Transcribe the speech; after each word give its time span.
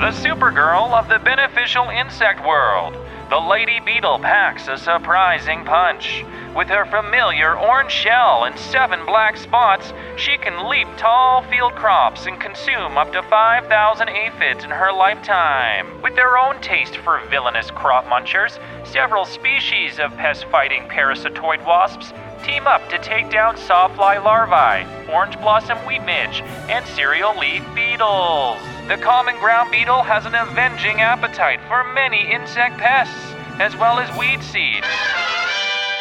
the 0.00 0.06
supergirl 0.12 0.92
of 0.92 1.10
the 1.10 1.18
beneficial 1.18 1.90
insect 1.90 2.42
world. 2.46 2.94
The 3.28 3.36
lady 3.38 3.80
beetle 3.80 4.18
packs 4.18 4.66
a 4.66 4.78
surprising 4.78 5.62
punch. 5.66 6.24
With 6.56 6.68
her 6.68 6.86
familiar 6.86 7.54
orange 7.54 7.92
shell 7.92 8.44
and 8.44 8.58
seven 8.58 9.04
black 9.04 9.36
spots, 9.36 9.92
she 10.16 10.38
can 10.38 10.70
leap 10.70 10.88
tall 10.96 11.42
field 11.42 11.74
crops 11.74 12.24
and 12.24 12.40
consume 12.40 12.96
up 12.96 13.12
to 13.12 13.22
5,000 13.22 14.08
aphids 14.08 14.64
in 14.64 14.70
her 14.70 14.90
lifetime. 14.90 16.00
With 16.00 16.16
their 16.16 16.38
own 16.38 16.62
taste 16.62 16.96
for 16.96 17.20
villainous 17.28 17.70
crop 17.70 18.06
munchers, 18.06 18.58
several 18.86 19.26
species 19.26 19.98
of 19.98 20.16
pest 20.16 20.46
fighting 20.46 20.84
parasitoid 20.88 21.62
wasps 21.66 22.14
team 22.42 22.66
up 22.66 22.88
to 22.88 22.96
take 23.00 23.30
down 23.30 23.54
sawfly 23.56 24.16
larvae, 24.24 24.88
orange 25.12 25.38
blossom 25.42 25.76
wheat 25.86 26.02
midge, 26.06 26.40
and 26.70 26.86
cereal 26.86 27.38
leaf 27.38 27.62
beetles. 27.74 28.56
The 28.90 28.96
common 28.96 29.38
ground 29.38 29.70
beetle 29.70 30.02
has 30.02 30.26
an 30.26 30.34
avenging 30.34 31.00
appetite 31.00 31.60
for 31.68 31.84
many 31.94 32.28
insect 32.28 32.76
pests, 32.76 33.14
as 33.60 33.76
well 33.76 34.00
as 34.00 34.10
weed 34.18 34.42
seeds. 34.42 34.84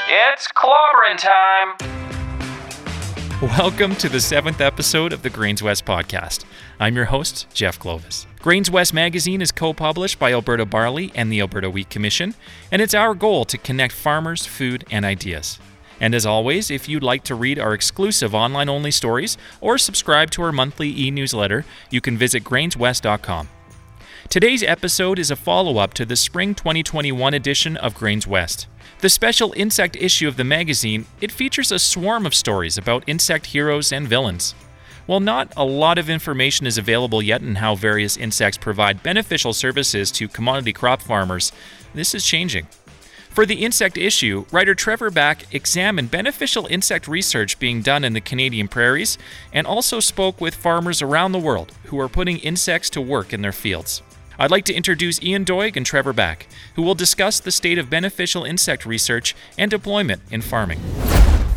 It's 0.09 0.47
clobbering 0.47 1.19
time! 1.19 1.75
Welcome 3.59 3.95
to 3.97 4.09
the 4.09 4.19
seventh 4.19 4.59
episode 4.59 5.13
of 5.13 5.21
the 5.21 5.29
GrainsWest 5.29 5.83
podcast. 5.83 6.45
I'm 6.79 6.95
your 6.95 7.05
host, 7.05 7.45
Jeff 7.53 7.77
Clovis. 7.77 8.25
GrainsWest 8.39 8.91
magazine 8.91 9.43
is 9.43 9.51
co 9.51 9.71
published 9.71 10.17
by 10.17 10.33
Alberta 10.33 10.65
Barley 10.65 11.11
and 11.13 11.31
the 11.31 11.41
Alberta 11.41 11.69
Wheat 11.69 11.91
Commission, 11.91 12.33
and 12.71 12.81
it's 12.81 12.95
our 12.95 13.13
goal 13.13 13.45
to 13.45 13.59
connect 13.59 13.93
farmers, 13.93 14.47
food, 14.47 14.83
and 14.89 15.05
ideas. 15.05 15.59
And 15.99 16.15
as 16.15 16.25
always, 16.25 16.71
if 16.71 16.87
you'd 16.87 17.03
like 17.03 17.23
to 17.25 17.35
read 17.35 17.59
our 17.59 17.73
exclusive 17.73 18.33
online 18.33 18.69
only 18.69 18.91
stories 18.91 19.37
or 19.61 19.77
subscribe 19.77 20.31
to 20.31 20.41
our 20.43 20.51
monthly 20.51 20.89
e 20.89 21.11
newsletter, 21.11 21.65
you 21.89 22.01
can 22.01 22.17
visit 22.17 22.43
grainswest.com. 22.43 23.49
Today's 24.29 24.61
episode 24.61 25.17
is 25.17 25.31
a 25.31 25.35
follow 25.35 25.77
up 25.77 25.93
to 25.95 26.05
the 26.05 26.15
spring 26.15 26.53
2021 26.53 27.33
edition 27.33 27.75
of 27.77 27.95
GrainsWest. 27.95 28.67
The 28.99 29.09
special 29.09 29.53
insect 29.57 29.95
issue 29.95 30.27
of 30.27 30.37
the 30.37 30.43
magazine, 30.43 31.05
it 31.19 31.31
features 31.31 31.71
a 31.71 31.79
swarm 31.79 32.25
of 32.25 32.35
stories 32.35 32.77
about 32.77 33.03
insect 33.07 33.47
heroes 33.47 33.91
and 33.91 34.07
villains. 34.07 34.53
While 35.07 35.21
not 35.21 35.51
a 35.57 35.65
lot 35.65 35.97
of 35.97 36.11
information 36.11 36.67
is 36.67 36.77
available 36.77 37.23
yet 37.23 37.41
on 37.41 37.55
how 37.55 37.73
various 37.73 38.17
insects 38.17 38.59
provide 38.59 39.01
beneficial 39.01 39.53
services 39.53 40.11
to 40.11 40.27
commodity 40.27 40.73
crop 40.73 41.01
farmers, 41.01 41.51
this 41.95 42.13
is 42.13 42.23
changing. 42.23 42.67
For 43.39 43.45
the 43.45 43.63
insect 43.63 43.97
issue, 43.97 44.45
writer 44.51 44.75
Trevor 44.75 45.09
Back 45.09 45.45
examined 45.55 46.11
beneficial 46.11 46.65
insect 46.65 47.07
research 47.07 47.57
being 47.57 47.81
done 47.81 48.03
in 48.03 48.11
the 48.11 48.19
Canadian 48.19 48.67
prairies 48.67 49.17
and 49.53 49.65
also 49.65 50.01
spoke 50.01 50.41
with 50.41 50.53
farmers 50.53 51.01
around 51.01 51.31
the 51.31 51.39
world 51.39 51.71
who 51.85 51.97
are 52.01 52.09
putting 52.09 52.39
insects 52.39 52.89
to 52.89 52.99
work 52.99 53.31
in 53.31 53.41
their 53.41 53.53
fields. 53.53 54.01
I'd 54.37 54.51
like 54.51 54.65
to 54.65 54.73
introduce 54.73 55.23
Ian 55.23 55.45
Doig 55.45 55.77
and 55.77 55.85
Trevor 55.85 56.11
Back, 56.11 56.47
who 56.75 56.81
will 56.81 56.95
discuss 56.95 57.39
the 57.39 57.49
state 57.49 57.77
of 57.77 57.89
beneficial 57.89 58.43
insect 58.43 58.85
research 58.85 59.33
and 59.57 59.71
deployment 59.71 60.21
in 60.29 60.41
farming. 60.41 60.81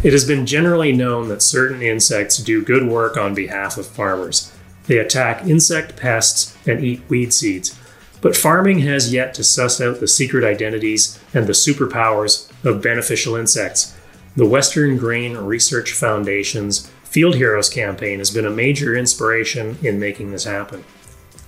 It 0.05 0.12
has 0.12 0.24
been 0.24 0.46
generally 0.46 0.92
known 0.92 1.27
that 1.30 1.42
certain 1.42 1.83
insects 1.83 2.36
do 2.36 2.62
good 2.64 2.86
work 2.86 3.17
on 3.17 3.34
behalf 3.34 3.77
of 3.77 3.89
farmers. 3.89 4.56
They 4.86 4.98
attack 4.98 5.48
insect 5.48 5.96
pests 5.96 6.56
and 6.64 6.84
eat 6.84 7.02
weed 7.08 7.34
seeds. 7.34 7.77
But 8.22 8.36
farming 8.36 8.78
has 8.78 9.12
yet 9.12 9.34
to 9.34 9.44
suss 9.44 9.80
out 9.80 10.00
the 10.00 10.08
secret 10.08 10.44
identities 10.44 11.20
and 11.34 11.46
the 11.46 11.52
superpowers 11.52 12.50
of 12.64 12.80
beneficial 12.80 13.34
insects. 13.36 13.94
The 14.36 14.46
Western 14.46 14.96
Grain 14.96 15.36
Research 15.36 15.92
Foundation's 15.92 16.90
Field 17.04 17.34
Heroes 17.34 17.68
campaign 17.68 18.20
has 18.20 18.30
been 18.30 18.46
a 18.46 18.50
major 18.50 18.96
inspiration 18.96 19.76
in 19.82 20.00
making 20.00 20.30
this 20.30 20.44
happen. 20.44 20.84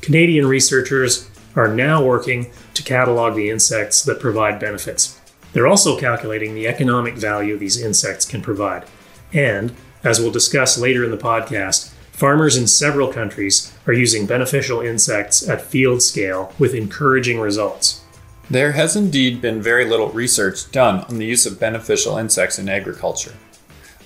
Canadian 0.02 0.46
researchers 0.46 1.30
are 1.56 1.68
now 1.68 2.04
working 2.04 2.50
to 2.74 2.82
catalog 2.82 3.34
the 3.34 3.48
insects 3.48 4.02
that 4.02 4.20
provide 4.20 4.58
benefits. 4.58 5.18
They're 5.52 5.68
also 5.68 5.98
calculating 5.98 6.54
the 6.54 6.66
economic 6.66 7.14
value 7.14 7.56
these 7.56 7.80
insects 7.80 8.26
can 8.26 8.42
provide. 8.42 8.84
And, 9.32 9.74
as 10.02 10.20
we'll 10.20 10.32
discuss 10.32 10.76
later 10.76 11.04
in 11.04 11.12
the 11.12 11.16
podcast, 11.16 11.93
Farmers 12.14 12.56
in 12.56 12.68
several 12.68 13.12
countries 13.12 13.72
are 13.88 13.92
using 13.92 14.24
beneficial 14.24 14.80
insects 14.80 15.48
at 15.48 15.60
field 15.60 16.00
scale 16.00 16.52
with 16.60 16.72
encouraging 16.72 17.40
results. 17.40 18.02
There 18.48 18.70
has 18.70 18.94
indeed 18.94 19.42
been 19.42 19.60
very 19.60 19.84
little 19.84 20.10
research 20.10 20.70
done 20.70 21.00
on 21.00 21.18
the 21.18 21.26
use 21.26 21.44
of 21.44 21.58
beneficial 21.58 22.16
insects 22.16 22.56
in 22.56 22.68
agriculture. 22.68 23.34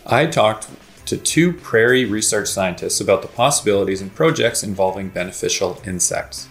I 0.06 0.24
talked 0.24 0.70
to 1.04 1.18
two 1.18 1.52
prairie 1.52 2.06
research 2.06 2.48
scientists 2.48 2.98
about 2.98 3.20
the 3.20 3.28
possibilities 3.28 4.00
and 4.00 4.14
projects 4.14 4.62
involving 4.62 5.10
beneficial 5.10 5.78
insects. 5.84 6.48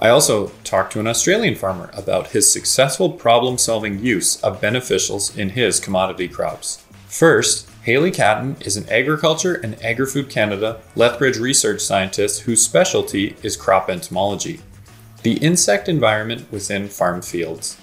I 0.00 0.08
also 0.08 0.48
talked 0.64 0.94
to 0.94 1.00
an 1.00 1.06
Australian 1.06 1.54
farmer 1.54 1.90
about 1.94 2.30
his 2.30 2.52
successful 2.52 3.12
problem 3.12 3.56
solving 3.56 4.00
use 4.00 4.42
of 4.42 4.60
beneficials 4.60 5.38
in 5.38 5.50
his 5.50 5.78
commodity 5.78 6.26
crops. 6.26 6.84
First, 7.06 7.67
Haley 7.88 8.10
Catton 8.10 8.58
is 8.60 8.76
an 8.76 8.86
Agriculture 8.90 9.54
and 9.54 9.82
Agri-Food 9.82 10.28
Canada 10.28 10.82
Lethbridge 10.94 11.38
research 11.38 11.80
scientist 11.80 12.42
whose 12.42 12.62
specialty 12.62 13.34
is 13.42 13.56
crop 13.56 13.88
entomology, 13.88 14.60
the 15.22 15.38
insect 15.38 15.88
environment 15.88 16.52
within 16.52 16.88
farm 16.88 17.22
fields. 17.22 17.78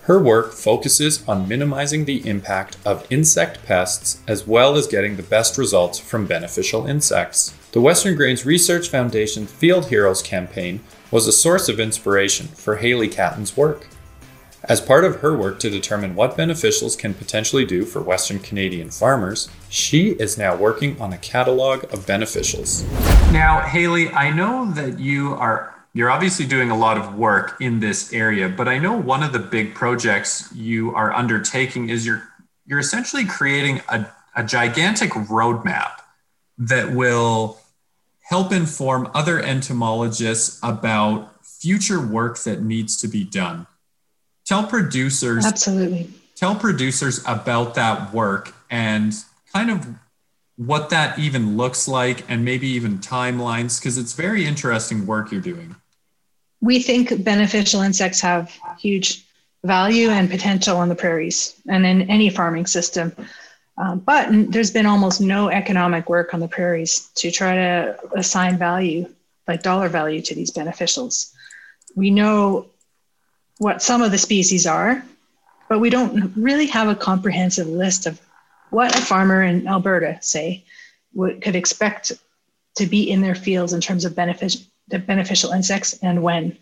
Her 0.00 0.20
work 0.20 0.52
focuses 0.52 1.22
on 1.28 1.46
minimizing 1.46 2.04
the 2.04 2.28
impact 2.28 2.78
of 2.84 3.06
insect 3.10 3.64
pests 3.64 4.20
as 4.26 4.44
well 4.44 4.74
as 4.74 4.88
getting 4.88 5.14
the 5.14 5.22
best 5.22 5.56
results 5.56 6.00
from 6.00 6.26
beneficial 6.26 6.88
insects. 6.88 7.54
The 7.70 7.80
Western 7.80 8.16
Grains 8.16 8.44
Research 8.44 8.88
Foundation 8.88 9.46
Field 9.46 9.86
Heroes 9.86 10.20
campaign 10.20 10.80
was 11.12 11.28
a 11.28 11.32
source 11.32 11.68
of 11.68 11.78
inspiration 11.78 12.48
for 12.48 12.74
Haley 12.74 13.06
Catton's 13.06 13.56
work. 13.56 13.86
As 14.64 14.80
part 14.80 15.04
of 15.04 15.16
her 15.16 15.36
work 15.36 15.58
to 15.60 15.70
determine 15.70 16.14
what 16.14 16.36
beneficials 16.36 16.96
can 16.96 17.14
potentially 17.14 17.64
do 17.64 17.84
for 17.84 18.00
Western 18.00 18.38
Canadian 18.38 18.90
farmers, 18.92 19.48
she 19.68 20.10
is 20.10 20.38
now 20.38 20.54
working 20.54 21.00
on 21.00 21.12
a 21.12 21.18
catalog 21.18 21.82
of 21.92 22.06
beneficials. 22.06 22.84
Now, 23.32 23.60
Haley, 23.60 24.10
I 24.10 24.30
know 24.30 24.70
that 24.72 25.00
you 25.00 25.34
are 25.34 25.74
you're 25.94 26.10
obviously 26.10 26.46
doing 26.46 26.70
a 26.70 26.78
lot 26.78 26.96
of 26.96 27.16
work 27.16 27.60
in 27.60 27.80
this 27.80 28.12
area, 28.12 28.48
but 28.48 28.68
I 28.68 28.78
know 28.78 28.96
one 28.96 29.22
of 29.22 29.32
the 29.32 29.40
big 29.40 29.74
projects 29.74 30.48
you 30.54 30.94
are 30.94 31.12
undertaking 31.12 31.90
is 31.90 32.06
you're 32.06 32.22
you're 32.64 32.78
essentially 32.78 33.24
creating 33.24 33.82
a, 33.88 34.06
a 34.36 34.44
gigantic 34.44 35.10
roadmap 35.10 36.02
that 36.56 36.92
will 36.92 37.58
help 38.20 38.52
inform 38.52 39.10
other 39.12 39.40
entomologists 39.40 40.60
about 40.62 41.44
future 41.44 42.00
work 42.00 42.38
that 42.44 42.62
needs 42.62 42.96
to 42.98 43.08
be 43.08 43.24
done 43.24 43.66
tell 44.44 44.64
producers 44.66 45.46
absolutely. 45.46 46.10
tell 46.36 46.54
producers 46.54 47.22
about 47.26 47.74
that 47.74 48.12
work 48.12 48.54
and 48.70 49.14
kind 49.52 49.70
of 49.70 49.86
what 50.56 50.90
that 50.90 51.18
even 51.18 51.56
looks 51.56 51.88
like 51.88 52.28
and 52.30 52.44
maybe 52.44 52.68
even 52.68 52.98
timelines 52.98 53.80
because 53.80 53.98
it's 53.98 54.12
very 54.12 54.44
interesting 54.44 55.06
work 55.06 55.32
you're 55.32 55.40
doing. 55.40 55.74
We 56.60 56.80
think 56.80 57.24
beneficial 57.24 57.80
insects 57.80 58.20
have 58.20 58.56
huge 58.78 59.24
value 59.64 60.08
and 60.10 60.30
potential 60.30 60.76
on 60.76 60.88
the 60.88 60.94
prairies 60.94 61.54
and 61.68 61.86
in 61.86 62.10
any 62.10 62.30
farming 62.30 62.66
system. 62.66 63.12
Um, 63.78 64.00
but 64.00 64.28
there's 64.52 64.70
been 64.70 64.86
almost 64.86 65.20
no 65.20 65.48
economic 65.48 66.08
work 66.08 66.34
on 66.34 66.40
the 66.40 66.48
prairies 66.48 67.10
to 67.16 67.30
try 67.30 67.54
to 67.54 67.98
assign 68.14 68.58
value 68.58 69.08
like 69.48 69.62
dollar 69.62 69.88
value 69.88 70.20
to 70.22 70.34
these 70.34 70.50
beneficials. 70.50 71.32
We 71.94 72.10
know 72.10 72.66
what 73.62 73.80
some 73.80 74.02
of 74.02 74.10
the 74.10 74.18
species 74.18 74.66
are, 74.66 75.04
but 75.68 75.78
we 75.78 75.88
don't 75.88 76.32
really 76.36 76.66
have 76.66 76.88
a 76.88 76.96
comprehensive 76.96 77.68
list 77.68 78.06
of 78.06 78.20
what 78.70 78.98
a 78.98 79.00
farmer 79.00 79.40
in 79.40 79.68
Alberta, 79.68 80.18
say, 80.20 80.64
would, 81.14 81.40
could 81.40 81.54
expect 81.54 82.10
to 82.74 82.86
be 82.86 83.08
in 83.08 83.20
their 83.20 83.36
fields 83.36 83.72
in 83.72 83.80
terms 83.80 84.04
of 84.04 84.16
benefit, 84.16 84.56
beneficial 84.88 85.52
insects 85.52 85.96
and 86.02 86.24
when. 86.24 86.58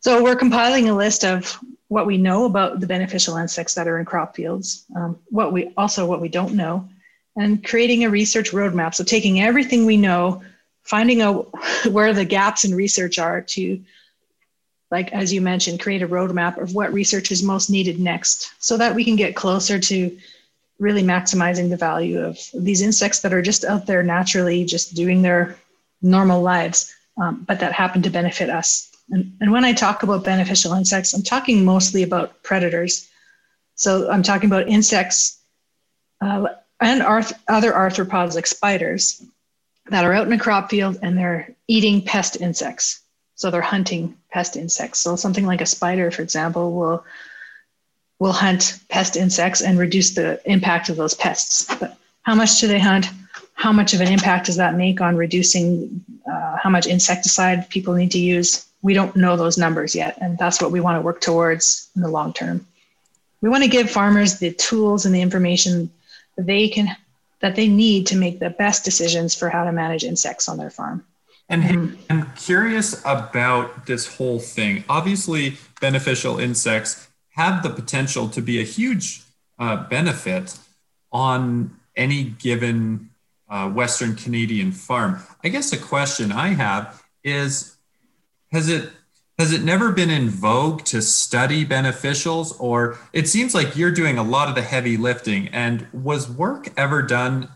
So 0.00 0.24
we're 0.24 0.36
compiling 0.36 0.88
a 0.88 0.96
list 0.96 1.22
of 1.22 1.58
what 1.88 2.06
we 2.06 2.16
know 2.16 2.46
about 2.46 2.80
the 2.80 2.86
beneficial 2.86 3.36
insects 3.36 3.74
that 3.74 3.86
are 3.86 3.98
in 3.98 4.06
crop 4.06 4.34
fields, 4.34 4.86
um, 4.96 5.18
what 5.28 5.52
we 5.52 5.70
also 5.76 6.06
what 6.06 6.22
we 6.22 6.28
don't 6.30 6.54
know, 6.54 6.88
and 7.36 7.62
creating 7.62 8.04
a 8.04 8.10
research 8.10 8.52
roadmap. 8.52 8.94
So 8.94 9.04
taking 9.04 9.42
everything 9.42 9.84
we 9.84 9.98
know, 9.98 10.42
finding 10.82 11.20
out 11.20 11.52
where 11.90 12.14
the 12.14 12.24
gaps 12.24 12.64
in 12.64 12.74
research 12.74 13.18
are 13.18 13.42
to 13.42 13.82
like 14.90 15.12
as 15.12 15.32
you 15.32 15.40
mentioned, 15.40 15.80
create 15.80 16.02
a 16.02 16.08
roadmap 16.08 16.60
of 16.60 16.74
what 16.74 16.92
research 16.92 17.32
is 17.32 17.42
most 17.42 17.70
needed 17.70 17.98
next 17.98 18.52
so 18.58 18.76
that 18.76 18.94
we 18.94 19.04
can 19.04 19.16
get 19.16 19.34
closer 19.34 19.78
to 19.78 20.16
really 20.78 21.02
maximizing 21.02 21.70
the 21.70 21.76
value 21.76 22.20
of 22.20 22.38
these 22.54 22.82
insects 22.82 23.20
that 23.20 23.32
are 23.32 23.42
just 23.42 23.64
out 23.64 23.86
there 23.86 24.02
naturally, 24.02 24.64
just 24.64 24.94
doing 24.94 25.22
their 25.22 25.56
normal 26.02 26.42
lives, 26.42 26.94
um, 27.16 27.44
but 27.48 27.60
that 27.60 27.72
happen 27.72 28.02
to 28.02 28.10
benefit 28.10 28.50
us. 28.50 28.90
And, 29.10 29.36
and 29.40 29.52
when 29.52 29.64
I 29.64 29.72
talk 29.72 30.02
about 30.02 30.24
beneficial 30.24 30.74
insects, 30.74 31.14
I'm 31.14 31.22
talking 31.22 31.64
mostly 31.64 32.02
about 32.02 32.42
predators. 32.42 33.08
So 33.74 34.10
I'm 34.10 34.22
talking 34.22 34.50
about 34.50 34.68
insects 34.68 35.38
uh, 36.20 36.46
and 36.80 37.02
arth- 37.02 37.38
other 37.48 37.72
arthropods 37.72 38.34
like 38.34 38.46
spiders 38.46 39.22
that 39.86 40.04
are 40.04 40.12
out 40.12 40.26
in 40.26 40.32
a 40.32 40.38
crop 40.38 40.70
field 40.70 40.98
and 41.02 41.16
they're 41.16 41.54
eating 41.68 42.02
pest 42.02 42.40
insects. 42.40 43.00
So 43.36 43.50
they're 43.50 43.60
hunting 43.60 44.16
pest 44.30 44.56
insects. 44.56 45.00
So 45.00 45.14
something 45.14 45.46
like 45.46 45.60
a 45.60 45.66
spider, 45.66 46.10
for 46.10 46.22
example, 46.22 46.72
will 46.72 47.04
will 48.18 48.32
hunt 48.32 48.80
pest 48.88 49.14
insects 49.14 49.60
and 49.60 49.78
reduce 49.78 50.14
the 50.14 50.40
impact 50.50 50.88
of 50.88 50.96
those 50.96 51.12
pests. 51.14 51.66
But 51.78 51.98
how 52.22 52.34
much 52.34 52.60
do 52.60 52.66
they 52.66 52.78
hunt? 52.78 53.10
How 53.52 53.72
much 53.72 53.92
of 53.92 54.00
an 54.00 54.08
impact 54.08 54.46
does 54.46 54.56
that 54.56 54.74
make 54.74 55.02
on 55.02 55.16
reducing 55.16 56.02
uh, 56.30 56.56
how 56.56 56.70
much 56.70 56.86
insecticide 56.86 57.68
people 57.68 57.94
need 57.94 58.10
to 58.12 58.18
use? 58.18 58.66
We 58.82 58.94
don't 58.94 59.16
know 59.16 59.36
those 59.36 59.58
numbers 59.58 59.94
yet, 59.94 60.16
and 60.20 60.38
that's 60.38 60.60
what 60.62 60.72
we 60.72 60.80
want 60.80 60.96
to 60.96 61.02
work 61.02 61.20
towards 61.20 61.90
in 61.94 62.02
the 62.02 62.08
long 62.08 62.32
term. 62.32 62.66
We 63.42 63.50
want 63.50 63.64
to 63.64 63.70
give 63.70 63.90
farmers 63.90 64.38
the 64.38 64.52
tools 64.52 65.04
and 65.04 65.14
the 65.14 65.20
information 65.20 65.90
that 66.36 66.46
they 66.46 66.68
can 66.68 66.96
that 67.40 67.54
they 67.54 67.68
need 67.68 68.06
to 68.06 68.16
make 68.16 68.38
the 68.38 68.50
best 68.50 68.82
decisions 68.84 69.34
for 69.34 69.50
how 69.50 69.64
to 69.64 69.72
manage 69.72 70.04
insects 70.04 70.48
on 70.48 70.56
their 70.56 70.70
farm. 70.70 71.04
And 71.48 71.62
mm-hmm. 71.62 72.02
I'm 72.10 72.32
curious 72.34 73.00
about 73.04 73.86
this 73.86 74.16
whole 74.16 74.38
thing. 74.38 74.84
Obviously, 74.88 75.56
beneficial 75.80 76.38
insects 76.38 77.08
have 77.30 77.62
the 77.62 77.70
potential 77.70 78.28
to 78.30 78.42
be 78.42 78.60
a 78.60 78.64
huge 78.64 79.22
uh, 79.58 79.76
benefit 79.88 80.58
on 81.12 81.76
any 81.94 82.24
given 82.24 83.10
uh, 83.48 83.70
Western 83.70 84.16
Canadian 84.16 84.72
farm. 84.72 85.20
I 85.44 85.48
guess 85.48 85.72
a 85.72 85.78
question 85.78 86.32
I 86.32 86.48
have 86.48 87.02
is 87.22 87.76
has 88.52 88.68
it 88.68 88.90
has 89.38 89.52
it 89.52 89.62
never 89.62 89.92
been 89.92 90.08
in 90.08 90.30
vogue 90.30 90.82
to 90.84 91.02
study 91.02 91.64
beneficials 91.64 92.58
or 92.58 92.98
it 93.12 93.28
seems 93.28 93.54
like 93.54 93.76
you're 93.76 93.90
doing 93.90 94.16
a 94.16 94.22
lot 94.22 94.48
of 94.48 94.54
the 94.54 94.62
heavy 94.62 94.96
lifting 94.96 95.48
and 95.48 95.86
was 95.92 96.30
work 96.30 96.68
ever 96.76 97.02
done 97.02 97.48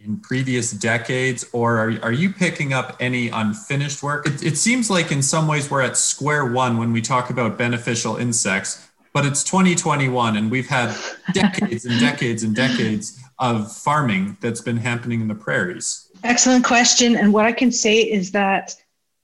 in 0.00 0.18
previous 0.20 0.70
decades 0.70 1.44
or 1.52 1.76
are, 1.76 1.98
are 2.02 2.12
you 2.12 2.32
picking 2.32 2.72
up 2.72 2.96
any 3.00 3.28
unfinished 3.28 4.02
work? 4.02 4.26
It, 4.26 4.42
it 4.42 4.56
seems 4.56 4.90
like 4.90 5.10
in 5.10 5.22
some 5.22 5.48
ways 5.48 5.70
we're 5.70 5.82
at 5.82 5.96
square 5.96 6.46
one 6.46 6.76
when 6.78 6.92
we 6.92 7.02
talk 7.02 7.30
about 7.30 7.58
beneficial 7.58 8.16
insects 8.16 8.88
but 9.12 9.26
it's 9.26 9.42
2021 9.42 10.36
and 10.36 10.50
we've 10.50 10.68
had 10.68 10.94
decades 11.32 11.84
and 11.84 11.98
decades 11.98 12.42
and 12.42 12.54
decades 12.54 13.20
of 13.38 13.74
farming 13.76 14.36
that's 14.40 14.60
been 14.60 14.76
happening 14.76 15.20
in 15.20 15.28
the 15.28 15.34
prairies. 15.34 16.08
Excellent 16.24 16.64
question. 16.64 17.16
And 17.16 17.32
what 17.32 17.44
i 17.44 17.52
can 17.52 17.70
say 17.70 17.98
is 18.00 18.32
that 18.32 18.76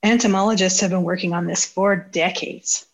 entomologists 0.03 0.81
have 0.81 0.91
been 0.91 1.03
working 1.03 1.33
on 1.33 1.47
this 1.47 1.65
for 1.65 1.97
decades, 1.97 2.87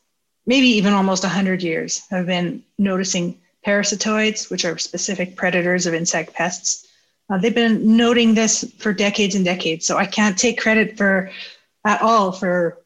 maybe 0.46 0.68
even 0.68 0.92
almost 0.92 1.22
100 1.22 1.62
years, 1.62 2.02
have 2.10 2.26
been 2.26 2.62
noticing 2.78 3.38
parasitoids, 3.66 4.50
which 4.50 4.64
are 4.64 4.78
specific 4.78 5.36
predators 5.36 5.86
of 5.86 5.94
insect 5.94 6.34
pests. 6.34 6.86
Uh, 7.30 7.38
they've 7.38 7.54
been 7.54 7.96
noting 7.96 8.34
this 8.34 8.64
for 8.78 8.92
decades 8.92 9.34
and 9.34 9.44
decades. 9.44 9.86
So 9.86 9.96
I 9.96 10.06
can't 10.06 10.36
take 10.36 10.60
credit 10.60 10.96
for 10.96 11.30
at 11.84 12.02
all 12.02 12.32
for 12.32 12.78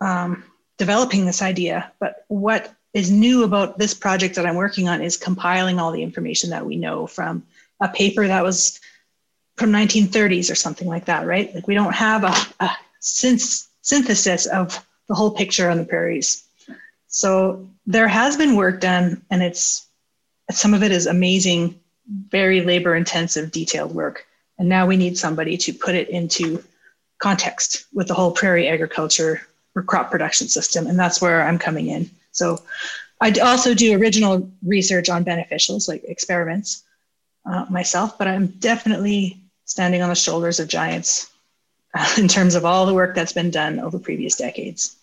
um, 0.00 0.44
developing 0.78 1.26
this 1.26 1.42
idea. 1.42 1.92
But 1.98 2.24
what 2.28 2.72
is 2.94 3.10
new 3.10 3.44
about 3.44 3.78
this 3.78 3.94
project 3.94 4.36
that 4.36 4.46
I'm 4.46 4.54
working 4.54 4.88
on 4.88 5.02
is 5.02 5.16
compiling 5.16 5.78
all 5.78 5.92
the 5.92 6.02
information 6.02 6.50
that 6.50 6.64
we 6.64 6.76
know 6.76 7.06
from 7.06 7.44
a 7.80 7.88
paper 7.88 8.26
that 8.26 8.42
was 8.42 8.80
from 9.56 9.70
1930s 9.70 10.50
or 10.50 10.54
something 10.54 10.86
like 10.86 11.06
that, 11.06 11.26
right? 11.26 11.52
Like 11.54 11.66
we 11.66 11.74
don't 11.74 11.94
have 11.94 12.24
a, 12.24 12.64
a 12.64 12.70
synthesis 13.00 14.46
of 14.46 14.84
the 15.08 15.14
whole 15.14 15.32
picture 15.32 15.68
on 15.68 15.78
the 15.78 15.84
prairies. 15.84 16.44
So 17.08 17.68
there 17.86 18.08
has 18.08 18.36
been 18.36 18.54
work 18.54 18.80
done, 18.80 19.22
and 19.30 19.42
it's 19.42 19.86
some 20.50 20.74
of 20.74 20.82
it 20.82 20.92
is 20.92 21.06
amazing, 21.06 21.80
very 22.08 22.62
labor 22.62 22.94
intensive, 22.94 23.52
detailed 23.52 23.94
work. 23.94 24.26
And 24.58 24.68
now 24.68 24.86
we 24.86 24.96
need 24.96 25.18
somebody 25.18 25.56
to 25.58 25.72
put 25.72 25.94
it 25.94 26.08
into 26.08 26.64
context 27.18 27.86
with 27.92 28.08
the 28.08 28.14
whole 28.14 28.32
prairie 28.32 28.68
agriculture 28.68 29.42
or 29.74 29.82
crop 29.82 30.10
production 30.10 30.48
system. 30.48 30.86
And 30.86 30.98
that's 30.98 31.20
where 31.20 31.42
I'm 31.42 31.58
coming 31.58 31.88
in. 31.88 32.10
So 32.32 32.62
I 33.20 33.32
also 33.40 33.74
do 33.74 33.98
original 33.98 34.50
research 34.64 35.08
on 35.08 35.24
beneficials, 35.24 35.88
like 35.88 36.04
experiments 36.04 36.84
uh, 37.44 37.66
myself, 37.68 38.18
but 38.18 38.28
I'm 38.28 38.46
definitely 38.46 39.40
standing 39.64 40.02
on 40.02 40.08
the 40.08 40.14
shoulders 40.14 40.60
of 40.60 40.68
giants 40.68 41.30
in 42.18 42.28
terms 42.28 42.54
of 42.54 42.64
all 42.64 42.86
the 42.86 42.94
work 42.94 43.14
that's 43.14 43.32
been 43.32 43.50
done 43.50 43.80
over 43.80 43.98
previous 43.98 44.36
decades. 44.36 44.96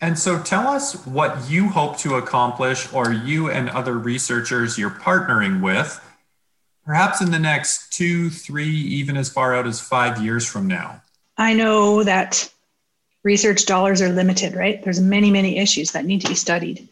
And 0.00 0.18
so 0.18 0.42
tell 0.42 0.66
us 0.66 1.06
what 1.06 1.50
you 1.50 1.68
hope 1.68 1.98
to 1.98 2.14
accomplish, 2.14 2.90
or 2.92 3.12
you 3.12 3.50
and 3.50 3.68
other 3.68 3.98
researchers 3.98 4.78
you're 4.78 4.90
partnering 4.90 5.60
with, 5.60 6.00
perhaps 6.86 7.20
in 7.20 7.30
the 7.30 7.38
next 7.38 7.92
two, 7.92 8.30
three, 8.30 8.70
even 8.70 9.16
as 9.16 9.28
far 9.28 9.54
out 9.54 9.66
as 9.66 9.80
five 9.80 10.22
years 10.22 10.46
from 10.46 10.66
now. 10.66 11.02
I 11.36 11.52
know 11.52 12.02
that 12.04 12.50
research 13.22 13.66
dollars 13.66 14.00
are 14.00 14.08
limited, 14.08 14.54
right? 14.54 14.82
There's 14.82 15.00
many, 15.00 15.30
many 15.30 15.58
issues 15.58 15.92
that 15.92 16.06
need 16.06 16.22
to 16.22 16.28
be 16.28 16.34
studied. 16.34 16.88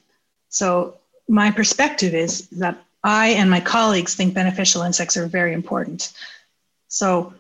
So 0.51 0.99
my 1.29 1.51
perspective 1.51 2.15
is 2.15 2.49
that 2.51 2.79
I 3.05 3.29
and 3.29 3.51
my 3.51 3.61
colleagues 3.61 4.15
think 4.15 4.35
beneficial 4.35 4.83
insects 4.83 5.17
are 5.17 5.27
very 5.27 5.55
important. 5.55 6.13
So 6.89 7.33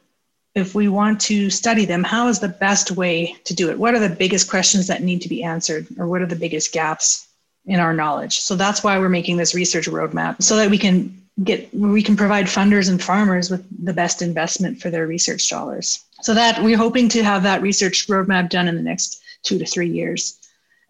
if 0.58 0.75
we 0.75 0.88
want 0.88 1.20
to 1.22 1.50
study 1.50 1.84
them, 1.84 2.05
how 2.05 2.28
is 2.28 2.40
the 2.40 2.49
best 2.49 2.90
way 2.90 3.37
to 3.44 3.55
do 3.55 3.70
it? 3.70 3.78
What 3.78 3.94
are 3.94 3.99
the 3.99 4.14
biggest 4.14 4.50
questions 4.50 4.87
that 4.88 5.02
need 5.02 5.22
to 5.22 5.28
be 5.28 5.43
answered, 5.43 5.87
or 5.99 6.06
what 6.06 6.20
are 6.20 6.26
the 6.26 6.37
biggest 6.37 6.72
gaps 6.72 7.26
in 7.64 7.81
our 7.81 7.94
knowledge? 7.94 8.40
So 8.40 8.56
that's 8.56 8.84
why 8.84 8.99
we're 8.99 9.08
making 9.08 9.37
this 9.37 9.55
research 9.55 9.87
roadmap 9.87 10.43
so 10.43 10.56
that 10.56 10.70
we 10.70 10.78
can 10.78 11.22
get 11.44 11.72
we 11.72 12.02
can 12.02 12.16
provide 12.16 12.46
funders 12.46 12.90
and 12.90 13.02
farmers 13.02 13.50
with 13.50 13.64
the 13.84 13.93
best 13.93 14.22
investment 14.22 14.81
for 14.81 14.90
their 14.90 15.06
research 15.06 15.49
dollars. 15.49 16.05
So 16.22 16.34
that 16.34 16.62
we're 16.62 16.76
hoping 16.76 17.08
to 17.11 17.22
have 17.22 17.44
that 17.44 17.62
research 17.62 18.06
roadmap 18.08 18.50
done 18.50 18.69
in 18.69 18.75
the 18.75 18.82
next 18.82 19.22
two 19.44 19.58
to 19.58 19.64
three 19.64 19.88
years, 19.88 20.38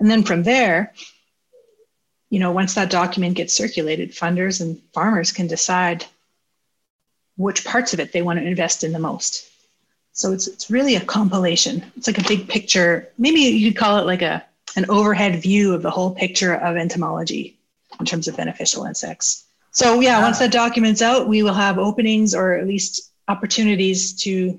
and 0.00 0.11
then 0.11 0.23
from 0.25 0.43
there. 0.43 0.93
You 2.31 2.41
know, 2.41 2.53
once 2.53 2.75
that 2.75 2.91
document 2.91 3.37
gets 3.37 3.55
circulated, 3.55 4.12
funders 4.12 4.61
and 4.61 4.79
farmers 4.93 5.32
can 5.32 5.47
decide 5.47 6.05
which 7.38 7.64
parts 7.64 7.94
of 7.94 8.00
it 8.00 8.12
they 8.12 8.21
want 8.21 8.38
to 8.38 8.44
invest 8.44 8.85
in 8.85 8.93
the 8.93 8.99
most. 8.99 9.48
So 10.19 10.32
it's 10.32 10.49
it's 10.49 10.69
really 10.69 10.97
a 10.97 11.00
compilation. 11.00 11.85
It's 11.97 12.09
like 12.09 12.19
a 12.19 12.26
big 12.26 12.49
picture. 12.49 13.09
Maybe 13.19 13.38
you 13.38 13.70
could 13.70 13.79
call 13.79 13.99
it 13.99 14.06
like 14.06 14.20
a 14.20 14.44
an 14.75 14.85
overhead 14.91 15.41
view 15.41 15.73
of 15.73 15.82
the 15.82 15.93
whole 15.93 16.12
picture 16.12 16.55
of 16.55 16.76
entomology 16.76 17.56
in 18.00 18.05
terms 18.05 18.26
of 18.26 18.37
beneficial 18.37 18.85
insects. 18.85 19.44
So 19.70 20.00
yeah, 20.00 20.20
once 20.20 20.41
that 20.41 20.50
document's 20.50 21.03
out, 21.03 21.29
we 21.29 21.44
will 21.44 21.55
have 21.55 21.79
openings 21.79 22.35
or 22.35 22.55
at 22.55 22.67
least 22.67 23.12
opportunities 23.29 24.12
to 24.25 24.59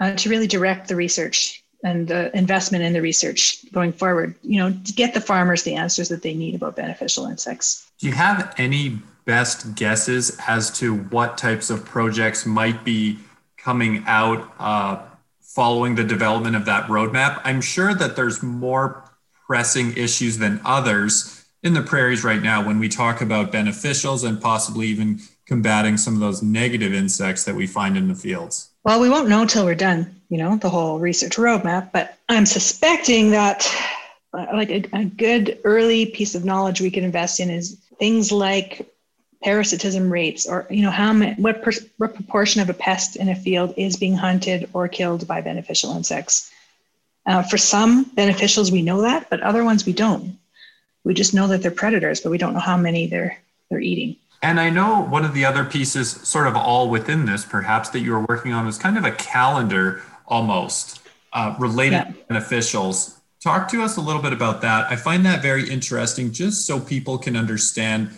uh, 0.00 0.16
to 0.16 0.30
really 0.30 0.46
direct 0.46 0.88
the 0.88 0.96
research 0.96 1.62
and 1.84 2.08
the 2.08 2.34
investment 2.34 2.84
in 2.84 2.94
the 2.94 3.02
research 3.02 3.70
going 3.72 3.92
forward. 3.92 4.34
You 4.42 4.56
know, 4.56 4.72
to 4.72 4.92
get 4.94 5.12
the 5.12 5.20
farmers 5.20 5.64
the 5.64 5.74
answers 5.74 6.08
that 6.08 6.22
they 6.22 6.32
need 6.32 6.54
about 6.54 6.76
beneficial 6.76 7.26
insects. 7.26 7.90
Do 7.98 8.06
you 8.06 8.14
have 8.14 8.54
any 8.56 9.00
best 9.26 9.74
guesses 9.74 10.40
as 10.48 10.70
to 10.78 10.96
what 10.96 11.36
types 11.36 11.68
of 11.68 11.84
projects 11.84 12.46
might 12.46 12.84
be 12.84 13.18
coming 13.62 14.02
out 14.06 14.52
uh, 14.58 15.02
following 15.40 15.94
the 15.94 16.04
development 16.04 16.56
of 16.56 16.64
that 16.64 16.86
roadmap. 16.88 17.40
I'm 17.44 17.60
sure 17.60 17.94
that 17.94 18.16
there's 18.16 18.42
more 18.42 19.04
pressing 19.46 19.96
issues 19.96 20.38
than 20.38 20.60
others 20.64 21.44
in 21.62 21.74
the 21.74 21.82
prairies 21.82 22.24
right 22.24 22.42
now 22.42 22.64
when 22.64 22.78
we 22.78 22.88
talk 22.88 23.20
about 23.20 23.52
beneficials 23.52 24.26
and 24.26 24.40
possibly 24.40 24.86
even 24.88 25.20
combating 25.46 25.96
some 25.96 26.14
of 26.14 26.20
those 26.20 26.42
negative 26.42 26.92
insects 26.92 27.44
that 27.44 27.54
we 27.54 27.66
find 27.66 27.96
in 27.96 28.08
the 28.08 28.14
fields. 28.14 28.70
Well, 28.84 29.00
we 29.00 29.08
won't 29.08 29.28
know 29.28 29.46
till 29.46 29.64
we're 29.64 29.74
done, 29.74 30.14
you 30.28 30.38
know, 30.38 30.56
the 30.56 30.70
whole 30.70 30.98
research 30.98 31.36
roadmap, 31.36 31.92
but 31.92 32.16
I'm 32.28 32.46
suspecting 32.46 33.30
that 33.30 33.68
uh, 34.32 34.46
like 34.52 34.70
a, 34.70 34.84
a 34.92 35.04
good 35.04 35.60
early 35.64 36.06
piece 36.06 36.34
of 36.34 36.44
knowledge 36.44 36.80
we 36.80 36.90
can 36.90 37.04
invest 37.04 37.38
in 37.38 37.50
is 37.50 37.76
things 37.98 38.32
like 38.32 38.91
parasitism 39.42 40.12
rates 40.12 40.46
or 40.46 40.66
you 40.70 40.82
know 40.82 40.90
how 40.90 41.12
many, 41.12 41.34
what, 41.40 41.62
per, 41.62 41.72
what 41.98 42.14
proportion 42.14 42.60
of 42.60 42.70
a 42.70 42.74
pest 42.74 43.16
in 43.16 43.28
a 43.28 43.34
field 43.34 43.74
is 43.76 43.96
being 43.96 44.14
hunted 44.14 44.68
or 44.72 44.88
killed 44.88 45.26
by 45.26 45.40
beneficial 45.40 45.94
insects. 45.96 46.50
Uh, 47.24 47.42
for 47.42 47.56
some 47.56 48.04
beneficials 48.16 48.72
we 48.72 48.82
know 48.82 49.02
that 49.02 49.28
but 49.30 49.40
other 49.40 49.64
ones 49.64 49.86
we 49.86 49.92
don't. 49.92 50.38
We 51.04 51.14
just 51.14 51.34
know 51.34 51.48
that 51.48 51.62
they're 51.62 51.70
predators 51.70 52.20
but 52.20 52.30
we 52.30 52.38
don't 52.38 52.54
know 52.54 52.60
how 52.60 52.76
many 52.76 53.06
they're 53.06 53.38
they're 53.70 53.80
eating. 53.80 54.16
And 54.42 54.58
i 54.58 54.70
know 54.70 55.02
one 55.02 55.24
of 55.24 55.34
the 55.34 55.44
other 55.44 55.64
pieces 55.64 56.10
sort 56.10 56.46
of 56.46 56.56
all 56.56 56.88
within 56.88 57.26
this 57.26 57.44
perhaps 57.44 57.90
that 57.90 58.00
you 58.00 58.14
are 58.14 58.24
working 58.28 58.52
on 58.52 58.66
is 58.66 58.78
kind 58.78 58.96
of 58.96 59.04
a 59.04 59.12
calendar 59.12 60.02
almost 60.26 61.00
uh, 61.32 61.54
related 61.58 61.92
yeah. 61.92 62.04
to 62.04 62.12
beneficials. 62.30 63.18
Talk 63.42 63.68
to 63.70 63.82
us 63.82 63.96
a 63.96 64.00
little 64.00 64.22
bit 64.22 64.32
about 64.32 64.60
that. 64.60 64.90
I 64.90 64.96
find 64.96 65.26
that 65.26 65.42
very 65.42 65.68
interesting 65.68 66.32
just 66.32 66.66
so 66.66 66.78
people 66.78 67.18
can 67.18 67.36
understand 67.36 68.16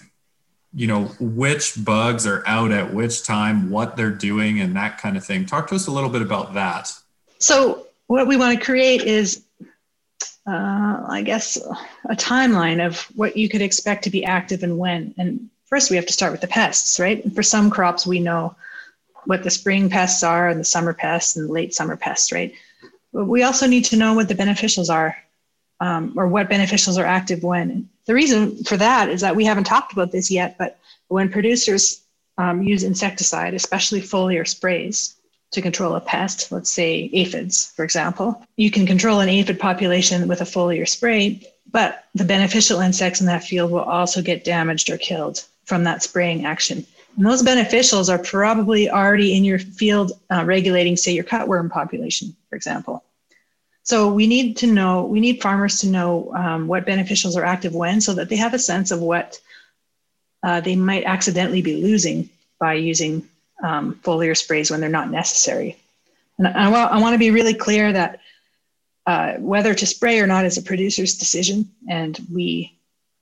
you 0.74 0.86
know 0.86 1.04
which 1.20 1.82
bugs 1.84 2.26
are 2.26 2.42
out 2.46 2.72
at 2.72 2.92
which 2.92 3.24
time 3.24 3.70
what 3.70 3.96
they're 3.96 4.10
doing 4.10 4.60
and 4.60 4.74
that 4.76 4.98
kind 4.98 5.16
of 5.16 5.24
thing. 5.24 5.46
Talk 5.46 5.68
to 5.68 5.74
us 5.74 5.86
a 5.86 5.90
little 5.90 6.10
bit 6.10 6.22
about 6.22 6.54
that. 6.54 6.90
So 7.38 7.86
what 8.06 8.26
we 8.26 8.36
want 8.36 8.58
to 8.58 8.64
create 8.64 9.02
is 9.02 9.44
uh, 10.46 11.02
i 11.08 11.22
guess 11.24 11.56
a 12.10 12.14
timeline 12.14 12.84
of 12.84 13.00
what 13.16 13.36
you 13.36 13.48
could 13.48 13.62
expect 13.62 14.04
to 14.04 14.10
be 14.10 14.24
active 14.24 14.62
and 14.62 14.78
when. 14.78 15.14
And 15.16 15.48
first 15.66 15.90
we 15.90 15.96
have 15.96 16.06
to 16.06 16.12
start 16.12 16.32
with 16.32 16.40
the 16.40 16.48
pests 16.48 16.98
right? 17.00 17.32
For 17.32 17.42
some 17.42 17.70
crops 17.70 18.06
we 18.06 18.20
know 18.20 18.54
what 19.24 19.42
the 19.42 19.50
spring 19.50 19.88
pests 19.88 20.22
are 20.22 20.48
and 20.48 20.60
the 20.60 20.64
summer 20.64 20.92
pests 20.92 21.36
and 21.36 21.48
late 21.48 21.74
summer 21.74 21.96
pests 21.96 22.32
right? 22.32 22.52
But 23.12 23.26
we 23.26 23.42
also 23.42 23.66
need 23.66 23.84
to 23.86 23.96
know 23.96 24.14
what 24.14 24.28
the 24.28 24.34
beneficials 24.34 24.92
are 24.92 25.16
um, 25.80 26.14
or 26.16 26.26
what 26.26 26.50
beneficials 26.50 26.98
are 26.98 27.06
active 27.06 27.42
when. 27.42 27.88
The 28.06 28.14
reason 28.14 28.62
for 28.64 28.76
that 28.76 29.08
is 29.08 29.20
that 29.23 29.37
we 29.37 29.44
haven't 29.44 29.64
talked 29.64 29.92
about 29.92 30.12
this 30.12 30.30
yet, 30.30 30.56
but 30.58 30.78
when 31.08 31.30
producers 31.30 32.02
um, 32.38 32.62
use 32.62 32.82
insecticide, 32.82 33.54
especially 33.54 34.00
foliar 34.00 34.46
sprays, 34.46 35.14
to 35.54 35.62
control 35.62 35.94
a 35.94 36.00
pest, 36.00 36.50
let's 36.50 36.70
say 36.70 37.08
aphids, 37.12 37.73
for 37.76 37.84
example, 37.84 38.44
you 38.56 38.70
can 38.70 38.87
control 38.87 39.20
an 39.20 39.28
aphid 39.28 39.58
population 39.58 40.26
with 40.26 40.40
a 40.40 40.44
foliar 40.44 40.88
spray, 40.88 41.40
but 41.70 42.04
the 42.14 42.25
beneficial 42.25 42.80
insects 42.80 43.20
in 43.20 43.26
that 43.26 43.44
field 43.44 43.70
will 43.70 43.80
also 43.80 44.20
get 44.20 44.44
damaged 44.44 44.90
or 44.90 44.99
killed 44.99 45.44
from 45.64 45.84
that 45.84 46.02
spraying 46.02 46.44
action. 46.44 46.84
And 47.16 47.25
those 47.25 47.42
beneficials 47.42 48.12
are 48.12 48.18
probably 48.18 48.90
already 48.90 49.37
in 49.37 49.44
your 49.44 49.61
field 49.61 50.12
uh, 50.30 50.44
regulating, 50.44 50.96
say, 50.96 51.12
your 51.12 51.25
cutworm 51.25 51.70
population, 51.70 52.34
for 52.50 52.56
example. 52.56 53.04
So 53.84 54.10
we 54.12 54.26
need 54.26 54.56
to 54.58 54.66
know, 54.66 55.04
we 55.04 55.20
need 55.20 55.42
farmers 55.42 55.78
to 55.80 55.88
know 55.88 56.32
um, 56.34 56.66
what 56.66 56.86
beneficials 56.86 57.36
are 57.36 57.44
active 57.44 57.74
when 57.74 58.00
so 58.00 58.14
that 58.14 58.30
they 58.30 58.36
have 58.36 58.54
a 58.54 58.58
sense 58.58 58.90
of 58.90 59.00
what 59.00 59.38
uh, 60.42 60.60
they 60.60 60.74
might 60.74 61.04
accidentally 61.04 61.62
be 61.62 61.82
losing 61.82 62.30
by 62.58 62.74
using 62.74 63.28
um, 63.62 64.00
foliar 64.02 64.36
sprays 64.36 64.70
when 64.70 64.80
they're 64.80 64.88
not 64.88 65.10
necessary. 65.10 65.76
And 66.38 66.48
I, 66.48 66.70
I 66.70 66.98
want 66.98 67.14
to 67.14 67.18
be 67.18 67.30
really 67.30 67.54
clear 67.54 67.92
that 67.92 68.20
uh, 69.06 69.34
whether 69.34 69.74
to 69.74 69.86
spray 69.86 70.18
or 70.18 70.26
not 70.26 70.46
is 70.46 70.56
a 70.56 70.62
producer's 70.62 71.18
decision, 71.18 71.70
and 71.88 72.18
we 72.32 72.74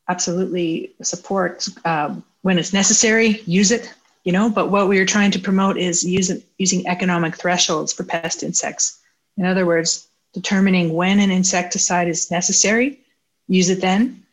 absolutely 0.08 0.92
support 1.02 1.66
uh, 1.84 2.14
when 2.42 2.58
it's 2.58 2.72
necessary, 2.72 3.42
use 3.46 3.72
it. 3.72 3.92
You 4.24 4.30
know, 4.30 4.48
but 4.48 4.70
what 4.70 4.88
we 4.88 5.00
are 5.00 5.06
trying 5.06 5.32
to 5.32 5.40
promote 5.40 5.76
is 5.76 6.04
using 6.04 6.40
using 6.56 6.86
economic 6.86 7.36
thresholds 7.36 7.92
for 7.92 8.04
pest 8.04 8.44
insects. 8.44 9.00
In 9.36 9.44
other 9.44 9.66
words, 9.66 10.06
determining 10.32 10.94
when 10.94 11.20
an 11.20 11.30
insecticide 11.30 12.08
is 12.08 12.30
necessary, 12.30 13.00
use 13.48 13.68
it 13.68 13.80
then. 13.80 14.24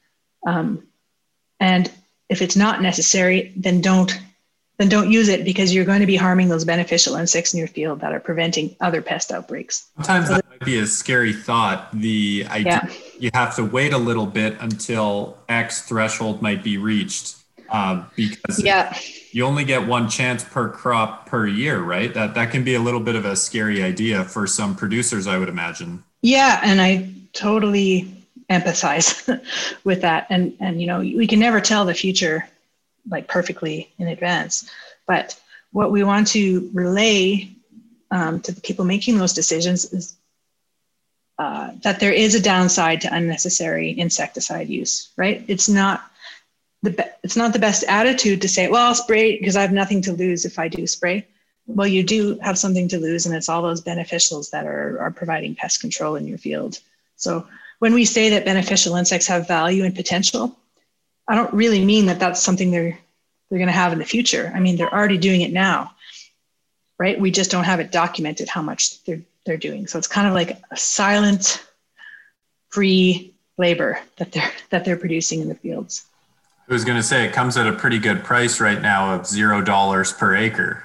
Um, 0.46 0.88
and 1.60 1.92
if 2.30 2.42
it's 2.42 2.56
not 2.56 2.82
necessary, 2.82 3.54
then 3.56 3.82
don't 3.82 4.18
then 4.78 4.88
don't 4.88 5.12
use 5.12 5.28
it 5.28 5.44
because 5.44 5.76
you're 5.76 5.84
going 5.84 6.00
to 6.00 6.06
be 6.06 6.16
harming 6.16 6.48
those 6.48 6.64
beneficial 6.64 7.16
insects 7.16 7.54
in 7.54 7.60
your 7.60 7.68
field 7.68 8.00
that 8.00 8.14
are 8.14 8.20
preventing 8.22 8.78
other 8.80 9.02
pest 9.02 9.30
outbreaks. 9.30 9.90
Sometimes 9.98 10.30
that 10.30 10.50
might 10.50 10.62
be 10.62 10.80
a 10.80 10.88
scary 10.88 11.34
thought. 11.34 11.92
The 11.92 12.46
idea 12.50 12.88
yeah. 12.88 12.94
you 13.20 13.30
have 13.34 13.58
to 13.58 13.66
wait 13.66 13.92
a 13.92 13.98
little 13.98 14.26
bit 14.26 14.56
until 14.62 15.38
X 15.50 15.82
threshold 15.82 16.42
might 16.42 16.64
be 16.64 16.78
reached 16.78 17.39
uh, 17.72 18.04
because 18.16 18.64
yeah. 18.64 18.98
you 19.32 19.46
only 19.46 19.64
get 19.64 19.88
one 19.88 20.10
chance 20.10 20.44
per 20.44 20.70
crop 20.70 21.26
per 21.26 21.48
year, 21.48 21.82
right? 21.82 22.14
That 22.14 22.34
that 22.36 22.52
can 22.52 22.64
be 22.64 22.76
a 22.76 22.80
little 22.80 23.00
bit 23.00 23.16
of 23.16 23.26
a 23.26 23.36
scary 23.36 23.84
idea 23.84 24.24
for 24.24 24.48
some 24.48 24.76
producers, 24.76 25.28
I 25.28 25.38
would 25.38 25.50
imagine. 25.50 26.04
Yeah, 26.22 26.60
and 26.64 26.82
I 26.82 27.10
totally 27.34 28.26
empathize 28.50 29.42
with 29.84 30.02
that. 30.02 30.28
And 30.30 30.56
and 30.60 30.82
you 30.82 30.88
know, 30.88 31.00
we 31.00 31.28
can 31.28 31.40
never 31.40 31.62
tell 31.62 31.86
the 31.86 31.94
future 31.94 32.48
like 33.10 33.28
perfectly 33.28 33.92
in 33.98 34.08
advance, 34.08 34.70
but 35.08 35.40
what 35.72 35.92
we 35.92 36.04
want 36.04 36.28
to 36.28 36.70
relay 36.74 37.50
um, 38.12 38.42
to 38.42 38.52
the 38.52 38.62
people 38.62 38.86
making 38.86 39.18
those 39.18 39.34
decisions 39.34 39.94
is 39.94 40.16
uh, 41.38 41.72
that 41.84 42.00
there 42.00 42.12
is 42.12 42.36
a 42.36 42.42
downside 42.42 43.02
to 43.02 43.14
unnecessary 43.14 43.98
insecticide 43.98 44.68
use. 44.68 45.10
Right? 45.16 45.44
It's 45.48 45.70
not 45.70 46.09
the 46.82 47.12
it's 47.24 47.36
not 47.36 47.54
the 47.54 47.60
best 47.60 47.84
attitude 47.88 48.42
to 48.42 48.48
say, 48.48 48.68
well, 48.70 48.88
I'll 48.88 48.96
spray 48.96 49.38
because 49.38 49.56
I 49.56 49.62
have 49.62 49.72
nothing 49.72 50.02
to 50.04 50.14
lose 50.14 50.46
if 50.46 50.58
I 50.60 50.68
do 50.68 50.88
spray. 50.88 51.28
Well, 51.68 51.88
you 51.88 52.04
do 52.04 52.40
have 52.42 52.58
something 52.58 52.88
to 52.88 53.00
lose, 53.00 53.26
and 53.26 53.36
it's 53.36 53.50
all 53.50 53.62
those 53.62 53.82
beneficials 53.82 54.50
that 54.52 54.66
are, 54.66 55.00
are 55.00 55.12
providing 55.12 55.56
pest 55.56 55.82
control 55.82 56.16
in 56.16 56.28
your 56.28 56.40
field. 56.40 56.80
So 57.16 57.48
when 57.80 57.94
we 57.94 58.06
say 58.06 58.30
that 58.30 58.46
beneficial 58.46 58.96
insects 58.96 59.28
have 59.28 59.48
value 59.48 59.84
and 59.84 59.96
potential, 59.96 60.58
I 61.28 61.36
don't 61.36 61.54
really 61.54 61.86
mean 61.86 62.08
that 62.08 62.20
that's 62.20 62.42
something 62.42 62.72
they're 62.72 62.98
they're 63.50 63.60
going 63.60 63.68
to 63.68 63.74
have 63.74 63.94
in 63.94 64.00
the 64.00 64.06
future. 64.06 64.52
I 64.54 64.60
mean, 64.60 64.78
they're 64.78 64.94
already 64.94 65.18
doing 65.18 65.42
it 65.42 65.52
now, 65.52 65.94
right? 66.98 67.20
We 67.20 67.32
just 67.32 67.52
don't 67.52 67.64
have 67.64 67.80
it 67.80 67.92
documented 67.92 68.48
how 68.48 68.62
much 68.62 69.04
they're 69.04 69.22
they're 69.46 69.58
doing. 69.58 69.88
So 69.88 69.98
it's 69.98 70.08
kind 70.08 70.28
of 70.28 70.34
like 70.34 70.58
a 70.72 70.78
silent, 70.78 71.64
free 72.70 73.34
labor 73.58 74.00
that 74.18 74.32
they're 74.32 74.52
that 74.70 74.86
they're 74.86 74.98
producing 74.98 75.42
in 75.42 75.50
the 75.50 75.56
fields. 75.56 76.06
I 76.70 76.74
was 76.74 76.86
going 76.86 76.98
to 76.98 77.04
say 77.04 77.26
it 77.26 77.34
comes 77.34 77.58
at 77.58 77.66
a 77.66 77.74
pretty 77.74 77.98
good 77.98 78.24
price 78.24 78.60
right 78.60 78.80
now 78.80 79.16
of 79.16 79.26
zero 79.26 79.60
dollars 79.60 80.14
per 80.14 80.36
acre. 80.36 80.84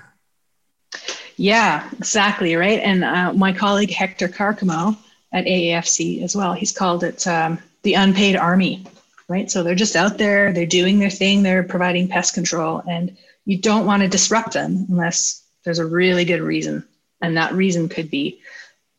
Yeah, 1.36 1.86
exactly 1.98 2.56
right. 2.56 2.80
And 2.80 3.04
uh, 3.04 3.34
my 3.34 3.52
colleague 3.52 3.90
Hector 3.90 4.28
Carcamo 4.28 4.96
at 5.32 5.44
AAFC 5.44 6.22
as 6.22 6.34
well, 6.34 6.54
he's 6.54 6.72
called 6.72 7.04
it 7.04 7.26
um, 7.26 7.58
the 7.82 7.94
unpaid 7.94 8.34
army, 8.34 8.86
right? 9.28 9.50
So 9.50 9.62
they're 9.62 9.74
just 9.74 9.94
out 9.94 10.16
there, 10.16 10.54
they're 10.54 10.64
doing 10.64 11.00
their 11.00 11.10
thing, 11.10 11.42
they're 11.42 11.64
providing 11.64 12.08
pest 12.08 12.32
control, 12.32 12.82
and 12.88 13.14
you 13.44 13.58
don't 13.58 13.84
want 13.84 14.02
to 14.02 14.08
disrupt 14.08 14.54
them 14.54 14.86
unless 14.88 15.42
there's 15.64 15.80
a 15.80 15.86
really 15.86 16.24
good 16.24 16.40
reason, 16.40 16.86
and 17.20 17.36
that 17.36 17.52
reason 17.52 17.90
could 17.90 18.10
be 18.10 18.40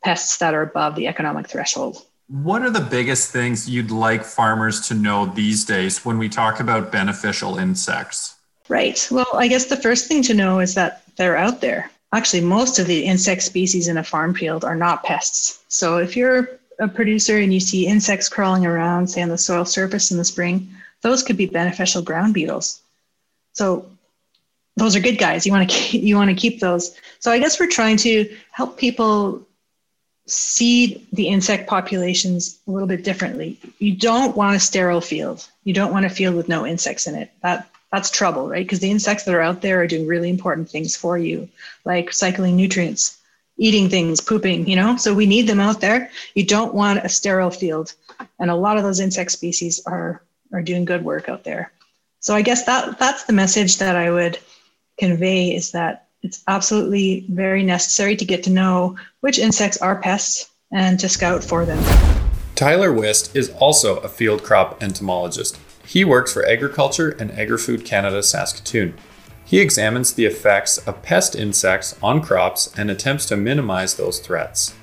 pests 0.04 0.38
that 0.38 0.54
are 0.54 0.62
above 0.62 0.96
the 0.96 1.08
economic 1.08 1.48
threshold. 1.48 2.06
What 2.28 2.64
are 2.64 2.72
the 2.72 2.80
biggest 2.80 3.32
things 3.32 3.70
you'd 3.70 3.92
like 3.92 4.24
farmers 4.24 4.88
to 4.88 4.96
know 4.96 5.28
these 5.28 5.64
days 5.64 6.04
when 6.04 6.18
we 6.18 6.28
talk 6.28 6.60
about 6.60 6.92
beneficial 6.92 7.58
insects? 7.58 8.36
Right. 8.68 9.08
Well, 9.12 9.30
I 9.36 9.48
guess 9.48 9.66
the 9.66 9.78
first 9.78 10.08
thing 10.08 10.24
to 10.24 10.34
know 10.34 10.60
is 10.60 10.74
that 10.74 11.04
they're 11.18 11.38
out 11.38 11.62
there. 11.62 11.92
Actually, 12.14 12.42
most 12.42 12.80
of 12.80 12.88
the 12.88 13.06
insect 13.06 13.44
species 13.44 13.88
in 13.88 13.98
a 13.98 14.04
farm 14.04 14.34
field 14.34 14.66
are 14.66 14.76
not 14.76 15.04
pests. 15.04 15.64
So 15.68 15.98
if 15.98 16.18
you're 16.18 16.50
a 16.80 16.88
producer 16.88 17.38
and 17.38 17.54
you 17.54 17.60
see 17.60 17.86
insects 17.86 18.28
crawling 18.28 18.66
around, 18.66 19.08
say 19.08 19.22
on 19.22 19.30
the 19.30 19.38
soil 19.38 19.66
surface 19.66 20.10
in 20.10 20.18
the 20.18 20.26
spring, 20.26 20.68
those 21.02 21.22
could 21.22 21.38
be 21.38 21.46
beneficial 21.46 22.02
ground 22.02 22.34
beetles. 22.34 22.82
So 23.54 23.86
those 24.78 24.96
are 24.96 25.00
good 25.00 25.20
guys. 25.20 25.46
You 25.46 25.52
want 25.52 25.70
to 25.70 25.76
keep, 25.76 26.02
you 26.02 26.16
want 26.16 26.32
to 26.32 26.36
keep 26.36 26.60
those. 26.60 26.96
So 27.20 27.32
I 27.32 27.38
guess 27.38 27.60
we're 27.60 27.70
trying 27.70 27.98
to 27.98 28.36
help 28.52 28.78
people 28.78 29.46
seed 30.28 31.06
the 31.14 31.28
insect 31.28 31.68
populations 31.68 32.60
a 32.68 32.72
little 32.72 32.88
bit 32.88 33.04
differently. 33.04 33.60
You 33.80 33.96
don't 33.96 34.36
want 34.36 34.56
a 34.56 34.60
sterile 34.60 35.02
field. 35.02 35.48
You 35.64 35.74
don't 35.74 35.92
want 35.92 36.06
a 36.06 36.10
field 36.10 36.36
with 36.36 36.50
no 36.50 36.66
insects 36.66 37.08
in 37.08 37.16
it. 37.16 37.32
That 37.42 37.70
that's 37.92 38.10
trouble, 38.10 38.50
right? 38.50 38.66
Because 38.66 38.80
the 38.80 38.92
insects 38.92 39.24
that 39.24 39.36
are 39.36 39.42
out 39.42 39.62
there 39.62 39.82
are 39.82 39.88
doing 39.88 40.08
really 40.08 40.30
important 40.30 40.70
things 40.70 40.96
for 40.96 41.18
you, 41.18 41.48
like 41.86 42.12
cycling 42.12 42.56
nutrients, 42.56 43.18
eating 43.58 43.90
things, 43.90 44.20
pooping, 44.20 44.68
you 44.68 44.76
know? 44.76 44.98
So 44.98 45.14
we 45.14 45.26
need 45.26 45.48
them 45.48 45.62
out 45.62 45.80
there. 45.80 46.12
You 46.34 46.46
don't 46.46 46.74
want 46.74 47.06
a 47.06 47.10
sterile 47.10 47.52
field. 47.52 47.94
And 48.40 48.52
a 48.52 48.56
lot 48.56 48.78
of 48.78 48.84
those 48.84 49.00
insect 49.00 49.32
species 49.32 49.82
are 49.86 50.22
are 50.52 50.62
doing 50.62 50.86
good 50.86 51.04
work 51.04 51.30
out 51.30 51.44
there. 51.44 51.72
So 52.20 52.34
I 52.34 52.42
guess 52.42 52.66
that 52.66 52.98
that's 52.98 53.26
the 53.26 53.34
message 53.34 53.78
that 53.78 53.96
I 53.96 54.10
would 54.10 54.40
convey 54.98 55.54
is 55.54 55.72
that 55.72 56.05
it's 56.26 56.44
absolutely 56.48 57.26
very 57.30 57.64
necessary 57.64 58.16
to 58.16 58.26
get 58.26 58.44
to 58.44 58.50
know 58.50 58.98
which 59.22 59.38
insects 59.38 59.78
are 59.78 60.02
pests 60.02 60.50
and 60.72 61.00
to 61.00 61.08
scout 61.08 61.44
for 61.44 61.66
them. 61.66 61.82
Tyler 62.56 62.92
Wist 62.92 63.36
is 63.36 63.52
also 63.60 63.98
a 63.98 64.10
field 64.10 64.44
crop 64.44 64.82
entomologist. 64.82 65.60
He 65.86 66.04
works 66.04 66.34
for 66.34 66.46
Agriculture 66.46 67.16
and 67.20 67.32
Agri-Food 67.32 67.86
Canada 67.86 68.24
Saskatoon. 68.24 68.96
He 69.46 69.60
examines 69.60 70.14
the 70.14 70.26
effects 70.26 70.80
of 70.80 71.04
pest 71.04 71.36
insects 71.36 71.96
on 72.02 72.22
crops 72.22 72.74
and 72.76 72.90
attempts 72.90 73.28
to 73.28 73.38
minimize 73.38 73.96
those 73.96 74.20
threats. 74.20 74.74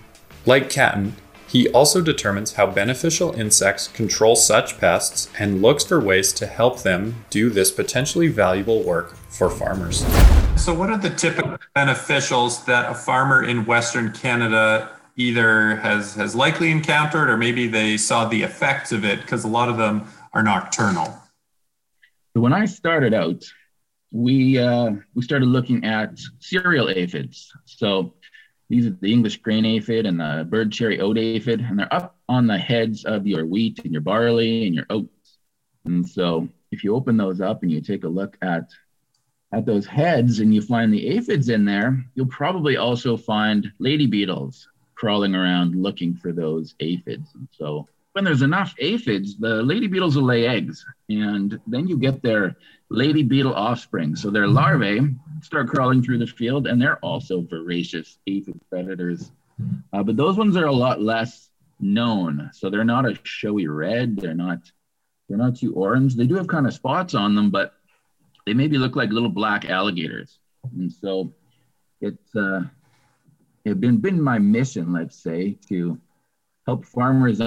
Like 0.46 0.70
Catton, 0.70 1.16
he 1.48 1.68
also 1.70 2.00
determines 2.00 2.52
how 2.52 2.66
beneficial 2.66 3.32
insects 3.32 3.88
control 3.88 4.36
such 4.36 4.78
pests 4.78 5.28
and 5.38 5.60
looks 5.60 5.84
for 5.84 6.00
ways 6.00 6.32
to 6.34 6.46
help 6.46 6.82
them 6.82 7.24
do 7.30 7.50
this 7.50 7.72
potentially 7.72 8.28
valuable 8.28 8.82
work 8.82 9.16
for 9.28 9.50
farmers. 9.50 10.04
So, 10.56 10.72
what 10.72 10.90
are 10.90 10.98
the 10.98 11.10
typical 11.10 11.58
beneficials 11.76 12.64
that 12.66 12.90
a 12.90 12.94
farmer 12.94 13.42
in 13.42 13.64
Western 13.64 14.12
Canada 14.12 14.90
either 15.16 15.76
has, 15.76 16.14
has 16.14 16.34
likely 16.34 16.70
encountered 16.70 17.28
or 17.28 17.36
maybe 17.36 17.66
they 17.66 17.96
saw 17.96 18.26
the 18.26 18.42
effects 18.42 18.92
of 18.92 19.04
it 19.04 19.20
because 19.22 19.44
a 19.44 19.48
lot 19.48 19.68
of 19.68 19.76
them 19.76 20.06
are 20.32 20.42
nocturnal? 20.42 21.18
So 22.34 22.40
when 22.40 22.52
I 22.52 22.64
started 22.66 23.12
out, 23.12 23.44
we 24.12 24.58
uh, 24.58 24.92
we 25.14 25.22
started 25.22 25.46
looking 25.46 25.84
at 25.84 26.18
cereal 26.38 26.88
aphids. 26.90 27.52
So 27.64 28.14
these 28.68 28.86
are 28.86 28.96
the 29.00 29.12
English 29.12 29.38
grain 29.38 29.66
aphid 29.66 30.06
and 30.06 30.20
the 30.20 30.46
bird 30.48 30.72
cherry 30.72 31.00
oat 31.00 31.18
aphid, 31.18 31.60
and 31.60 31.78
they're 31.78 31.92
up 31.92 32.16
on 32.28 32.46
the 32.46 32.58
heads 32.58 33.04
of 33.04 33.26
your 33.26 33.44
wheat 33.46 33.80
and 33.84 33.92
your 33.92 34.00
barley 34.00 34.66
and 34.66 34.74
your 34.74 34.86
oats. 34.90 35.38
And 35.84 36.08
so 36.08 36.48
if 36.70 36.84
you 36.84 36.94
open 36.94 37.16
those 37.16 37.40
up 37.40 37.62
and 37.62 37.70
you 37.70 37.80
take 37.80 38.04
a 38.04 38.08
look 38.08 38.38
at 38.40 38.70
at 39.52 39.66
those 39.66 39.86
heads 39.86 40.40
and 40.40 40.54
you 40.54 40.62
find 40.62 40.92
the 40.92 41.08
aphids 41.08 41.48
in 41.48 41.64
there, 41.64 42.04
you'll 42.14 42.26
probably 42.26 42.76
also 42.76 43.16
find 43.16 43.70
lady 43.78 44.06
beetles 44.06 44.68
crawling 44.94 45.34
around 45.34 45.74
looking 45.74 46.14
for 46.14 46.32
those 46.32 46.74
aphids. 46.80 47.34
And 47.34 47.48
so 47.50 47.88
when 48.12 48.24
there's 48.24 48.42
enough 48.42 48.74
aphids, 48.78 49.36
the 49.38 49.62
lady 49.62 49.86
beetles 49.86 50.16
will 50.16 50.24
lay 50.24 50.46
eggs, 50.46 50.84
and 51.08 51.58
then 51.66 51.88
you 51.88 51.96
get 51.96 52.22
their 52.22 52.56
lady 52.90 53.22
beetle 53.22 53.54
offspring. 53.54 54.14
So 54.16 54.30
their 54.30 54.46
larvae 54.46 55.00
start 55.40 55.68
crawling 55.68 56.02
through 56.02 56.18
the 56.18 56.26
field, 56.26 56.66
and 56.66 56.80
they're 56.80 56.98
also 56.98 57.40
voracious 57.40 58.18
aphid 58.26 58.60
predators. 58.68 59.32
Uh, 59.92 60.02
but 60.02 60.16
those 60.16 60.36
ones 60.36 60.56
are 60.56 60.66
a 60.66 60.72
lot 60.72 61.00
less 61.00 61.48
known. 61.80 62.50
So 62.52 62.70
they're 62.70 62.84
not 62.84 63.06
a 63.06 63.18
showy 63.22 63.66
red. 63.66 64.16
They're 64.16 64.34
not 64.34 64.60
they're 65.28 65.38
not 65.38 65.56
too 65.56 65.72
orange. 65.74 66.14
They 66.14 66.26
do 66.26 66.34
have 66.34 66.46
kind 66.46 66.66
of 66.66 66.74
spots 66.74 67.14
on 67.14 67.34
them, 67.34 67.50
but 67.50 67.74
they 68.46 68.54
maybe 68.54 68.78
look 68.78 68.96
like 68.96 69.10
little 69.10 69.28
black 69.28 69.68
alligators. 69.68 70.38
And 70.76 70.92
so 70.92 71.32
it's 72.00 72.34
uh, 72.34 72.62
it's 73.64 73.78
been 73.78 73.98
been 73.98 74.20
my 74.20 74.38
mission, 74.38 74.92
let's 74.92 75.16
say, 75.22 75.58
to 75.68 75.98
help 76.66 76.84
farmers 76.84 77.40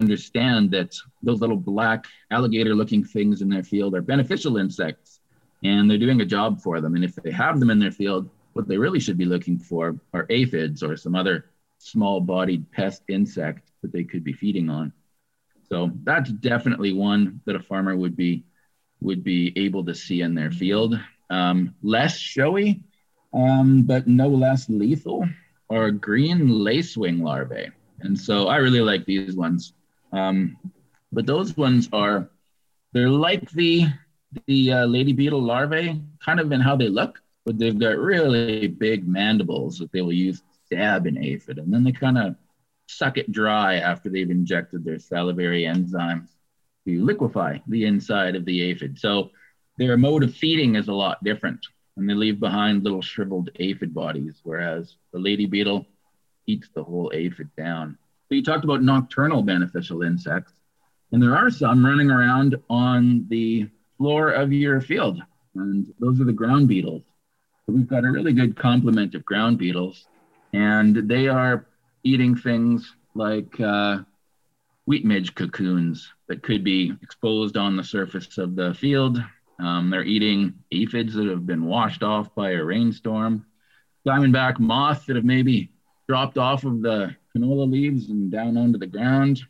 understand 0.00 0.70
that 0.72 0.94
those 1.22 1.40
little 1.40 1.56
black 1.56 2.06
alligator-looking 2.30 3.04
things 3.04 3.42
in 3.42 3.48
their 3.48 3.62
field 3.62 3.94
are 3.94 4.02
beneficial 4.02 4.56
insects, 4.56 5.20
and 5.62 5.88
they're 5.88 5.98
doing 5.98 6.20
a 6.20 6.26
job 6.26 6.60
for 6.60 6.80
them. 6.80 6.94
And 6.96 7.04
if 7.04 7.14
they 7.14 7.30
have 7.30 7.60
them 7.60 7.70
in 7.70 7.78
their 7.78 7.92
field, 7.92 8.28
what 8.54 8.66
they 8.66 8.78
really 8.78 9.00
should 9.00 9.16
be 9.16 9.24
looking 9.24 9.58
for 9.58 9.98
are 10.12 10.26
aphids 10.30 10.82
or 10.82 10.96
some 10.96 11.14
other 11.14 11.46
small-bodied 11.78 12.70
pest 12.70 13.02
insect 13.08 13.70
that 13.82 13.92
they 13.92 14.04
could 14.04 14.22
be 14.22 14.32
feeding 14.32 14.68
on. 14.70 14.92
So 15.68 15.90
that's 16.04 16.30
definitely 16.30 16.92
one 16.92 17.40
that 17.46 17.56
a 17.56 17.60
farmer 17.60 17.96
would 17.96 18.16
be 18.16 18.44
would 19.02 19.24
be 19.24 19.52
able 19.56 19.84
to 19.84 19.94
see 19.94 20.22
in 20.22 20.34
their 20.34 20.50
field. 20.50 20.98
Um, 21.30 21.74
less 21.82 22.16
showy, 22.16 22.82
um, 23.32 23.82
but 23.82 24.06
no 24.06 24.28
less 24.28 24.68
lethal, 24.68 25.28
are 25.70 25.90
green 25.90 26.48
lacewing 26.48 27.22
larvae. 27.22 27.70
And 28.00 28.18
so 28.18 28.48
I 28.48 28.56
really 28.56 28.80
like 28.80 29.06
these 29.06 29.36
ones. 29.36 29.72
Um, 30.12 30.56
but 31.10 31.26
those 31.26 31.56
ones 31.56 31.88
are, 31.92 32.28
they're 32.92 33.08
like 33.08 33.50
the, 33.52 33.86
the 34.46 34.72
uh, 34.72 34.86
lady 34.86 35.12
beetle 35.12 35.42
larvae, 35.42 36.02
kind 36.24 36.40
of 36.40 36.52
in 36.52 36.60
how 36.60 36.76
they 36.76 36.88
look, 36.88 37.22
but 37.46 37.58
they've 37.58 37.78
got 37.78 37.96
really 37.96 38.66
big 38.68 39.08
mandibles 39.08 39.78
that 39.78 39.90
they 39.92 40.02
will 40.02 40.12
use 40.12 40.40
to 40.40 40.46
stab 40.66 41.06
an 41.06 41.16
aphid. 41.16 41.58
And 41.58 41.72
then 41.72 41.84
they 41.84 41.92
kind 41.92 42.18
of 42.18 42.36
suck 42.86 43.16
it 43.16 43.32
dry 43.32 43.76
after 43.76 44.10
they've 44.10 44.30
injected 44.30 44.84
their 44.84 44.98
salivary 44.98 45.62
enzymes 45.62 46.28
to 46.86 47.04
liquefy 47.04 47.58
the 47.66 47.84
inside 47.84 48.36
of 48.36 48.44
the 48.44 48.62
aphid. 48.70 48.98
So 48.98 49.30
their 49.78 49.96
mode 49.96 50.22
of 50.24 50.34
feeding 50.34 50.74
is 50.76 50.88
a 50.88 50.92
lot 50.92 51.22
different, 51.24 51.60
and 51.96 52.08
they 52.08 52.14
leave 52.14 52.40
behind 52.40 52.84
little 52.84 53.02
shriveled 53.02 53.50
aphid 53.58 53.94
bodies, 53.94 54.40
whereas 54.42 54.96
the 55.12 55.18
lady 55.18 55.46
beetle 55.46 55.86
eats 56.46 56.68
the 56.74 56.84
whole 56.84 57.10
aphid 57.14 57.48
down. 57.56 57.96
So 58.28 58.34
you 58.34 58.42
talked 58.42 58.64
about 58.64 58.82
nocturnal 58.82 59.42
beneficial 59.42 60.02
insects, 60.02 60.52
and 61.12 61.22
there 61.22 61.36
are 61.36 61.50
some 61.50 61.84
running 61.84 62.10
around 62.10 62.56
on 62.70 63.26
the 63.28 63.68
floor 63.98 64.30
of 64.30 64.52
your 64.52 64.80
field, 64.80 65.22
and 65.54 65.92
those 66.00 66.20
are 66.20 66.24
the 66.24 66.32
ground 66.32 66.68
beetles. 66.68 67.02
So 67.66 67.74
we've 67.74 67.86
got 67.86 68.04
a 68.04 68.10
really 68.10 68.32
good 68.32 68.56
complement 68.56 69.14
of 69.14 69.24
ground 69.24 69.58
beetles, 69.58 70.06
and 70.52 71.08
they 71.08 71.28
are 71.28 71.66
eating 72.02 72.34
things 72.34 72.94
like 73.14 73.60
uh, 73.60 73.98
wheat 74.86 75.04
midge 75.04 75.34
cocoons 75.34 76.12
that 76.28 76.42
could 76.42 76.64
be 76.64 76.92
exposed 77.02 77.56
on 77.56 77.76
the 77.76 77.84
surface 77.84 78.38
of 78.38 78.56
the 78.56 78.74
field. 78.74 79.22
Um, 79.58 79.90
they're 79.90 80.04
eating 80.04 80.54
aphids 80.72 81.14
that 81.14 81.26
have 81.26 81.46
been 81.46 81.64
washed 81.64 82.02
off 82.02 82.34
by 82.34 82.52
a 82.52 82.64
rainstorm, 82.64 83.46
diamondback 84.06 84.58
moths 84.58 85.06
that 85.06 85.16
have 85.16 85.24
maybe 85.24 85.70
dropped 86.08 86.36
off 86.36 86.64
of 86.64 86.82
the 86.82 87.14
canola 87.34 87.70
leaves 87.70 88.08
and 88.10 88.30
down 88.30 88.56
onto 88.56 88.78
the 88.78 88.86
ground, 88.86 89.40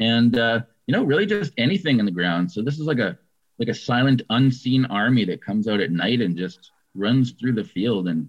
and 0.00 0.36
uh, 0.36 0.60
you 0.86 0.92
know, 0.92 1.04
really 1.04 1.26
just 1.26 1.52
anything 1.56 1.98
in 1.98 2.04
the 2.04 2.10
ground. 2.10 2.50
So 2.50 2.62
this 2.62 2.78
is 2.78 2.86
like 2.86 2.98
a 2.98 3.16
like 3.58 3.68
a 3.68 3.74
silent, 3.74 4.22
unseen 4.30 4.84
army 4.86 5.24
that 5.26 5.44
comes 5.44 5.68
out 5.68 5.80
at 5.80 5.90
night 5.90 6.20
and 6.20 6.36
just 6.36 6.70
runs 6.94 7.32
through 7.32 7.52
the 7.52 7.64
field 7.64 8.08
and 8.08 8.28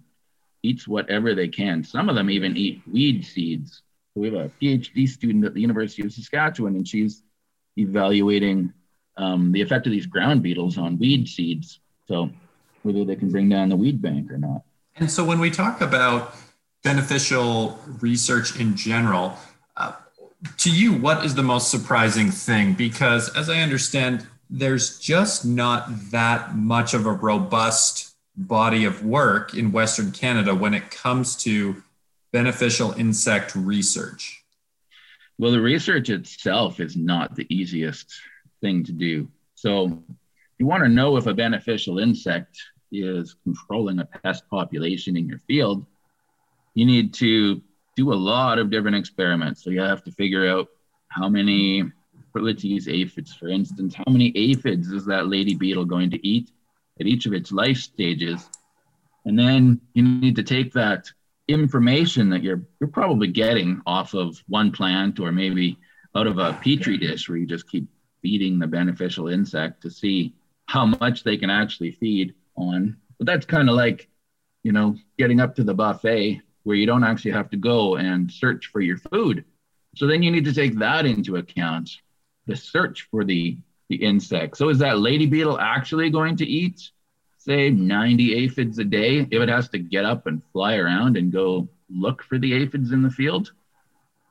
eats 0.64 0.88
whatever 0.88 1.34
they 1.34 1.48
can. 1.48 1.84
Some 1.84 2.10
of 2.10 2.16
them 2.16 2.30
even 2.30 2.58
eat 2.58 2.82
weed 2.92 3.26
seeds. 3.26 3.82
We 4.20 4.32
have 4.32 4.46
a 4.46 4.52
PhD 4.62 5.08
student 5.08 5.46
at 5.46 5.54
the 5.54 5.62
University 5.62 6.04
of 6.04 6.12
Saskatchewan, 6.12 6.76
and 6.76 6.88
she's 6.88 7.24
evaluating 7.78 8.74
um, 9.18 9.52
the 9.52 9.62
effect 9.62 9.86
of 9.86 9.92
these 9.92 10.06
ground 10.06 10.44
beetles 10.44 10.78
on 10.78 11.00
weed 11.00 11.28
seeds. 11.28 11.80
So 12.08 12.30
whether 12.84 13.06
they 13.06 13.16
can 13.16 13.30
bring 13.30 13.50
down 13.50 13.70
the 13.70 13.76
weed 13.76 14.02
bank 14.02 14.32
or 14.32 14.38
not. 14.38 14.64
And 14.98 15.10
so 15.10 15.24
when 15.24 15.40
we 15.40 15.50
talk 15.50 15.82
about 15.82 16.36
beneficial 16.84 17.80
research 18.00 18.60
in 18.60 18.76
general, 18.76 19.38
uh, 19.78 19.94
to 20.58 20.70
you, 20.70 20.94
what 20.94 21.26
is 21.26 21.36
the 21.36 21.44
most 21.44 21.72
surprising 21.72 22.32
thing? 22.32 22.74
Because 22.74 23.30
as 23.36 23.50
I 23.50 23.60
understand, 23.62 24.28
there's 24.50 25.00
just 25.00 25.46
not 25.46 25.88
that 26.12 26.56
much 26.56 26.94
of 26.94 27.06
a 27.06 27.12
robust 27.12 28.16
body 28.36 28.86
of 28.86 29.06
work 29.06 29.54
in 29.54 29.72
Western 29.72 30.12
Canada 30.12 30.56
when 30.56 30.74
it 30.74 30.90
comes 30.92 31.36
to 31.38 31.84
beneficial 32.32 32.92
insect 32.94 33.56
research? 33.56 34.44
Well, 35.38 35.52
the 35.52 35.62
research 35.62 36.10
itself 36.10 36.80
is 36.80 36.96
not 36.96 37.36
the 37.36 37.48
easiest 37.50 38.14
thing 38.62 38.84
to 38.86 38.92
do. 38.92 39.30
So, 39.56 40.04
you 40.58 40.66
want 40.66 40.84
to 40.84 40.90
know 40.90 41.16
if 41.16 41.28
a 41.28 41.34
beneficial 41.34 42.00
insect 42.00 42.58
is 42.92 43.36
controlling 43.44 44.00
a 44.00 44.06
pest 44.06 44.44
population 44.50 45.16
in 45.16 45.28
your 45.28 45.40
field, 45.40 45.86
you 46.74 46.86
need 46.86 47.14
to 47.16 47.62
do 47.96 48.12
a 48.12 48.16
lot 48.16 48.60
of 48.60 48.70
different 48.70 48.98
experiments. 48.98 49.64
So, 49.64 49.70
you 49.70 49.82
have 49.82 50.04
to 50.04 50.12
figure 50.12 50.48
out 50.50 50.68
how 51.08 51.30
many, 51.30 51.84
let's 52.36 52.64
use 52.64 52.88
aphids 52.88 53.34
for 53.34 53.48
instance, 53.48 53.96
how 53.96 54.12
many 54.12 54.32
aphids 54.36 54.92
is 54.92 55.06
that 55.06 55.28
lady 55.28 55.56
beetle 55.56 55.86
going 55.86 56.10
to 56.12 56.28
eat? 56.28 56.52
at 57.00 57.08
each 57.08 57.26
of 57.26 57.34
its 57.34 57.52
life 57.52 57.78
stages. 57.78 58.50
And 59.26 59.38
then 59.38 59.80
you 59.94 60.04
need 60.04 60.36
to 60.36 60.44
take 60.44 60.74
that 60.74 61.12
information 61.50 62.30
that 62.30 62.44
you're 62.44 62.64
you're 62.80 62.90
probably 62.90 63.28
getting 63.28 63.82
off 63.86 64.14
of 64.14 64.42
one 64.48 64.72
plant 64.72 65.20
or 65.20 65.32
maybe 65.32 65.78
out 66.16 66.28
of 66.28 66.38
a 66.38 66.54
petri 66.54 66.98
dish 66.98 67.28
where 67.28 67.38
you 67.38 67.46
just 67.46 67.68
keep 67.68 67.88
feeding 68.22 68.60
the 68.60 68.68
beneficial 68.68 69.28
insect 69.28 69.82
to 69.82 69.90
see 69.90 70.34
how 70.68 70.86
much 70.86 71.24
they 71.24 71.38
can 71.38 71.50
actually 71.50 71.92
feed 71.92 72.34
on. 72.56 72.98
But 73.18 73.28
that's 73.28 73.46
kind 73.46 73.70
of 73.70 73.76
like, 73.76 74.08
you 74.64 74.72
know, 74.72 74.96
getting 75.18 75.40
up 75.40 75.56
to 75.56 75.64
the 75.64 75.74
buffet 75.74 76.42
where 76.64 76.76
you 76.76 76.86
don't 76.86 77.04
actually 77.04 77.32
have 77.32 77.50
to 77.50 77.58
go 77.58 77.96
and 77.96 78.32
search 78.32 78.68
for 78.68 78.82
your 78.82 78.98
food. 78.98 79.46
So 79.96 80.06
then 80.06 80.22
you 80.22 80.32
need 80.32 80.46
to 80.46 80.54
take 80.54 80.78
that 80.80 81.06
into 81.06 81.38
account, 81.38 81.90
the 82.46 82.56
search 82.56 83.08
for 83.10 83.24
the 83.24 83.58
the 83.90 83.96
insect. 83.96 84.56
So 84.56 84.70
is 84.70 84.78
that 84.80 85.00
lady 85.00 85.26
beetle 85.26 85.60
actually 85.60 86.12
going 86.12 86.38
to 86.38 86.46
eat, 86.46 86.92
say, 87.50 87.70
90 87.72 88.36
aphids 88.46 88.78
a 88.78 88.84
day 88.84 89.20
if 89.20 89.42
it 89.42 89.50
has 89.50 89.70
to 89.70 89.80
get 89.80 90.06
up 90.06 90.28
and 90.28 90.42
fly 90.54 90.76
around 90.76 91.18
and 91.18 91.32
go 91.32 91.68
look 91.90 92.22
for 92.24 92.38
the 92.38 92.54
aphids 92.54 92.92
in 92.92 93.02
the 93.02 93.10
field? 93.10 93.52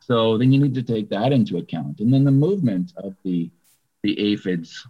So 0.01 0.39
then 0.39 0.53
you 0.53 0.61
need 0.61 0.75
to 0.75 0.83
take 0.83 1.11
that 1.11 1.33
into 1.33 1.59
account. 1.59 2.01
And 2.01 2.13
then 2.13 2.25
the 2.25 2.31
movement 2.31 2.93
of 2.97 3.15
the 3.25 3.51
the 4.05 4.33
aphids, 4.33 4.87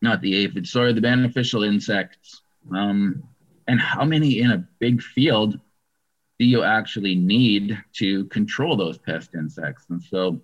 not 0.00 0.22
the 0.22 0.34
aphids, 0.44 0.72
sorry, 0.72 0.94
the 0.94 1.00
beneficial 1.00 1.62
insects. 1.62 2.40
Um, 2.74 3.22
and 3.68 3.78
how 3.78 4.04
many 4.04 4.40
in 4.40 4.50
a 4.50 4.66
big 4.78 5.02
field 5.02 5.60
do 6.38 6.46
you 6.46 6.62
actually 6.62 7.14
need 7.14 7.78
to 7.96 8.24
control 8.26 8.76
those 8.76 8.96
pest 8.96 9.34
insects? 9.34 9.84
And 9.90 10.02
so 10.02 10.40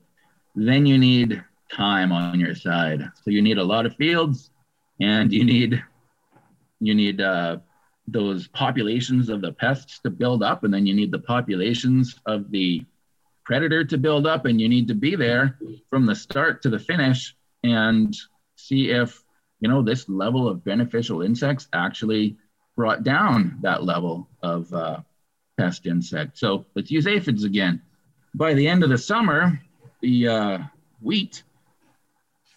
then 0.54 0.84
you 0.84 0.98
need 0.98 1.42
time 1.72 2.12
on 2.12 2.38
your 2.38 2.54
side. 2.54 3.10
So 3.24 3.30
you 3.30 3.40
need 3.40 3.56
a 3.56 3.64
lot 3.64 3.86
of 3.86 3.96
fields, 3.96 4.50
and 5.00 5.32
you 5.32 5.42
need 5.42 5.82
you 6.86 6.94
need 6.94 7.20
uh, 7.20 7.58
those 8.08 8.48
populations 8.48 9.28
of 9.28 9.40
the 9.40 9.52
pests 9.52 9.98
to 10.00 10.10
build 10.10 10.42
up, 10.42 10.64
and 10.64 10.72
then 10.72 10.86
you 10.86 10.94
need 10.94 11.10
the 11.10 11.18
populations 11.18 12.18
of 12.26 12.50
the 12.50 12.84
predator 13.44 13.84
to 13.84 13.98
build 13.98 14.26
up, 14.26 14.44
and 14.44 14.60
you 14.60 14.68
need 14.68 14.88
to 14.88 14.94
be 14.94 15.16
there 15.16 15.58
from 15.90 16.06
the 16.06 16.14
start 16.14 16.62
to 16.62 16.70
the 16.70 16.78
finish 16.78 17.34
and 17.62 18.16
see 18.56 18.90
if 18.90 19.22
you 19.60 19.68
know 19.68 19.82
this 19.82 20.08
level 20.08 20.48
of 20.48 20.64
beneficial 20.64 21.22
insects 21.22 21.68
actually 21.72 22.36
brought 22.76 23.02
down 23.02 23.58
that 23.62 23.84
level 23.84 24.28
of 24.42 24.72
uh, 24.72 25.00
pest 25.56 25.86
insect. 25.86 26.38
So 26.38 26.66
let's 26.74 26.90
use 26.90 27.06
aphids 27.06 27.44
again. 27.44 27.82
By 28.34 28.54
the 28.54 28.68
end 28.68 28.84
of 28.84 28.90
the 28.90 28.98
summer, 28.98 29.58
the 30.02 30.28
uh, 30.28 30.58
wheat 31.00 31.42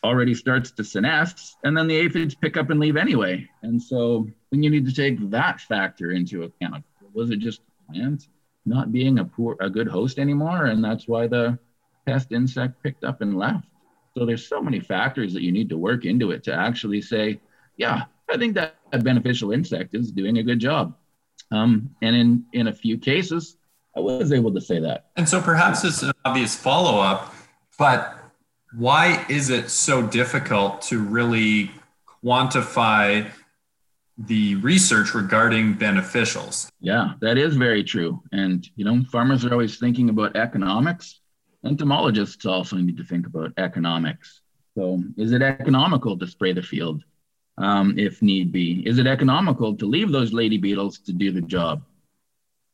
already 0.03 0.33
starts 0.33 0.71
to 0.71 0.83
senesce, 0.83 1.55
and 1.63 1.77
then 1.77 1.87
the 1.87 1.95
aphids 1.95 2.35
pick 2.35 2.57
up 2.57 2.69
and 2.69 2.79
leave 2.79 2.97
anyway. 2.97 3.47
And 3.63 3.81
so 3.81 4.27
then 4.51 4.63
you 4.63 4.69
need 4.69 4.85
to 4.85 4.93
take 4.93 5.29
that 5.29 5.59
factor 5.61 6.11
into 6.11 6.43
account. 6.43 6.83
Was 7.13 7.31
it 7.31 7.39
just 7.39 7.61
plant 7.91 8.27
not 8.65 8.91
being 8.91 9.19
a 9.19 9.25
poor 9.25 9.57
a 9.59 9.69
good 9.69 9.87
host 9.87 10.19
anymore, 10.19 10.65
and 10.65 10.83
that's 10.83 11.07
why 11.07 11.27
the 11.27 11.57
pest 12.05 12.31
insect 12.31 12.81
picked 12.81 13.03
up 13.03 13.21
and 13.21 13.37
left? 13.37 13.67
So 14.17 14.25
there's 14.25 14.47
so 14.47 14.61
many 14.61 14.79
factors 14.79 15.33
that 15.33 15.43
you 15.43 15.51
need 15.51 15.69
to 15.69 15.77
work 15.77 16.05
into 16.05 16.31
it 16.31 16.43
to 16.43 16.53
actually 16.53 17.01
say, 17.01 17.39
yeah, 17.77 18.05
I 18.29 18.37
think 18.37 18.55
that 18.55 18.75
beneficial 19.03 19.51
insect 19.51 19.95
is 19.95 20.11
doing 20.11 20.37
a 20.37 20.43
good 20.43 20.59
job. 20.59 20.95
Um, 21.51 21.95
and 22.01 22.15
in 22.15 22.45
in 22.53 22.67
a 22.67 22.73
few 22.73 22.97
cases, 22.97 23.57
I 23.95 24.01
was 24.01 24.31
able 24.31 24.53
to 24.53 24.61
say 24.61 24.79
that. 24.79 25.09
And 25.15 25.27
so 25.27 25.41
perhaps 25.41 25.83
it's 25.83 26.03
an 26.03 26.11
obvious 26.25 26.55
follow 26.55 26.99
up, 26.99 27.33
but 27.77 28.18
why 28.73 29.25
is 29.29 29.49
it 29.49 29.69
so 29.69 30.05
difficult 30.05 30.81
to 30.83 30.99
really 30.99 31.71
quantify 32.23 33.29
the 34.27 34.55
research 34.55 35.13
regarding 35.13 35.75
beneficials. 35.75 36.69
Yeah, 36.81 37.13
that 37.21 37.37
is 37.37 37.55
very 37.55 37.83
true. 37.83 38.21
And, 38.31 38.67
you 38.75 38.83
know, 38.83 39.03
farmers 39.05 39.45
are 39.45 39.53
always 39.53 39.77
thinking 39.79 40.09
about 40.09 40.35
economics. 40.35 41.21
Entomologists 41.65 42.45
also 42.45 42.75
need 42.75 42.97
to 42.97 43.03
think 43.03 43.27
about 43.27 43.53
economics. 43.57 44.41
So, 44.75 45.01
is 45.17 45.31
it 45.31 45.41
economical 45.41 46.17
to 46.17 46.27
spray 46.27 46.53
the 46.53 46.61
field 46.61 47.03
um, 47.57 47.97
if 47.97 48.21
need 48.21 48.51
be? 48.51 48.83
Is 48.85 48.97
it 48.97 49.07
economical 49.07 49.75
to 49.77 49.85
leave 49.85 50.11
those 50.11 50.33
lady 50.33 50.57
beetles 50.57 50.99
to 50.99 51.13
do 51.13 51.31
the 51.31 51.41
job? 51.41 51.83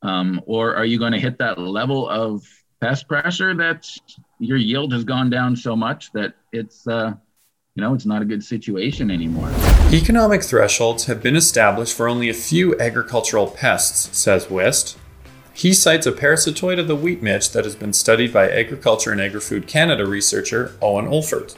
Um, 0.02 0.42
or 0.46 0.74
are 0.74 0.84
you 0.84 0.98
going 0.98 1.12
to 1.12 1.20
hit 1.20 1.38
that 1.38 1.58
level 1.58 2.08
of 2.08 2.44
pest 2.80 3.08
pressure 3.08 3.54
that 3.54 3.88
your 4.38 4.58
yield 4.58 4.92
has 4.92 5.04
gone 5.04 5.30
down 5.30 5.56
so 5.56 5.74
much 5.74 6.12
that 6.12 6.34
it's 6.52 6.86
uh, 6.86 7.14
you 7.74 7.82
know 7.82 7.94
it's 7.94 8.06
not 8.06 8.22
a 8.22 8.24
good 8.24 8.44
situation 8.44 9.10
anymore. 9.10 9.50
Economic 9.92 10.42
thresholds 10.42 11.06
have 11.06 11.22
been 11.22 11.36
established 11.36 11.96
for 11.96 12.08
only 12.08 12.28
a 12.28 12.34
few 12.34 12.78
agricultural 12.78 13.48
pests 13.48 14.16
says 14.16 14.50
wist 14.50 14.98
he 15.56 15.72
cites 15.72 16.06
a 16.06 16.12
parasitoid 16.12 16.78
of 16.78 16.86
the 16.86 16.94
wheat 16.94 17.22
midge 17.22 17.48
that 17.50 17.64
has 17.64 17.74
been 17.74 17.94
studied 17.94 18.30
by 18.30 18.50
agriculture 18.50 19.10
and 19.10 19.20
agri-food 19.22 19.66
canada 19.66 20.04
researcher 20.04 20.76
owen 20.82 21.06
olfert. 21.06 21.56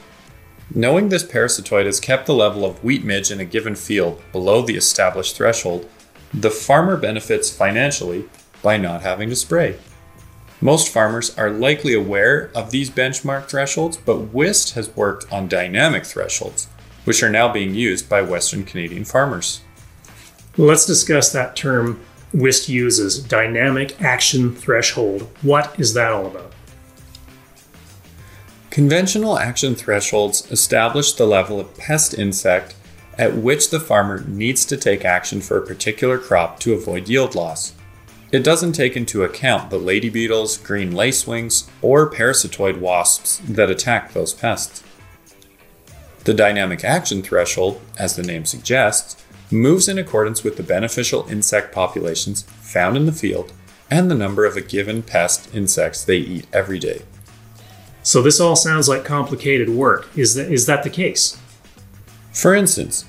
Knowing 0.73 1.09
this 1.09 1.23
parasitoid 1.23 1.85
has 1.85 1.99
kept 1.99 2.25
the 2.25 2.33
level 2.33 2.63
of 2.63 2.81
wheat 2.81 3.03
midge 3.03 3.29
in 3.29 3.41
a 3.41 3.45
given 3.45 3.75
field 3.75 4.21
below 4.31 4.61
the 4.61 4.77
established 4.77 5.35
threshold 5.35 5.89
the 6.33 6.51
farmer 6.51 6.95
benefits 6.95 7.49
financially 7.49 8.29
by 8.61 8.77
not 8.77 9.01
having 9.01 9.29
to 9.29 9.35
spray 9.35 9.75
most 10.61 10.89
farmers 10.89 11.37
are 11.37 11.49
likely 11.49 11.93
aware 11.93 12.51
of 12.53 12.71
these 12.71 12.89
benchmark 12.89 13.47
thresholds, 13.47 13.95
but 13.95 14.33
Wist 14.33 14.73
has 14.73 14.95
worked 14.95 15.31
on 15.31 15.47
dynamic 15.47 16.05
thresholds, 16.05 16.67
which 17.05 17.23
are 17.23 17.29
now 17.29 17.51
being 17.51 17.73
used 17.73 18.09
by 18.09 18.21
Western 18.21 18.65
Canadian 18.65 19.05
farmers. 19.05 19.61
Let's 20.57 20.85
discuss 20.85 21.31
that 21.31 21.55
term 21.55 22.01
Wist 22.33 22.67
uses 22.67 23.23
dynamic 23.23 24.01
action 24.01 24.53
threshold. 24.53 25.29
What 25.41 25.79
is 25.79 25.93
that 25.93 26.11
all 26.11 26.27
about? 26.27 26.51
Conventional 28.69 29.39
action 29.39 29.75
thresholds 29.75 30.49
establish 30.51 31.13
the 31.13 31.25
level 31.25 31.59
of 31.59 31.75
pest 31.77 32.13
insect 32.13 32.75
at 33.17 33.35
which 33.35 33.69
the 33.69 33.79
farmer 33.79 34.23
needs 34.27 34.63
to 34.65 34.77
take 34.77 35.03
action 35.03 35.41
for 35.41 35.57
a 35.57 35.65
particular 35.65 36.17
crop 36.17 36.59
to 36.59 36.73
avoid 36.73 37.09
yield 37.09 37.35
loss. 37.35 37.73
It 38.31 38.43
doesn't 38.43 38.73
take 38.73 38.95
into 38.95 39.23
account 39.23 39.71
the 39.71 39.79
lady 39.79 40.09
beetles, 40.09 40.57
green 40.57 40.91
lacewings, 40.91 41.67
or 41.81 42.09
parasitoid 42.09 42.79
wasps 42.79 43.41
that 43.47 43.71
attack 43.71 44.13
those 44.13 44.35
pests. 44.35 44.83
The 46.25 46.35
dynamic 46.35 46.83
action 46.83 47.23
threshold, 47.23 47.81
as 47.97 48.15
the 48.15 48.21
name 48.21 48.45
suggests, 48.45 49.23
moves 49.49 49.89
in 49.89 49.97
accordance 49.97 50.43
with 50.43 50.57
the 50.57 50.63
beneficial 50.63 51.25
insect 51.27 51.73
populations 51.73 52.43
found 52.43 52.95
in 52.95 53.07
the 53.07 53.11
field 53.11 53.51
and 53.89 54.11
the 54.11 54.15
number 54.15 54.45
of 54.45 54.55
a 54.55 54.61
given 54.61 55.01
pest 55.01 55.53
insects 55.55 56.03
they 56.03 56.17
eat 56.17 56.45
every 56.53 56.77
day. 56.77 57.01
So 58.03 58.21
this 58.21 58.39
all 58.39 58.55
sounds 58.55 58.87
like 58.87 59.03
complicated 59.03 59.69
work. 59.69 60.07
Is 60.15 60.35
that, 60.35 60.51
is 60.51 60.67
that 60.67 60.83
the 60.83 60.91
case? 60.91 61.39
For 62.31 62.53
instance, 62.53 63.05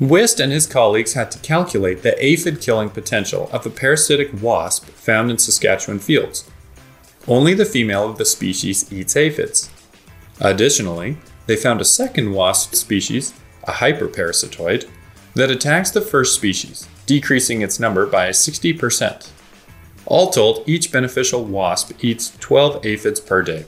Wist 0.00 0.38
and 0.38 0.52
his 0.52 0.66
colleagues 0.66 1.14
had 1.14 1.30
to 1.32 1.40
calculate 1.40 2.02
the 2.02 2.24
aphid 2.24 2.60
killing 2.60 2.88
potential 2.88 3.50
of 3.52 3.66
a 3.66 3.70
parasitic 3.70 4.30
wasp 4.40 4.86
found 4.90 5.30
in 5.30 5.38
Saskatchewan 5.38 5.98
fields. 5.98 6.48
Only 7.26 7.52
the 7.52 7.64
female 7.64 8.08
of 8.08 8.16
the 8.16 8.24
species 8.24 8.92
eats 8.92 9.16
aphids. 9.16 9.70
Additionally, 10.40 11.18
they 11.46 11.56
found 11.56 11.80
a 11.80 11.84
second 11.84 12.32
wasp 12.32 12.74
species, 12.74 13.34
a 13.64 13.72
hyperparasitoid, 13.72 14.88
that 15.34 15.50
attacks 15.50 15.90
the 15.90 16.00
first 16.00 16.34
species, 16.34 16.86
decreasing 17.06 17.62
its 17.62 17.80
number 17.80 18.06
by 18.06 18.30
60%. 18.30 19.30
All 20.06 20.30
told, 20.30 20.66
each 20.68 20.92
beneficial 20.92 21.44
wasp 21.44 21.92
eats 22.04 22.36
12 22.38 22.86
aphids 22.86 23.20
per 23.20 23.42
day. 23.42 23.66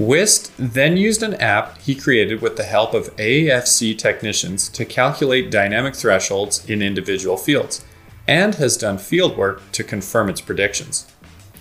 Wist 0.00 0.50
then 0.56 0.96
used 0.96 1.22
an 1.22 1.34
app 1.34 1.76
he 1.76 1.94
created 1.94 2.40
with 2.40 2.56
the 2.56 2.64
help 2.64 2.94
of 2.94 3.14
AFC 3.16 3.98
technicians 3.98 4.70
to 4.70 4.86
calculate 4.86 5.50
dynamic 5.50 5.94
thresholds 5.94 6.64
in 6.70 6.80
individual 6.80 7.36
fields, 7.36 7.84
and 8.26 8.54
has 8.54 8.78
done 8.78 8.96
fieldwork 8.96 9.60
to 9.72 9.84
confirm 9.84 10.30
its 10.30 10.40
predictions. 10.40 11.06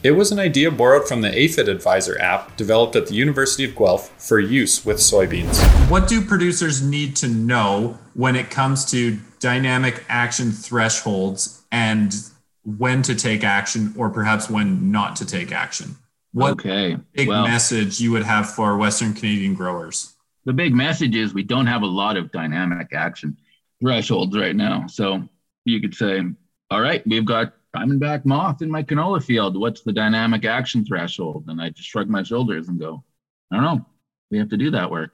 It 0.04 0.12
was 0.12 0.32
an 0.32 0.40
idea 0.40 0.72
borrowed 0.72 1.06
from 1.06 1.20
the 1.20 1.38
Aphid 1.38 1.68
Advisor 1.68 2.18
app 2.22 2.56
developed 2.56 2.96
at 2.96 3.08
the 3.08 3.14
University 3.14 3.66
of 3.66 3.76
Guelph 3.76 4.10
for 4.18 4.40
use 4.40 4.86
with 4.86 5.00
soybeans. 5.00 5.60
What 5.90 6.08
do 6.08 6.22
producers 6.22 6.82
need 6.82 7.18
to 7.18 7.28
know 7.28 8.00
when 8.14 8.38
it 8.38 8.50
comes 8.50 8.90
to 8.92 9.20
dynamic 9.42 10.06
action 10.08 10.54
thresholds 10.54 11.62
and 11.74 12.16
when 12.64 13.02
to 13.02 13.16
take 13.16 13.44
action 13.44 13.94
or 13.98 14.10
perhaps 14.10 14.50
when 14.50 14.94
not 14.94 15.18
to 15.18 15.26
take 15.26 15.52
action? 15.52 15.98
What 16.32 16.54
okay. 16.54 16.98
big 17.14 17.28
well, 17.28 17.48
message 17.48 18.00
you 18.00 18.12
would 18.12 18.24
have 18.24 18.50
for 18.52 18.78
Western 18.78 19.14
Canadian 19.14 19.56
growers? 19.56 20.16
The 20.46 20.54
big 20.54 20.74
message 20.74 21.16
is 21.16 21.34
we 21.34 21.44
don't 21.44 21.66
have 21.66 21.82
a 21.82 21.88
lot 21.88 22.18
of 22.18 22.32
dynamic 22.32 22.94
action 22.94 23.38
thresholds 23.82 24.38
right 24.38 24.56
now. 24.56 24.86
So 24.88 25.28
you 25.66 25.82
could 25.82 25.96
say, 25.96 26.22
all 26.70 26.82
right, 26.82 27.06
we've 27.08 27.26
got 27.26 27.54
diamondback 27.76 28.26
moth 28.26 28.62
in 28.62 28.70
my 28.70 28.84
canola 28.84 29.24
field. 29.24 29.60
What's 29.60 29.82
the 29.82 29.94
dynamic 29.94 30.46
action 30.46 30.86
threshold? 30.86 31.46
And 31.48 31.62
I 31.62 31.70
just 31.70 31.90
shrug 31.90 32.10
my 32.10 32.24
shoulders 32.24 32.68
and 32.68 32.80
go, 32.80 33.04
I 33.52 33.56
don't 33.56 33.66
know. 33.66 33.86
We 34.32 34.38
have 34.38 34.50
to 34.50 34.58
do 34.58 34.72
that 34.72 34.92
work. 34.92 35.12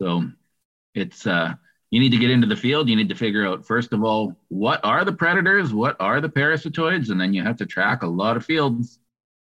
So 0.00 0.24
it's 0.94 1.26
uh 1.26 1.54
you 1.90 1.98
need 1.98 2.10
to 2.10 2.18
get 2.18 2.30
into 2.30 2.46
the 2.46 2.56
field. 2.56 2.88
You 2.88 2.94
need 2.94 3.08
to 3.08 3.16
figure 3.16 3.44
out, 3.44 3.66
first 3.66 3.92
of 3.92 4.04
all, 4.04 4.36
what 4.48 4.80
are 4.84 5.04
the 5.04 5.12
predators? 5.12 5.74
What 5.74 5.96
are 5.98 6.20
the 6.20 6.28
parasitoids? 6.28 7.10
And 7.10 7.20
then 7.20 7.34
you 7.34 7.42
have 7.42 7.56
to 7.56 7.66
track 7.66 8.04
a 8.04 8.06
lot 8.06 8.36
of 8.36 8.44
fields 8.44 9.00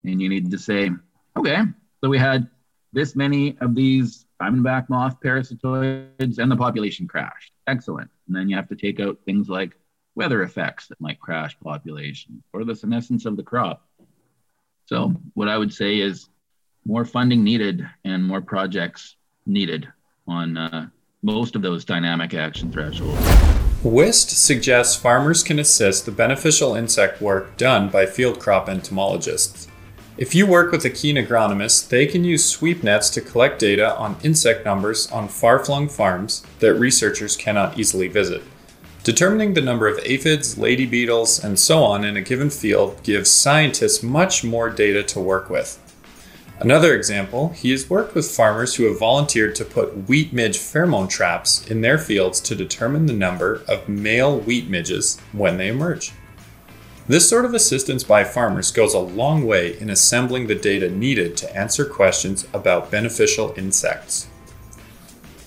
and 0.04 0.22
you 0.22 0.30
need 0.30 0.52
to 0.52 0.58
say, 0.58 0.92
okay, 1.38 1.62
so 2.02 2.10
we 2.10 2.18
had 2.18 2.48
this 2.92 3.16
many 3.16 3.58
of 3.60 3.76
these 3.76 4.26
diamondback 4.42 4.90
moth 4.90 5.20
parasitoids 5.24 6.38
and 6.38 6.52
the 6.52 6.56
population 6.56 7.08
crashed. 7.08 7.54
Excellent. 7.68 8.10
And 8.28 8.36
then 8.36 8.50
you 8.50 8.56
have 8.56 8.70
to 8.70 8.76
take 8.76 9.00
out 9.00 9.18
things 9.26 9.50
like 9.50 9.72
weather 10.16 10.44
effects 10.44 10.88
that 10.88 11.02
might 11.02 11.20
crash 11.20 11.58
population 11.60 12.44
or 12.54 12.64
the 12.64 12.76
senescence 12.76 13.26
of 13.26 13.36
the 13.38 13.44
crop. 13.44 13.88
So 14.86 15.14
what 15.34 15.48
I 15.48 15.58
would 15.58 15.74
say 15.74 16.00
is 16.00 16.30
more 16.86 17.06
funding 17.06 17.44
needed 17.44 17.88
and 18.04 18.24
more 18.24 18.42
projects 18.42 19.16
needed 19.46 19.88
on 20.28 20.58
uh, 20.58 20.88
most 21.22 21.56
of 21.56 21.62
those 21.62 21.86
dynamic 21.86 22.34
action 22.34 22.72
thresholds. 22.72 23.20
Wist 23.84 24.30
suggests 24.30 24.96
farmers 24.96 25.44
can 25.44 25.60
assist 25.60 26.06
the 26.06 26.12
beneficial 26.12 26.76
insect 26.76 27.22
work 27.22 27.58
done 27.58 27.90
by 27.90 28.06
field 28.06 28.40
crop 28.40 28.70
entomologists. 28.70 29.68
If 30.16 30.36
you 30.36 30.46
work 30.46 30.72
with 30.72 30.86
a 30.86 30.92
keen 30.92 31.16
agronomist, 31.16 31.90
they 31.90 32.06
can 32.06 32.24
use 32.24 32.46
sweep 32.46 32.84
nets 32.84 33.10
to 33.12 33.22
collect 33.22 33.58
data 33.58 33.98
on 33.98 34.18
insect 34.22 34.64
numbers 34.64 35.12
on 35.12 35.28
far 35.28 35.66
flung 35.66 35.90
farms 35.90 36.46
that 36.60 36.76
researchers 36.76 37.36
cannot 37.36 37.80
easily 37.80 38.08
visit. 38.08 38.44
Determining 39.04 39.56
the 39.56 39.62
number 39.62 39.88
of 39.88 40.00
aphids, 40.06 40.56
lady 40.56 40.86
beetles, 40.86 41.44
and 41.44 41.58
so 41.58 41.84
on 41.84 42.06
in 42.06 42.16
a 42.16 42.22
given 42.22 42.52
field 42.52 43.02
gives 43.02 43.32
scientists 43.32 44.04
much 44.04 44.44
more 44.44 44.70
data 44.70 45.02
to 45.02 45.20
work 45.20 45.50
with. 45.50 45.80
Another 46.60 46.96
example, 46.96 47.50
he 47.50 47.72
has 47.72 47.90
worked 47.90 48.14
with 48.14 48.30
farmers 48.30 48.76
who 48.76 48.84
have 48.84 49.00
volunteered 49.00 49.56
to 49.56 49.66
put 49.66 50.08
wheat 50.08 50.32
midge 50.32 50.60
pheromone 50.60 51.10
traps 51.10 51.66
in 51.72 51.82
their 51.82 51.98
fields 51.98 52.40
to 52.42 52.54
determine 52.54 53.08
the 53.08 53.14
number 53.14 53.64
of 53.68 53.90
male 53.90 54.40
wheat 54.40 54.70
midges 54.70 55.20
when 55.32 55.58
they 55.58 55.70
emerge. 55.70 56.12
This 57.06 57.28
sort 57.30 57.44
of 57.44 57.54
assistance 57.54 58.02
by 58.06 58.24
farmers 58.24 58.72
goes 58.72 58.94
a 58.94 59.00
long 59.00 59.46
way 59.46 59.78
in 59.78 59.90
assembling 59.90 60.48
the 60.48 60.56
data 60.56 60.90
needed 60.90 61.36
to 61.38 61.56
answer 61.56 61.84
questions 61.84 62.48
about 62.54 62.92
beneficial 62.92 63.54
insects. 63.58 64.30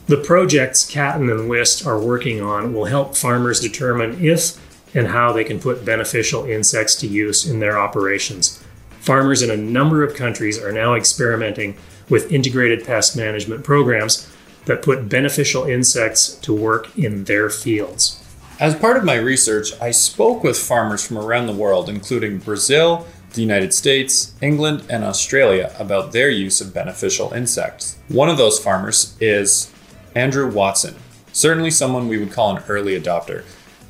The 0.07 0.19
projects 0.19 0.87
Catton 0.87 1.31
and 1.31 1.49
Wist 1.49 1.87
are 1.87 1.99
working 1.99 2.43
on 2.43 2.75
will 2.75 2.85
help 2.85 3.17
farmers 3.17 3.59
determine 3.59 4.23
if 4.23 4.61
and 4.95 5.09
how 5.09 5.33
they 5.33 5.45
can 5.45 5.59
put 5.59 5.85
beneficial 5.85 6.45
insects 6.45 6.95
to 6.97 7.07
use 7.07 7.49
in 7.49 7.59
their 7.59 7.79
operations. 7.79 8.63
Farmers 9.01 9.41
in 9.41 9.51
a 9.51 9.57
number 9.57 10.03
of 10.03 10.15
countries 10.15 10.63
are 10.63 10.73
now 10.73 10.95
experimenting 10.95 11.77
with 12.11 12.31
integrated 12.31 12.85
pest 12.85 13.17
management 13.17 13.65
programs 13.65 14.31
that 14.67 14.83
put 14.83 15.09
beneficial 15.09 15.65
insects 15.65 16.35
to 16.35 16.55
work 16.55 16.97
in 16.99 17.25
their 17.25 17.49
fields. 17.49 18.23
As 18.59 18.75
part 18.75 18.97
of 18.97 19.05
my 19.05 19.17
research, 19.17 19.79
I 19.83 19.91
spoke 19.91 20.43
with 20.43 20.59
farmers 20.59 21.07
from 21.07 21.19
around 21.19 21.47
the 21.47 21.53
world, 21.53 21.91
including 21.91 22.39
Brazil, 22.39 23.07
the 23.35 23.43
United 23.43 23.75
States, 23.75 24.35
England, 24.41 24.83
and 24.89 25.05
Australia, 25.05 25.75
about 25.79 26.13
their 26.13 26.31
use 26.31 26.63
of 26.63 26.73
beneficial 26.73 27.35
insects. 27.35 27.99
One 28.09 28.31
of 28.31 28.39
those 28.39 28.59
farmers 28.59 29.15
is 29.21 29.71
Andrew 30.15 30.51
Watson, 30.51 30.97
certainly 31.33 31.71
someone 31.71 32.09
we 32.09 32.17
would 32.17 32.33
call 32.33 32.57
an 32.57 32.63
early 32.67 32.99
adopter. 32.99 33.45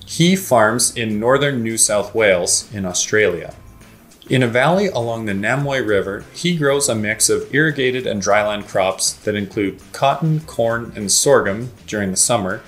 He 0.05 0.35
farms 0.35 0.97
in 0.97 1.21
northern 1.21 1.63
New 1.63 1.79
South 1.79 2.13
Wales 2.13 2.69
in 2.75 2.85
Australia. 2.85 3.55
In 4.29 4.43
a 4.43 4.49
valley 4.49 4.89
along 4.89 5.27
the 5.27 5.33
Namoi 5.33 5.87
River, 5.87 6.25
he 6.35 6.57
grows 6.57 6.89
a 6.89 6.97
mix 6.97 7.29
of 7.29 7.55
irrigated 7.55 8.05
and 8.05 8.21
dryland 8.21 8.67
crops 8.67 9.13
that 9.13 9.37
include 9.37 9.81
cotton, 9.93 10.41
corn, 10.41 10.93
and 10.97 11.13
sorghum 11.13 11.71
during 11.87 12.11
the 12.11 12.17
summer, 12.17 12.63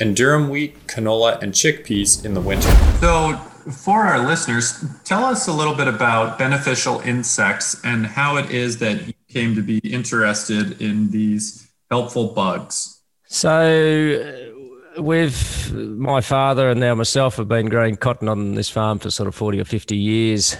and 0.00 0.16
durum 0.16 0.48
wheat, 0.48 0.86
canola, 0.86 1.40
and 1.42 1.52
chickpeas 1.52 2.24
in 2.24 2.34
the 2.34 2.40
winter. 2.40 2.70
So, 3.00 3.36
for 3.70 4.00
our 4.04 4.26
listeners, 4.26 4.84
tell 5.04 5.24
us 5.24 5.48
a 5.48 5.52
little 5.52 5.74
bit 5.74 5.88
about 5.88 6.38
beneficial 6.38 7.00
insects 7.00 7.80
and 7.82 8.06
how 8.06 8.36
it 8.36 8.50
is 8.50 8.78
that 8.78 9.06
you 9.06 9.14
came 9.28 9.54
to 9.54 9.62
be 9.62 9.78
interested 9.78 10.80
in 10.82 11.10
these 11.10 11.70
helpful 11.90 12.28
bugs. 12.28 13.00
So, 13.26 14.52
with 14.98 15.72
my 15.72 16.20
father 16.20 16.70
and 16.70 16.80
now 16.80 16.94
myself 16.94 17.36
have 17.36 17.48
been 17.48 17.68
growing 17.68 17.96
cotton 17.96 18.28
on 18.28 18.54
this 18.54 18.68
farm 18.68 18.98
for 18.98 19.10
sort 19.10 19.26
of 19.26 19.34
40 19.34 19.60
or 19.60 19.64
50 19.64 19.96
years. 19.96 20.56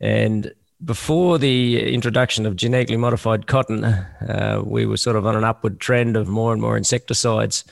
And 0.00 0.52
before 0.84 1.38
the 1.38 1.92
introduction 1.92 2.46
of 2.46 2.54
genetically 2.54 2.96
modified 2.96 3.46
cotton, 3.46 3.84
uh, 3.84 4.62
we 4.64 4.86
were 4.86 4.98
sort 4.98 5.16
of 5.16 5.26
on 5.26 5.36
an 5.36 5.44
upward 5.44 5.80
trend 5.80 6.16
of 6.16 6.28
more 6.28 6.52
and 6.52 6.60
more 6.60 6.76
insecticides 6.76 7.64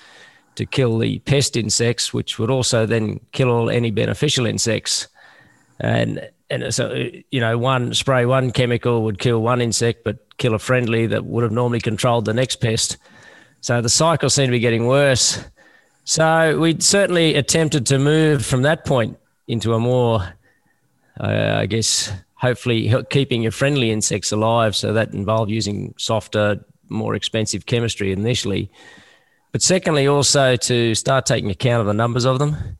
to 0.56 0.66
kill 0.66 0.98
the 0.98 1.18
pest 1.20 1.56
insects, 1.56 2.12
which 2.12 2.38
would 2.38 2.50
also 2.50 2.86
then 2.86 3.20
kill 3.32 3.50
all 3.50 3.70
any 3.70 3.90
beneficial 3.90 4.46
insects. 4.46 5.08
And 5.80 6.28
and 6.50 6.72
so 6.74 6.94
you 7.30 7.40
know, 7.40 7.58
one 7.58 7.94
spray 7.94 8.26
one 8.26 8.50
chemical 8.50 9.02
would 9.02 9.18
kill 9.18 9.42
one 9.42 9.60
insect, 9.60 10.04
but 10.04 10.18
kill 10.38 10.54
a 10.54 10.58
friendly 10.58 11.06
that 11.06 11.24
would 11.24 11.42
have 11.42 11.52
normally 11.52 11.80
controlled 11.80 12.24
the 12.24 12.34
next 12.34 12.56
pest. 12.56 12.96
So 13.60 13.80
the 13.80 13.88
cycle 13.88 14.30
seemed 14.30 14.48
to 14.48 14.52
be 14.52 14.58
getting 14.58 14.86
worse. 14.86 15.42
So 16.04 16.58
we 16.58 16.78
certainly 16.80 17.34
attempted 17.34 17.86
to 17.86 17.98
move 17.98 18.44
from 18.44 18.62
that 18.62 18.84
point 18.84 19.18
into 19.48 19.72
a 19.72 19.80
more, 19.80 20.20
uh, 21.18 21.54
I 21.56 21.66
guess, 21.66 22.12
hopefully 22.34 22.92
keeping 23.08 23.42
your 23.42 23.52
friendly 23.52 23.90
insects 23.90 24.30
alive. 24.30 24.76
So 24.76 24.92
that 24.92 25.14
involved 25.14 25.50
using 25.50 25.94
softer, 25.96 26.62
more 26.90 27.14
expensive 27.14 27.64
chemistry 27.64 28.12
initially. 28.12 28.70
But 29.54 29.62
secondly, 29.62 30.08
also 30.08 30.56
to 30.56 30.96
start 30.96 31.26
taking 31.26 31.48
account 31.48 31.80
of 31.80 31.86
the 31.86 31.94
numbers 31.94 32.24
of 32.24 32.40
them 32.40 32.76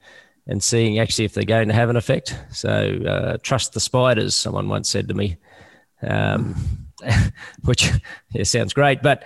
and 0.48 0.60
seeing 0.60 0.98
actually 0.98 1.24
if 1.24 1.32
they're 1.32 1.44
going 1.44 1.68
to 1.68 1.74
have 1.74 1.88
an 1.88 1.94
effect. 1.94 2.36
So 2.50 2.68
uh, 3.06 3.36
trust 3.44 3.74
the 3.74 3.80
spiders, 3.80 4.34
someone 4.34 4.68
once 4.68 4.88
said 4.88 5.06
to 5.06 5.14
me, 5.14 5.36
um, 6.02 6.56
which 7.64 7.92
yeah, 8.32 8.42
sounds 8.42 8.72
great. 8.72 9.02
But 9.02 9.22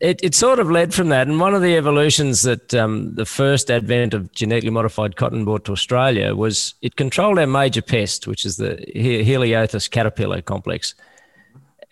it, 0.00 0.18
it 0.24 0.34
sort 0.34 0.58
of 0.58 0.68
led 0.68 0.92
from 0.92 1.10
that. 1.10 1.28
And 1.28 1.38
one 1.38 1.54
of 1.54 1.62
the 1.62 1.76
evolutions 1.76 2.42
that 2.42 2.74
um, 2.74 3.14
the 3.14 3.24
first 3.24 3.70
advent 3.70 4.12
of 4.12 4.32
genetically 4.32 4.70
modified 4.70 5.14
cotton 5.14 5.44
brought 5.44 5.64
to 5.66 5.72
Australia 5.72 6.34
was 6.34 6.74
it 6.82 6.96
controlled 6.96 7.38
our 7.38 7.46
major 7.46 7.82
pest, 7.82 8.26
which 8.26 8.44
is 8.44 8.56
the 8.56 8.84
Heliothis 8.96 9.88
caterpillar 9.88 10.42
complex. 10.42 10.96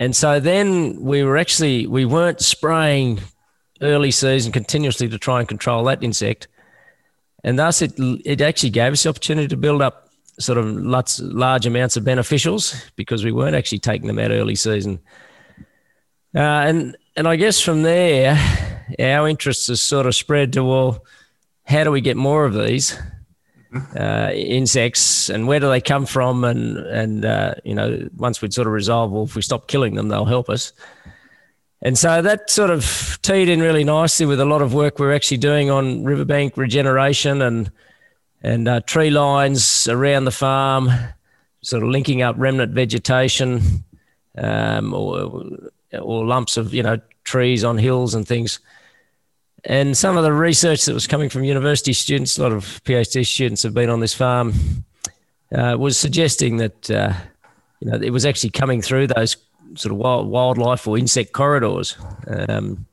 And 0.00 0.16
so 0.16 0.40
then 0.40 1.00
we 1.00 1.22
were 1.22 1.36
actually, 1.36 1.86
we 1.86 2.04
weren't 2.04 2.40
spraying 2.40 3.20
early 3.82 4.10
season 4.10 4.52
continuously 4.52 5.08
to 5.08 5.18
try 5.18 5.40
and 5.40 5.48
control 5.48 5.84
that 5.84 6.02
insect. 6.02 6.48
And 7.44 7.58
thus 7.58 7.82
it, 7.82 7.92
it 8.24 8.40
actually 8.40 8.70
gave 8.70 8.92
us 8.92 9.02
the 9.02 9.08
opportunity 9.08 9.48
to 9.48 9.56
build 9.56 9.82
up 9.82 10.08
sort 10.38 10.58
of 10.58 10.66
lots, 10.66 11.20
large 11.20 11.66
amounts 11.66 11.96
of 11.96 12.04
beneficials 12.04 12.90
because 12.96 13.24
we 13.24 13.32
weren't 13.32 13.56
actually 13.56 13.80
taking 13.80 14.06
them 14.06 14.18
out 14.18 14.30
early 14.30 14.54
season. 14.54 15.00
Uh, 16.34 16.38
and 16.38 16.96
and 17.16 17.28
I 17.28 17.36
guess 17.36 17.60
from 17.60 17.82
there, 17.82 18.38
our 18.98 19.28
interest 19.28 19.68
has 19.68 19.82
sort 19.82 20.06
of 20.06 20.14
spread 20.14 20.54
to 20.54 20.64
well, 20.64 21.04
how 21.64 21.84
do 21.84 21.90
we 21.90 22.00
get 22.00 22.16
more 22.16 22.46
of 22.46 22.54
these 22.54 22.98
uh, 23.96 24.30
insects, 24.34 25.28
and 25.28 25.46
where 25.46 25.60
do 25.60 25.68
they 25.68 25.80
come 25.80 26.06
from? 26.06 26.44
And 26.44 26.78
and 26.78 27.24
uh, 27.24 27.54
you 27.64 27.74
know, 27.74 28.08
once 28.16 28.40
we'd 28.40 28.54
sort 28.54 28.66
of 28.66 28.72
resolve, 28.72 29.12
well, 29.12 29.24
if 29.24 29.36
we 29.36 29.42
stop 29.42 29.68
killing 29.68 29.94
them, 29.94 30.08
they'll 30.08 30.24
help 30.24 30.48
us. 30.48 30.72
And 31.84 31.98
so 31.98 32.22
that 32.22 32.48
sort 32.48 32.70
of 32.70 33.18
teed 33.22 33.48
in 33.48 33.60
really 33.60 33.82
nicely 33.82 34.24
with 34.24 34.38
a 34.38 34.44
lot 34.44 34.62
of 34.62 34.72
work 34.72 35.00
we're 35.00 35.12
actually 35.12 35.38
doing 35.38 35.68
on 35.68 36.04
riverbank 36.04 36.56
regeneration 36.56 37.42
and 37.42 37.70
and 38.44 38.68
uh, 38.68 38.80
tree 38.80 39.10
lines 39.10 39.86
around 39.88 40.24
the 40.24 40.32
farm, 40.32 40.90
sort 41.62 41.82
of 41.82 41.88
linking 41.88 42.22
up 42.22 42.34
remnant 42.38 42.72
vegetation 42.72 43.84
um, 44.38 44.94
or 44.94 45.44
or 46.00 46.24
lumps 46.24 46.56
of 46.56 46.72
you 46.72 46.84
know 46.84 47.00
trees 47.24 47.64
on 47.64 47.78
hills 47.78 48.14
and 48.14 48.26
things. 48.28 48.60
And 49.64 49.96
some 49.96 50.16
of 50.16 50.24
the 50.24 50.32
research 50.32 50.84
that 50.86 50.94
was 50.94 51.06
coming 51.06 51.28
from 51.28 51.44
university 51.44 51.92
students, 51.92 52.36
a 52.36 52.42
lot 52.42 52.52
of 52.52 52.82
PhD 52.84 53.24
students 53.26 53.62
have 53.62 53.74
been 53.74 53.90
on 53.90 54.00
this 54.00 54.14
farm, 54.14 54.54
uh, 55.52 55.76
was 55.78 55.98
suggesting 55.98 56.58
that 56.58 56.90
uh, 56.90 57.12
you 57.80 57.90
know 57.90 57.96
it 57.96 58.10
was 58.10 58.24
actually 58.24 58.50
coming 58.50 58.82
through 58.82 59.08
those 59.08 59.36
sort 59.76 59.92
of 59.92 59.98
wild, 59.98 60.28
wildlife 60.28 60.87
or 60.87 60.98
insect 60.98 61.32
corridors. 61.32 61.96
Um, 62.26 62.87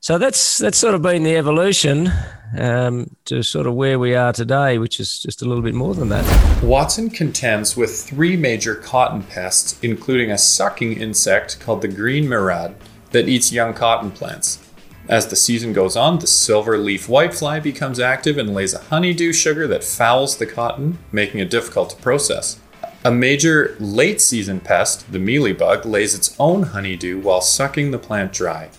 so 0.00 0.16
that's 0.16 0.58
that's 0.58 0.78
sort 0.78 0.94
of 0.94 1.02
been 1.02 1.24
the 1.24 1.36
evolution 1.36 2.12
um, 2.56 3.16
to 3.24 3.42
sort 3.42 3.66
of 3.66 3.74
where 3.74 3.98
we 3.98 4.14
are 4.14 4.32
today, 4.32 4.78
which 4.78 5.00
is 5.00 5.20
just 5.20 5.42
a 5.42 5.44
little 5.44 5.62
bit 5.62 5.74
more 5.74 5.94
than 5.94 6.08
that. 6.10 6.62
Watson 6.62 7.10
contends 7.10 7.76
with 7.76 7.90
three 7.90 8.36
major 8.36 8.76
cotton 8.76 9.24
pests, 9.24 9.78
including 9.82 10.30
a 10.30 10.38
sucking 10.38 10.92
insect 10.92 11.58
called 11.58 11.82
the 11.82 11.88
green 11.88 12.26
mirid 12.26 12.74
that 13.10 13.28
eats 13.28 13.52
young 13.52 13.74
cotton 13.74 14.12
plants. 14.12 14.64
As 15.08 15.26
the 15.26 15.36
season 15.36 15.72
goes 15.72 15.96
on, 15.96 16.18
the 16.18 16.26
silver 16.26 16.76
leaf 16.78 17.06
whitefly 17.06 17.62
becomes 17.62 17.98
active 17.98 18.36
and 18.36 18.54
lays 18.54 18.74
a 18.74 18.78
honeydew 18.78 19.32
sugar 19.32 19.66
that 19.66 19.82
fouls 19.82 20.36
the 20.36 20.46
cotton, 20.46 20.98
making 21.10 21.40
it 21.40 21.50
difficult 21.50 21.90
to 21.90 21.96
process. 21.96 22.60
A 23.04 23.12
major 23.12 23.76
late 23.78 24.20
season 24.20 24.58
pest, 24.58 25.12
the 25.12 25.18
mealybug, 25.18 25.84
lays 25.84 26.16
its 26.16 26.34
own 26.40 26.64
honeydew 26.64 27.20
while 27.20 27.40
sucking 27.40 27.92
the 27.92 27.98
plant 27.98 28.32
dry. 28.32 28.70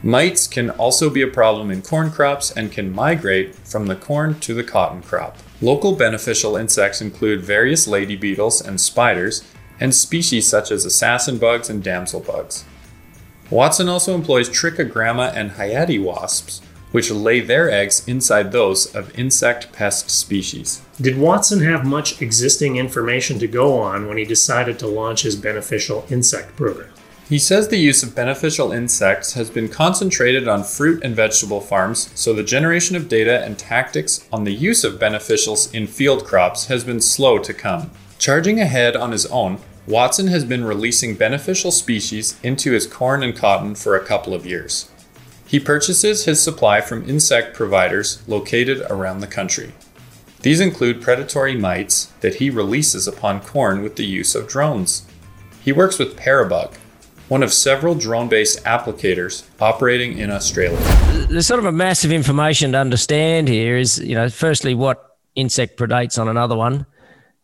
Mites 0.00 0.46
can 0.46 0.70
also 0.70 1.10
be 1.10 1.22
a 1.22 1.26
problem 1.26 1.72
in 1.72 1.82
corn 1.82 2.12
crops 2.12 2.52
and 2.52 2.70
can 2.70 2.92
migrate 2.92 3.56
from 3.56 3.86
the 3.86 3.96
corn 3.96 4.38
to 4.40 4.54
the 4.54 4.62
cotton 4.62 5.02
crop. 5.02 5.38
Local 5.60 5.96
beneficial 5.96 6.56
insects 6.56 7.00
include 7.00 7.42
various 7.42 7.88
lady 7.88 8.14
beetles 8.14 8.60
and 8.60 8.80
spiders, 8.80 9.42
and 9.80 9.92
species 9.92 10.46
such 10.46 10.70
as 10.70 10.84
assassin 10.84 11.38
bugs 11.38 11.68
and 11.68 11.82
damsel 11.82 12.20
bugs. 12.20 12.64
Watson 13.50 13.88
also 13.88 14.14
employs 14.14 14.48
trichogramma 14.48 15.32
and 15.34 15.52
hyade 15.52 16.00
wasps, 16.00 16.62
which 16.92 17.10
lay 17.10 17.40
their 17.40 17.70
eggs 17.70 18.06
inside 18.08 18.52
those 18.52 18.94
of 18.94 19.16
insect 19.18 19.72
pest 19.72 20.10
species. 20.10 20.82
Did 21.00 21.18
Watson 21.18 21.60
have 21.60 21.84
much 21.84 22.20
existing 22.22 22.76
information 22.76 23.38
to 23.38 23.46
go 23.46 23.78
on 23.78 24.08
when 24.08 24.18
he 24.18 24.24
decided 24.24 24.78
to 24.78 24.86
launch 24.86 25.22
his 25.22 25.36
beneficial 25.36 26.04
insect 26.10 26.56
program? 26.56 26.90
He 27.28 27.38
says 27.38 27.68
the 27.68 27.76
use 27.76 28.02
of 28.02 28.14
beneficial 28.14 28.72
insects 28.72 29.34
has 29.34 29.50
been 29.50 29.68
concentrated 29.68 30.48
on 30.48 30.64
fruit 30.64 31.04
and 31.04 31.14
vegetable 31.14 31.60
farms, 31.60 32.10
so 32.14 32.32
the 32.32 32.42
generation 32.42 32.96
of 32.96 33.06
data 33.06 33.44
and 33.44 33.58
tactics 33.58 34.26
on 34.32 34.44
the 34.44 34.52
use 34.52 34.82
of 34.82 34.98
beneficials 34.98 35.74
in 35.74 35.86
field 35.86 36.24
crops 36.24 36.68
has 36.68 36.84
been 36.84 37.02
slow 37.02 37.38
to 37.38 37.52
come. 37.52 37.90
Charging 38.18 38.58
ahead 38.60 38.96
on 38.96 39.12
his 39.12 39.26
own, 39.26 39.58
Watson 39.86 40.28
has 40.28 40.44
been 40.44 40.64
releasing 40.64 41.16
beneficial 41.16 41.70
species 41.70 42.38
into 42.42 42.72
his 42.72 42.86
corn 42.86 43.22
and 43.22 43.36
cotton 43.36 43.74
for 43.74 43.94
a 43.94 44.04
couple 44.04 44.32
of 44.32 44.46
years. 44.46 44.90
He 45.48 45.58
purchases 45.58 46.26
his 46.26 46.42
supply 46.42 46.82
from 46.82 47.08
insect 47.08 47.56
providers 47.56 48.22
located 48.28 48.82
around 48.90 49.20
the 49.20 49.26
country. 49.26 49.72
These 50.42 50.60
include 50.60 51.00
predatory 51.00 51.56
mites 51.56 52.12
that 52.20 52.34
he 52.34 52.50
releases 52.50 53.08
upon 53.08 53.40
corn 53.40 53.82
with 53.82 53.96
the 53.96 54.04
use 54.04 54.34
of 54.34 54.46
drones. 54.46 55.06
He 55.64 55.72
works 55.72 55.98
with 55.98 56.18
Parabug, 56.18 56.74
one 57.28 57.42
of 57.42 57.52
several 57.52 57.94
drone 57.94 58.28
based 58.28 58.62
applicators 58.64 59.44
operating 59.58 60.18
in 60.18 60.30
Australia. 60.30 60.78
There's 61.30 61.46
sort 61.46 61.60
of 61.60 61.66
a 61.66 61.72
massive 61.72 62.12
information 62.12 62.72
to 62.72 62.78
understand 62.78 63.48
here 63.48 63.78
is, 63.78 63.98
you 63.98 64.14
know, 64.14 64.28
firstly, 64.28 64.74
what 64.74 65.16
insect 65.34 65.78
predates 65.78 66.20
on 66.20 66.28
another 66.28 66.56
one, 66.56 66.84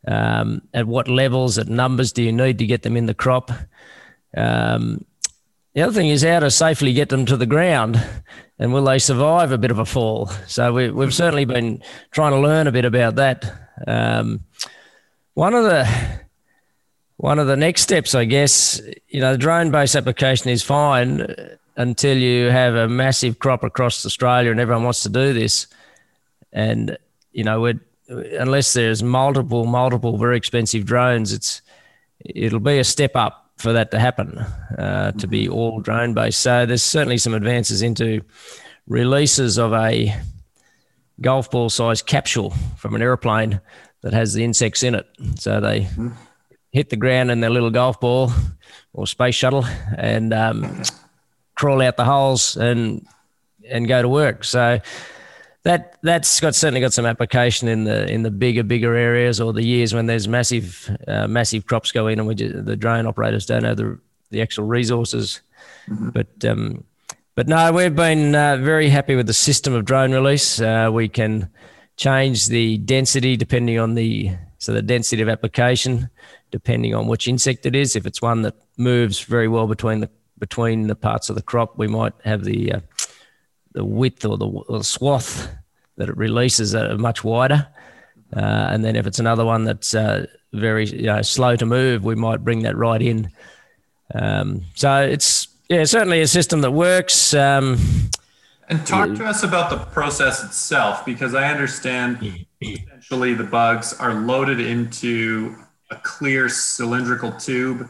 um, 0.07 0.61
at 0.75 0.87
what 0.87 1.09
levels, 1.09 1.57
at 1.57 1.69
numbers 1.69 2.13
do 2.13 2.23
you 2.23 2.33
need 2.33 2.59
to 2.59 2.67
get 2.67 2.83
them 2.83 2.99
in 2.99 3.07
the 3.07 3.15
crop. 3.15 3.51
Um, 4.37 5.07
the 5.75 5.83
other 5.83 5.93
thing 5.93 6.09
is 6.09 6.23
how 6.23 6.41
to 6.41 6.51
safely 6.51 6.93
get 6.93 7.09
them 7.09 7.27
to 7.27 7.37
the 7.37 7.47
ground 7.47 8.03
and 8.59 8.73
will 8.73 8.85
they 8.85 8.99
survive 8.99 9.51
a 9.51 9.59
bit 9.59 9.71
of 9.71 9.79
a 9.79 9.85
fall? 9.85 10.27
So 10.47 10.73
we, 10.73 10.85
have 10.85 11.15
certainly 11.15 11.45
been 11.45 11.83
trying 12.13 12.33
to 12.33 12.39
learn 12.39 12.67
a 12.67 12.73
bit 12.73 12.85
about 12.85 13.17
that. 13.17 13.53
Um, 13.87 14.45
one 15.35 15.55
of 15.55 15.65
the 15.65 16.21
one 17.17 17.39
of 17.39 17.47
the 17.47 17.57
next 17.57 17.83
steps, 17.83 18.15
I 18.15 18.25
guess, 18.25 18.81
you 19.09 19.21
know, 19.21 19.33
the 19.33 19.39
drone 19.39 19.71
based 19.71 19.97
application 19.97 20.51
is 20.51 20.63
fine 20.63 21.27
until 21.77 22.17
you 22.17 22.51
have 22.51 22.75
a 22.75 22.89
massive 22.89 23.39
crop 23.39 23.65
across 23.65 24.05
Australia 24.07 24.51
and 24.51 24.61
everyone 24.61 24.85
wants 24.85 25.03
to 25.05 25.09
do 25.09 25.33
this. 25.33 25.67
And, 26.53 26.97
you 27.33 27.43
know, 27.43 27.73
unless 28.09 28.75
there's 28.75 29.03
multiple, 29.03 29.65
multiple 29.65 30.19
very 30.19 30.37
expensive 30.37 30.85
drones, 30.85 31.33
it's 31.33 31.63
it'll 32.25 32.61
be 32.61 32.79
a 32.79 32.85
step 32.85 33.17
up 33.17 33.44
for 33.57 33.73
that 33.73 33.91
to 33.93 33.99
happen, 33.99 34.39
uh, 34.79 35.13
to 35.13 35.27
be 35.27 35.49
all 35.49 35.81
drone 35.81 36.15
based. 36.15 36.41
So 36.41 36.67
there's 36.67 36.83
certainly 36.83 37.19
some 37.19 37.35
advances 37.35 37.83
into 37.83 38.23
releases 38.87 39.59
of 39.59 39.73
a 39.73 40.15
golf 41.21 41.51
ball 41.51 41.71
sized 41.71 42.07
capsule 42.07 42.51
from 42.77 42.95
an 42.95 43.03
aeroplane 43.03 43.61
that 44.03 44.13
has 44.13 44.35
the 44.35 44.45
insects 44.45 44.83
in 44.83 44.95
it. 44.95 45.07
So 45.37 45.61
they. 45.61 45.83
Mm-hmm 45.83 46.09
hit 46.75 46.91
the 46.91 46.97
ground 46.97 47.31
in 47.31 47.39
their 47.39 47.51
little 47.51 47.71
golf 47.71 48.01
ball 48.01 48.33
or 48.93 49.07
space 49.07 49.37
shuttle 49.37 49.65
and 49.97 50.35
um, 50.35 50.83
crawl 51.55 51.81
out 51.81 51.97
the 51.97 52.05
holes 52.05 52.57
and 52.57 53.07
and 53.67 53.89
go 53.89 54.03
to 54.03 54.09
work. 54.09 54.45
So 54.45 54.81
that 55.65 55.99
that's 56.03 56.41
got 56.41 56.55
certainly 56.55 56.81
got 56.81 56.93
some 56.93 57.07
application 57.07 57.69
in 57.69 57.85
the 57.85 58.07
in 58.11 58.23
the 58.23 58.31
bigger 58.31 58.63
bigger 58.63 58.95
areas 58.95 59.41
or 59.41 59.53
the 59.53 59.65
years 59.65 59.95
when 59.95 60.07
there's 60.07 60.29
massive 60.29 60.95
uh, 61.09 61.27
massive 61.27 61.67
crops 61.67 61.91
go 61.91 62.07
in 62.07 62.19
and 62.19 62.29
we 62.29 62.35
just, 62.35 62.65
the 62.65 62.77
drone 62.77 63.07
operators 63.07 63.47
don't 63.47 63.65
have 63.65 63.77
the 63.77 63.99
the 64.31 64.43
actual 64.43 64.65
resources. 64.65 65.41
Mm-hmm. 65.89 66.11
But 66.11 66.45
um, 66.45 66.85
but 67.35 67.49
no, 67.49 67.73
we've 67.73 67.97
been 67.97 68.35
uh, 68.35 68.59
very 68.59 68.89
happy 68.89 69.17
with 69.17 69.27
the 69.27 69.35
system 69.35 69.73
of 69.75 69.85
drone 69.85 70.13
release. 70.13 70.61
Uh, 70.61 70.91
we 70.93 71.09
can 71.09 71.49
change 71.97 72.47
the 72.49 72.79
density 72.79 73.37
depending 73.37 73.79
on 73.79 73.95
the 73.95 74.33
so 74.59 74.73
the 74.73 74.83
density 74.83 75.23
of 75.23 75.29
application 75.29 76.11
depending 76.51 76.95
on 76.95 77.09
which 77.09 77.27
insect 77.27 77.67
it 77.67 77.75
is. 77.75 77.97
If 77.97 78.07
it's 78.07 78.23
one 78.23 78.43
that 78.43 78.55
moves 78.77 79.21
very 79.21 79.49
well 79.49 79.67
between 79.67 80.01
the 80.01 80.11
between 80.39 80.89
the 80.89 80.95
parts 80.95 81.31
of 81.31 81.37
the 81.37 81.43
crop, 81.43 81.79
we 81.79 81.87
might 81.87 82.13
have 82.25 82.45
the 82.45 82.75
uh, 82.75 82.81
the 83.75 83.85
width 83.85 84.25
or 84.25 84.39
the, 84.39 84.47
or 84.47 84.79
the, 84.79 84.85
swath 84.85 85.53
that 85.97 86.09
it 86.09 86.17
releases 86.17 86.75
are 86.75 86.97
much 86.97 87.23
wider. 87.23 87.67
Uh, 88.35 88.69
and 88.71 88.85
then 88.85 88.97
if 88.97 89.07
it's 89.07 89.19
another 89.19 89.45
one 89.45 89.65
that's 89.65 89.95
uh, 89.95 90.27
very 90.53 90.87
you 90.87 91.07
know, 91.07 91.23
slow 91.23 91.57
to 91.57 91.67
move, 91.67 92.05
we 92.05 92.15
might 92.15 92.43
bring 92.43 92.63
that 92.63 92.77
right 92.77 93.03
in. 93.03 93.31
Um, 94.15 94.63
so 94.75 95.03
it's 95.03 95.49
yeah, 95.69 95.85
certainly 95.85 96.21
a 96.21 96.27
system 96.27 96.61
that 96.61 96.71
works. 96.71 97.35
Um, 97.35 97.79
and 98.69 98.87
talk 98.87 99.15
to 99.15 99.25
us 99.25 99.43
about 99.43 99.71
the 99.71 99.77
process 99.77 100.43
itself, 100.43 101.05
because 101.05 101.35
I 101.35 101.51
understand 101.51 102.47
essentially 102.63 103.35
the 103.35 103.45
bugs 103.45 103.93
are 103.95 104.15
loaded 104.15 104.61
into 104.61 105.57
a 105.91 105.97
clear 105.97 106.49
cylindrical 106.49 107.33
tube, 107.33 107.89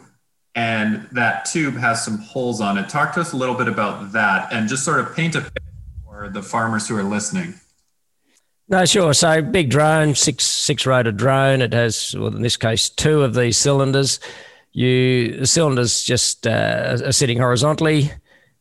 and 0.54 1.08
that 1.12 1.44
tube 1.44 1.74
has 1.76 2.04
some 2.04 2.18
holes 2.18 2.60
on 2.60 2.76
it. 2.78 2.88
Talk 2.88 3.14
to 3.14 3.20
us 3.20 3.32
a 3.32 3.36
little 3.36 3.54
bit 3.54 3.68
about 3.68 4.12
that, 4.12 4.52
and 4.52 4.68
just 4.68 4.84
sort 4.84 5.00
of 5.00 5.14
paint 5.14 5.36
a 5.36 5.42
picture 5.42 5.73
for 6.24 6.30
the 6.30 6.42
farmers 6.42 6.88
who 6.88 6.96
are 6.96 7.02
listening. 7.02 7.54
No, 8.68 8.86
sure. 8.86 9.12
So 9.12 9.42
big 9.42 9.68
drone, 9.68 10.14
six 10.14 10.44
six 10.44 10.86
rotor 10.86 11.12
drone. 11.12 11.60
It 11.60 11.74
has, 11.74 12.14
well, 12.18 12.34
in 12.34 12.40
this 12.40 12.56
case, 12.56 12.88
two 12.88 13.22
of 13.22 13.34
these 13.34 13.58
cylinders. 13.58 14.20
You 14.72 15.36
the 15.40 15.46
cylinders 15.46 16.02
just 16.02 16.46
uh, 16.46 16.98
are 17.04 17.12
sitting 17.12 17.38
horizontally. 17.38 18.10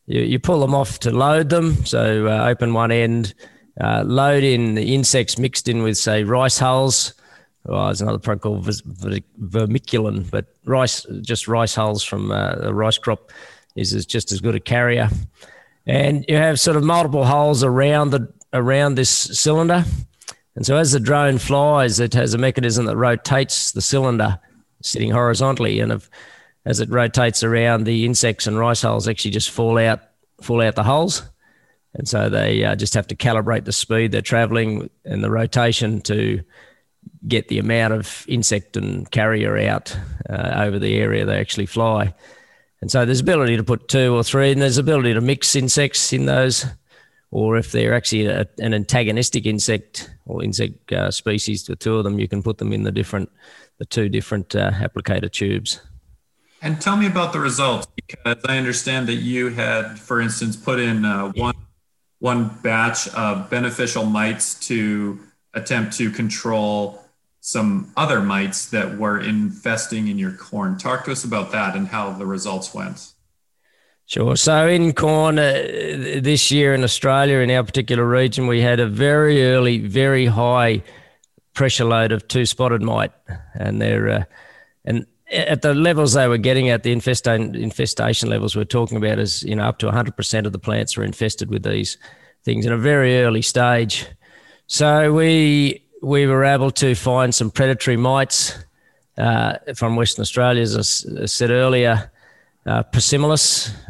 You, 0.04 0.20
you 0.20 0.38
pull 0.38 0.60
them 0.60 0.74
off 0.74 0.98
to 1.00 1.10
load 1.10 1.48
them. 1.48 1.86
So 1.86 2.26
uh, 2.26 2.48
open 2.50 2.74
one 2.74 2.92
end, 2.92 3.34
uh, 3.80 4.04
load 4.06 4.44
in 4.44 4.74
the 4.74 4.94
insects 4.94 5.38
mixed 5.38 5.66
in 5.66 5.82
with 5.82 5.96
say 5.96 6.22
rice 6.22 6.58
hulls. 6.58 7.14
Well, 7.64 7.86
there's 7.86 8.02
another 8.02 8.18
product 8.18 8.42
called 8.42 8.66
vermiculite, 8.66 10.30
but 10.30 10.48
rice, 10.66 11.06
just 11.22 11.48
rice 11.48 11.74
hulls 11.74 12.04
from 12.04 12.30
uh, 12.30 12.56
a 12.60 12.74
rice 12.74 12.98
crop, 12.98 13.32
is, 13.74 13.94
is 13.94 14.04
just 14.04 14.32
as 14.32 14.42
good 14.42 14.54
a 14.54 14.60
carrier. 14.60 15.08
And 15.86 16.24
you 16.28 16.36
have 16.36 16.58
sort 16.58 16.76
of 16.76 16.84
multiple 16.84 17.24
holes 17.24 17.62
around 17.62 18.10
the 18.10 18.32
around 18.52 18.94
this 18.94 19.10
cylinder. 19.10 19.84
And 20.56 20.64
so 20.64 20.76
as 20.76 20.92
the 20.92 21.00
drone 21.00 21.38
flies, 21.38 21.98
it 21.98 22.14
has 22.14 22.32
a 22.32 22.38
mechanism 22.38 22.86
that 22.86 22.96
rotates 22.96 23.72
the 23.72 23.80
cylinder 23.80 24.38
sitting 24.82 25.10
horizontally, 25.10 25.80
and 25.80 25.92
if, 25.92 26.08
as 26.64 26.80
it 26.80 26.90
rotates 26.90 27.42
around, 27.42 27.84
the 27.84 28.04
insects 28.04 28.46
and 28.46 28.58
rice 28.58 28.82
hulls 28.82 29.08
actually 29.08 29.30
just 29.32 29.50
fall 29.50 29.78
out 29.78 30.00
fall 30.40 30.60
out 30.62 30.74
the 30.74 30.82
holes, 30.82 31.22
and 31.94 32.08
so 32.08 32.28
they 32.28 32.64
uh, 32.64 32.76
just 32.76 32.94
have 32.94 33.06
to 33.06 33.16
calibrate 33.16 33.64
the 33.64 33.72
speed 33.72 34.12
they're 34.12 34.20
traveling 34.20 34.90
and 35.04 35.24
the 35.24 35.30
rotation 35.30 36.00
to 36.02 36.40
get 37.26 37.48
the 37.48 37.58
amount 37.58 37.94
of 37.94 38.24
insect 38.28 38.76
and 38.76 39.10
carrier 39.10 39.56
out 39.68 39.96
uh, 40.28 40.52
over 40.56 40.78
the 40.78 40.96
area 40.96 41.24
they 41.24 41.38
actually 41.38 41.66
fly. 41.66 42.14
And 42.84 42.90
so 42.90 43.06
there's 43.06 43.20
ability 43.20 43.56
to 43.56 43.64
put 43.64 43.88
two 43.88 44.14
or 44.14 44.22
three, 44.22 44.52
and 44.52 44.60
there's 44.60 44.76
ability 44.76 45.14
to 45.14 45.22
mix 45.22 45.56
insects 45.56 46.12
in 46.12 46.26
those, 46.26 46.66
or 47.30 47.56
if 47.56 47.72
they're 47.72 47.94
actually 47.94 48.26
a, 48.26 48.46
an 48.58 48.74
antagonistic 48.74 49.46
insect 49.46 50.10
or 50.26 50.44
insect 50.44 50.92
uh, 50.92 51.10
species, 51.10 51.64
the 51.64 51.76
two 51.76 51.96
of 51.96 52.04
them, 52.04 52.18
you 52.18 52.28
can 52.28 52.42
put 52.42 52.58
them 52.58 52.74
in 52.74 52.82
the 52.82 52.92
different 52.92 53.30
the 53.78 53.86
two 53.86 54.10
different 54.10 54.54
uh, 54.54 54.70
applicator 54.72 55.32
tubes. 55.32 55.80
And 56.60 56.78
tell 56.78 56.98
me 56.98 57.06
about 57.06 57.32
the 57.32 57.40
results 57.40 57.86
because 57.96 58.44
I 58.44 58.58
understand 58.58 59.08
that 59.08 59.14
you 59.14 59.48
had, 59.48 59.98
for 59.98 60.20
instance, 60.20 60.54
put 60.54 60.78
in 60.78 61.06
uh, 61.06 61.32
one 61.36 61.56
one 62.18 62.50
batch 62.62 63.08
of 63.14 63.48
beneficial 63.48 64.04
mites 64.04 64.60
to 64.68 65.18
attempt 65.54 65.96
to 65.96 66.10
control 66.10 67.02
some 67.46 67.92
other 67.94 68.22
mites 68.22 68.70
that 68.70 68.96
were 68.96 69.20
infesting 69.20 70.08
in 70.08 70.18
your 70.18 70.32
corn. 70.32 70.78
Talk 70.78 71.04
to 71.04 71.12
us 71.12 71.24
about 71.24 71.52
that 71.52 71.76
and 71.76 71.86
how 71.86 72.10
the 72.10 72.24
results 72.24 72.72
went. 72.72 73.12
Sure. 74.06 74.34
So 74.34 74.66
in 74.66 74.94
corn 74.94 75.38
uh, 75.38 75.52
this 76.22 76.50
year 76.50 76.72
in 76.72 76.82
Australia, 76.82 77.40
in 77.40 77.50
our 77.50 77.62
particular 77.62 78.08
region, 78.08 78.46
we 78.46 78.62
had 78.62 78.80
a 78.80 78.86
very 78.86 79.44
early, 79.44 79.76
very 79.76 80.24
high 80.24 80.82
pressure 81.52 81.84
load 81.84 82.12
of 82.12 82.26
two 82.28 82.46
spotted 82.46 82.80
mite, 82.80 83.12
and 83.52 83.78
they're 83.78 84.08
uh, 84.08 84.24
and 84.86 85.04
at 85.30 85.60
the 85.60 85.74
levels 85.74 86.14
they 86.14 86.26
were 86.26 86.38
getting 86.38 86.70
at 86.70 86.82
the 86.82 86.92
infestation 86.92 87.54
infestation 87.54 88.30
levels 88.30 88.56
we're 88.56 88.64
talking 88.64 88.96
about 88.96 89.18
is 89.18 89.42
you 89.42 89.54
know 89.54 89.64
up 89.64 89.78
to 89.80 89.86
100% 89.86 90.46
of 90.46 90.52
the 90.52 90.58
plants 90.58 90.96
are 90.96 91.04
infested 91.04 91.50
with 91.50 91.62
these 91.62 91.98
things 92.42 92.64
in 92.64 92.72
a 92.72 92.78
very 92.78 93.20
early 93.20 93.42
stage. 93.42 94.06
So 94.66 95.12
we 95.12 95.83
we 96.04 96.26
were 96.26 96.44
able 96.44 96.70
to 96.72 96.94
find 96.94 97.34
some 97.34 97.50
predatory 97.50 97.96
mites 97.96 98.56
uh, 99.18 99.56
from 99.74 99.96
Western 99.96 100.22
Australia, 100.22 100.62
as 100.62 101.06
I 101.20 101.26
said 101.26 101.50
earlier, 101.50 102.10
uh, 102.66 102.82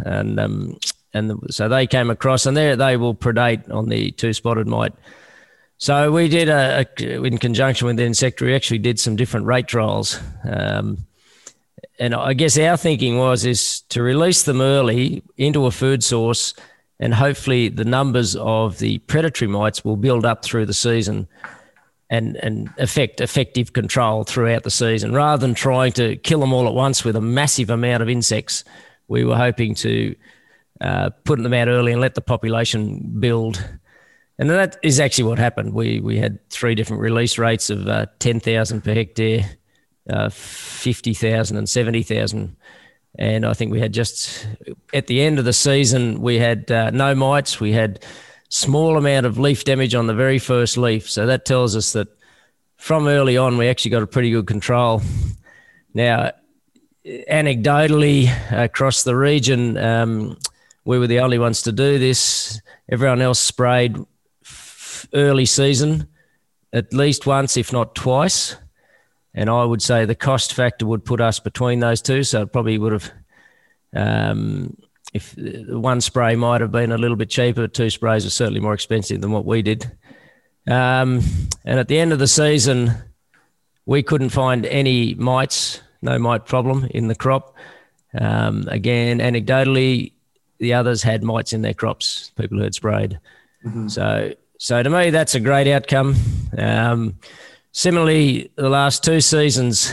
and 0.05 0.41
um, 0.41 0.79
and 1.13 1.41
so 1.51 1.69
they 1.69 1.87
came 1.87 2.11
across, 2.11 2.47
and 2.47 2.57
they 2.57 2.75
they 2.75 2.97
will 2.97 3.15
predate 3.15 3.73
on 3.73 3.89
the 3.89 4.11
two 4.13 4.33
spotted 4.33 4.67
mite 4.67 4.95
so 5.79 6.13
we 6.13 6.29
did 6.29 6.49
a, 6.49 6.87
a, 6.99 7.23
in 7.25 7.39
conjunction 7.39 7.87
with 7.87 7.97
the 7.97 8.05
insectary, 8.05 8.55
actually 8.55 8.79
did 8.79 8.99
some 8.99 9.17
different 9.17 9.47
rate 9.47 9.67
trials. 9.67 10.21
Um, 10.45 11.07
and 11.99 12.15
I 12.15 12.33
guess 12.33 12.59
our 12.59 12.77
thinking 12.77 13.19
was 13.19 13.45
is 13.45 13.83
to 13.91 14.03
release 14.03 14.45
them 14.45 14.61
early 14.61 15.23
into 15.37 15.67
a 15.67 15.71
food 15.71 16.03
source, 16.03 16.55
and 16.99 17.13
hopefully 17.15 17.69
the 17.69 17.85
numbers 17.85 18.35
of 18.37 18.79
the 18.79 18.99
predatory 18.99 19.49
mites 19.49 19.85
will 19.85 19.97
build 19.97 20.25
up 20.25 20.45
through 20.45 20.67
the 20.67 20.75
season, 20.75 21.29
and 22.11 22.37
and 22.37 22.71
affect 22.79 23.21
effective 23.21 23.73
control 23.73 24.25
throughout 24.25 24.63
the 24.63 24.71
season. 24.71 25.13
Rather 25.13 25.41
than 25.41 25.55
trying 25.55 25.93
to 25.93 26.17
kill 26.17 26.41
them 26.41 26.53
all 26.53 26.69
at 26.69 26.75
once 26.75 27.05
with 27.05 27.17
a 27.17 27.21
massive 27.21 27.71
amount 27.71 28.03
of 28.03 28.09
insects, 28.09 28.65
we 29.09 29.25
were 29.25 29.37
hoping 29.37 29.75
to 29.75 30.15
uh, 30.81 31.11
put 31.25 31.43
them 31.43 31.55
out 31.55 31.69
early 31.69 31.93
and 31.93 32.01
let 32.01 32.15
the 32.15 32.21
population 32.21 33.17
build 33.21 33.63
and 34.39 34.51
that 34.51 34.77
is 34.83 34.99
actually 34.99 35.25
what 35.25 35.39
happened. 35.39 35.75
We 35.75 36.01
we 36.01 36.19
had 36.19 36.39
three 36.51 36.75
different 36.75 37.03
release 37.03 37.39
rates 37.39 37.71
of 37.71 37.87
uh, 37.87 38.07
10,000 38.19 38.83
per 38.83 38.95
hectare, 38.95 39.49
uh, 40.11 40.29
50,000 40.29 41.57
and 41.57 41.69
70,000. 41.69 42.57
And 43.17 43.47
I 43.47 43.53
think 43.53 43.71
we 43.71 43.79
had 43.79 43.93
just 43.93 44.49
at 44.93 45.07
the 45.07 45.23
end 45.23 45.39
of 45.39 45.45
the 45.45 45.53
season, 45.53 46.21
we 46.21 46.39
had 46.39 46.71
uh, 46.71 46.91
no 46.91 47.15
mites. 47.15 47.61
We 47.61 47.73
had 47.73 48.05
small 48.49 48.97
amount 48.97 49.27
of 49.27 49.39
leaf 49.39 49.65
damage 49.65 49.95
on 49.95 50.07
the 50.07 50.15
very 50.15 50.39
first 50.39 50.77
leaf. 50.77 51.11
So 51.11 51.27
that 51.27 51.45
tells 51.45 51.77
us 51.77 51.93
that 51.93 52.09
from 52.77 53.07
early 53.07 53.37
on, 53.37 53.57
we 53.57 53.69
actually 53.69 53.93
got 53.93 54.03
a 54.03 54.07
pretty 54.07 54.31
good 54.31 54.47
control. 54.47 55.03
Now, 55.95 56.33
anecdotally, 57.07 58.31
across 58.53 59.03
the 59.03 59.17
region, 59.17 59.77
um, 59.77 60.39
we 60.85 60.99
were 60.99 61.07
the 61.07 61.21
only 61.21 61.39
ones 61.39 61.63
to 61.63 61.73
do 61.73 61.99
this. 61.99 62.61
Everyone 62.89 63.23
else 63.23 63.41
sprayed 63.41 63.97
early 65.13 65.47
season 65.47 66.09
at 66.73 66.93
least 66.93 67.25
once, 67.25 67.57
if 67.57 67.73
not 67.73 67.95
twice. 67.95 68.57
And 69.33 69.49
I 69.49 69.65
would 69.65 69.81
say 69.81 70.05
the 70.05 70.15
cost 70.15 70.55
factor 70.55 70.87
would 70.87 71.05
put 71.05 71.21
us 71.21 71.39
between 71.39 71.81
those 71.81 72.03
two. 72.03 72.25
So 72.25 72.43
it 72.43 72.53
probably 72.53 72.79
would 72.79 72.93
have, 72.93 73.13
um, 73.95 74.77
if 75.15 75.35
one 75.69 76.01
spray 76.01 76.37
might 76.37 76.61
have 76.61 76.73
been 76.73 76.93
a 76.93 76.99
little 76.99 77.17
bit 77.17 77.31
cheaper, 77.31 77.67
two 77.67 77.89
sprays 77.89 78.27
are 78.27 78.31
certainly 78.31 78.61
more 78.61 78.75
expensive 78.75 79.21
than 79.21 79.31
what 79.31 79.47
we 79.47 79.63
did. 79.63 79.91
Um, 80.67 81.21
and 81.65 81.79
at 81.79 81.89
the 81.89 81.99
end 81.99 82.13
of 82.13 82.19
the 82.19 82.27
season, 82.27 82.93
we 83.87 84.03
couldn't 84.03 84.31
find 84.31 84.67
any 84.67 85.15
mites, 85.15 85.81
no 86.03 86.19
mite 86.19 86.47
problem 86.47 86.89
in 86.91 87.09
the 87.09 87.15
crop. 87.15 87.55
Um, 88.19 88.67
again, 88.69 89.21
anecdotally, 89.21 90.13
the 90.59 90.75
others 90.75 91.03
had 91.03 91.23
mites 91.23 91.53
in 91.53 91.63
their 91.63 91.75
crops, 91.75 92.33
people 92.37 92.59
who 92.59 92.65
had 92.65 92.75
sprayed. 92.75 93.19
Mm-hmm. 93.65 93.89
So 93.89 94.35
so 94.59 94.83
to 94.83 94.89
me, 94.89 95.11
that's 95.11 95.35
a 95.35 95.41
great 95.41 95.67
outcome. 95.67 96.15
Um, 96.57 97.19
similarly, 97.73 98.51
the 98.57 98.69
last 98.69 99.05
two 99.05 99.21
seasons, 99.21 99.93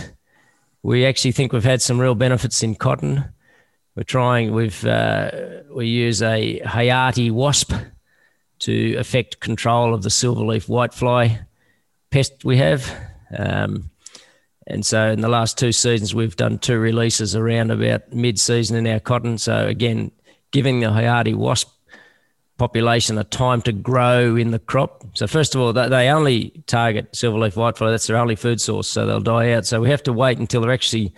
we 0.83 1.05
actually 1.05 1.33
think 1.33 1.51
we've 1.51 1.63
had 1.63 1.81
some 1.81 1.99
real 1.99 2.15
benefits 2.15 2.63
in 2.63 2.75
cotton. 2.75 3.25
We're 3.95 4.03
trying. 4.03 4.53
We've 4.53 4.85
uh, 4.85 5.31
we 5.69 5.87
use 5.87 6.21
a 6.21 6.61
Hayati 6.61 7.31
wasp 7.31 7.73
to 8.59 8.95
affect 8.95 9.39
control 9.39 9.93
of 9.93 10.03
the 10.03 10.09
silverleaf 10.09 10.67
whitefly 10.67 11.45
pest 12.09 12.45
we 12.45 12.57
have. 12.57 12.89
Um, 13.37 13.89
and 14.67 14.85
so 14.85 15.09
in 15.09 15.21
the 15.21 15.27
last 15.27 15.57
two 15.57 15.71
seasons, 15.71 16.15
we've 16.15 16.35
done 16.35 16.59
two 16.59 16.77
releases 16.77 17.35
around 17.35 17.71
about 17.71 18.13
mid-season 18.13 18.77
in 18.77 18.87
our 18.87 18.99
cotton. 18.99 19.37
So 19.37 19.67
again, 19.67 20.11
giving 20.51 20.79
the 20.79 20.87
Hayati 20.87 21.35
wasp 21.35 21.69
population 22.57 23.17
a 23.17 23.23
time 23.23 23.61
to 23.63 23.71
grow 23.71 24.35
in 24.35 24.51
the 24.51 24.59
crop. 24.59 25.03
So 25.15 25.25
first 25.25 25.55
of 25.55 25.61
all, 25.61 25.73
they 25.73 26.09
only 26.09 26.63
target 26.67 27.11
silverleaf 27.13 27.55
whitefly. 27.55 27.91
That's 27.91 28.07
their 28.07 28.17
only 28.17 28.35
food 28.35 28.61
source, 28.61 28.87
so 28.87 29.05
they'll 29.05 29.19
die 29.19 29.53
out. 29.53 29.65
So 29.65 29.81
we 29.81 29.89
have 29.89 30.03
to 30.03 30.13
wait 30.13 30.37
until 30.37 30.61
there 30.61 30.71
actually 30.71 31.13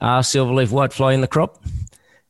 are 0.00 0.20
silverleaf 0.20 0.68
whitefly 0.68 1.14
in 1.14 1.22
the 1.22 1.26
crop, 1.26 1.64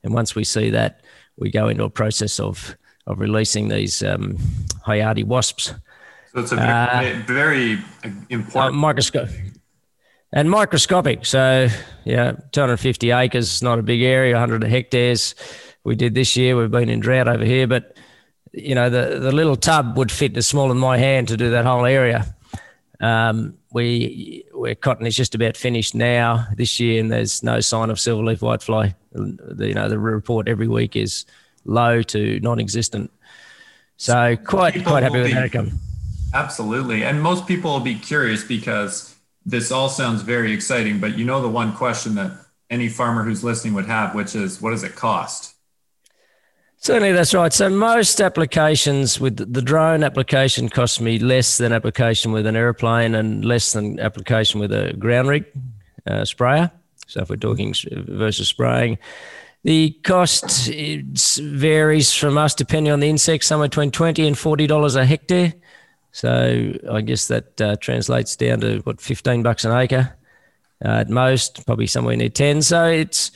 and 0.02 0.14
once 0.14 0.34
we 0.34 0.44
see 0.44 0.70
that, 0.70 1.02
we 1.36 1.50
go 1.50 1.68
into 1.68 1.84
a 1.84 1.90
process 1.90 2.40
of 2.40 2.76
of 3.06 3.20
releasing 3.20 3.68
these 3.68 4.02
um, 4.02 4.36
Hayati 4.86 5.24
wasps. 5.24 5.74
So 6.32 6.40
it's 6.40 6.52
a 6.52 6.56
very, 6.56 7.12
uh, 7.12 7.22
very 7.26 7.78
important 8.28 8.76
uh, 8.76 8.78
microscope 8.78 9.30
and 10.32 10.50
microscopic. 10.50 11.24
So 11.24 11.68
yeah, 12.04 12.32
250 12.52 13.10
acres, 13.10 13.62
not 13.62 13.78
a 13.78 13.82
big 13.82 14.02
area, 14.02 14.34
100 14.34 14.62
hectares. 14.64 15.34
We 15.84 15.94
did 15.94 16.14
this 16.14 16.36
year. 16.36 16.56
We've 16.56 16.70
been 16.70 16.90
in 16.90 17.00
drought 17.00 17.28
over 17.28 17.44
here, 17.44 17.66
but 17.66 17.96
you 18.52 18.74
know 18.74 18.90
the 18.90 19.18
the 19.20 19.32
little 19.32 19.56
tub 19.56 19.96
would 19.96 20.12
fit 20.12 20.36
as 20.36 20.46
small 20.46 20.70
as 20.70 20.76
my 20.76 20.98
hand 20.98 21.28
to 21.28 21.36
do 21.36 21.50
that 21.50 21.64
whole 21.64 21.86
area. 21.86 22.34
Um, 23.00 23.54
we 23.72 24.44
where 24.58 24.74
cotton 24.74 25.06
is 25.06 25.16
just 25.16 25.34
about 25.34 25.56
finished 25.56 25.94
now 25.94 26.46
this 26.56 26.78
year, 26.80 27.00
and 27.00 27.10
there's 27.10 27.42
no 27.42 27.60
sign 27.60 27.90
of 27.90 27.96
silverleaf 27.96 28.40
whitefly. 28.40 28.94
The, 29.12 29.68
you 29.68 29.74
know 29.74 29.88
the 29.88 29.98
report 29.98 30.48
every 30.48 30.68
week 30.68 30.96
is 30.96 31.24
low 31.64 32.02
to 32.02 32.40
non-existent. 32.40 33.10
So 33.96 34.36
quite 34.36 34.74
people 34.74 34.92
quite 34.92 35.02
happy 35.02 35.20
with 35.20 35.32
that 35.32 35.44
outcome. 35.44 35.78
Absolutely, 36.34 37.04
and 37.04 37.22
most 37.22 37.46
people 37.46 37.72
will 37.72 37.80
be 37.80 37.94
curious 37.94 38.44
because 38.44 39.14
this 39.46 39.72
all 39.72 39.88
sounds 39.88 40.22
very 40.22 40.52
exciting. 40.52 41.00
But 41.00 41.16
you 41.16 41.24
know 41.24 41.40
the 41.40 41.48
one 41.48 41.74
question 41.74 42.14
that 42.16 42.32
any 42.70 42.88
farmer 42.88 43.24
who's 43.24 43.42
listening 43.42 43.74
would 43.74 43.86
have, 43.86 44.14
which 44.14 44.34
is, 44.34 44.60
what 44.60 44.70
does 44.70 44.84
it 44.84 44.94
cost? 44.94 45.54
Certainly, 46.80 47.12
that's 47.12 47.34
right. 47.34 47.52
So 47.52 47.68
most 47.68 48.20
applications 48.20 49.20
with 49.20 49.52
the 49.52 49.60
drone 49.60 50.04
application 50.04 50.68
costs 50.68 51.00
me 51.00 51.18
less 51.18 51.58
than 51.58 51.72
application 51.72 52.30
with 52.30 52.46
an 52.46 52.54
airplane 52.54 53.16
and 53.16 53.44
less 53.44 53.72
than 53.72 53.98
application 53.98 54.60
with 54.60 54.72
a 54.72 54.94
ground 54.96 55.28
rig 55.28 55.44
uh, 56.06 56.24
sprayer. 56.24 56.70
So 57.08 57.22
if 57.22 57.30
we're 57.30 57.36
talking 57.36 57.74
versus 57.90 58.48
spraying, 58.48 58.98
the 59.64 59.90
cost 60.04 60.70
varies 61.40 62.12
from 62.14 62.38
us 62.38 62.54
depending 62.54 62.92
on 62.92 63.00
the 63.00 63.08
insect, 63.08 63.44
somewhere 63.44 63.68
between 63.68 63.90
twenty 63.90 64.26
and 64.26 64.38
forty 64.38 64.68
dollars 64.68 64.94
a 64.94 65.04
hectare. 65.04 65.54
So 66.12 66.74
I 66.90 67.00
guess 67.00 67.26
that 67.28 67.60
uh, 67.60 67.76
translates 67.76 68.36
down 68.36 68.60
to 68.60 68.78
what 68.80 69.00
fifteen 69.00 69.42
bucks 69.42 69.64
an 69.64 69.72
acre 69.72 70.16
uh, 70.84 70.88
at 71.00 71.10
most, 71.10 71.66
probably 71.66 71.88
somewhere 71.88 72.16
near 72.16 72.28
ten. 72.28 72.62
So 72.62 72.86
it's 72.86 73.32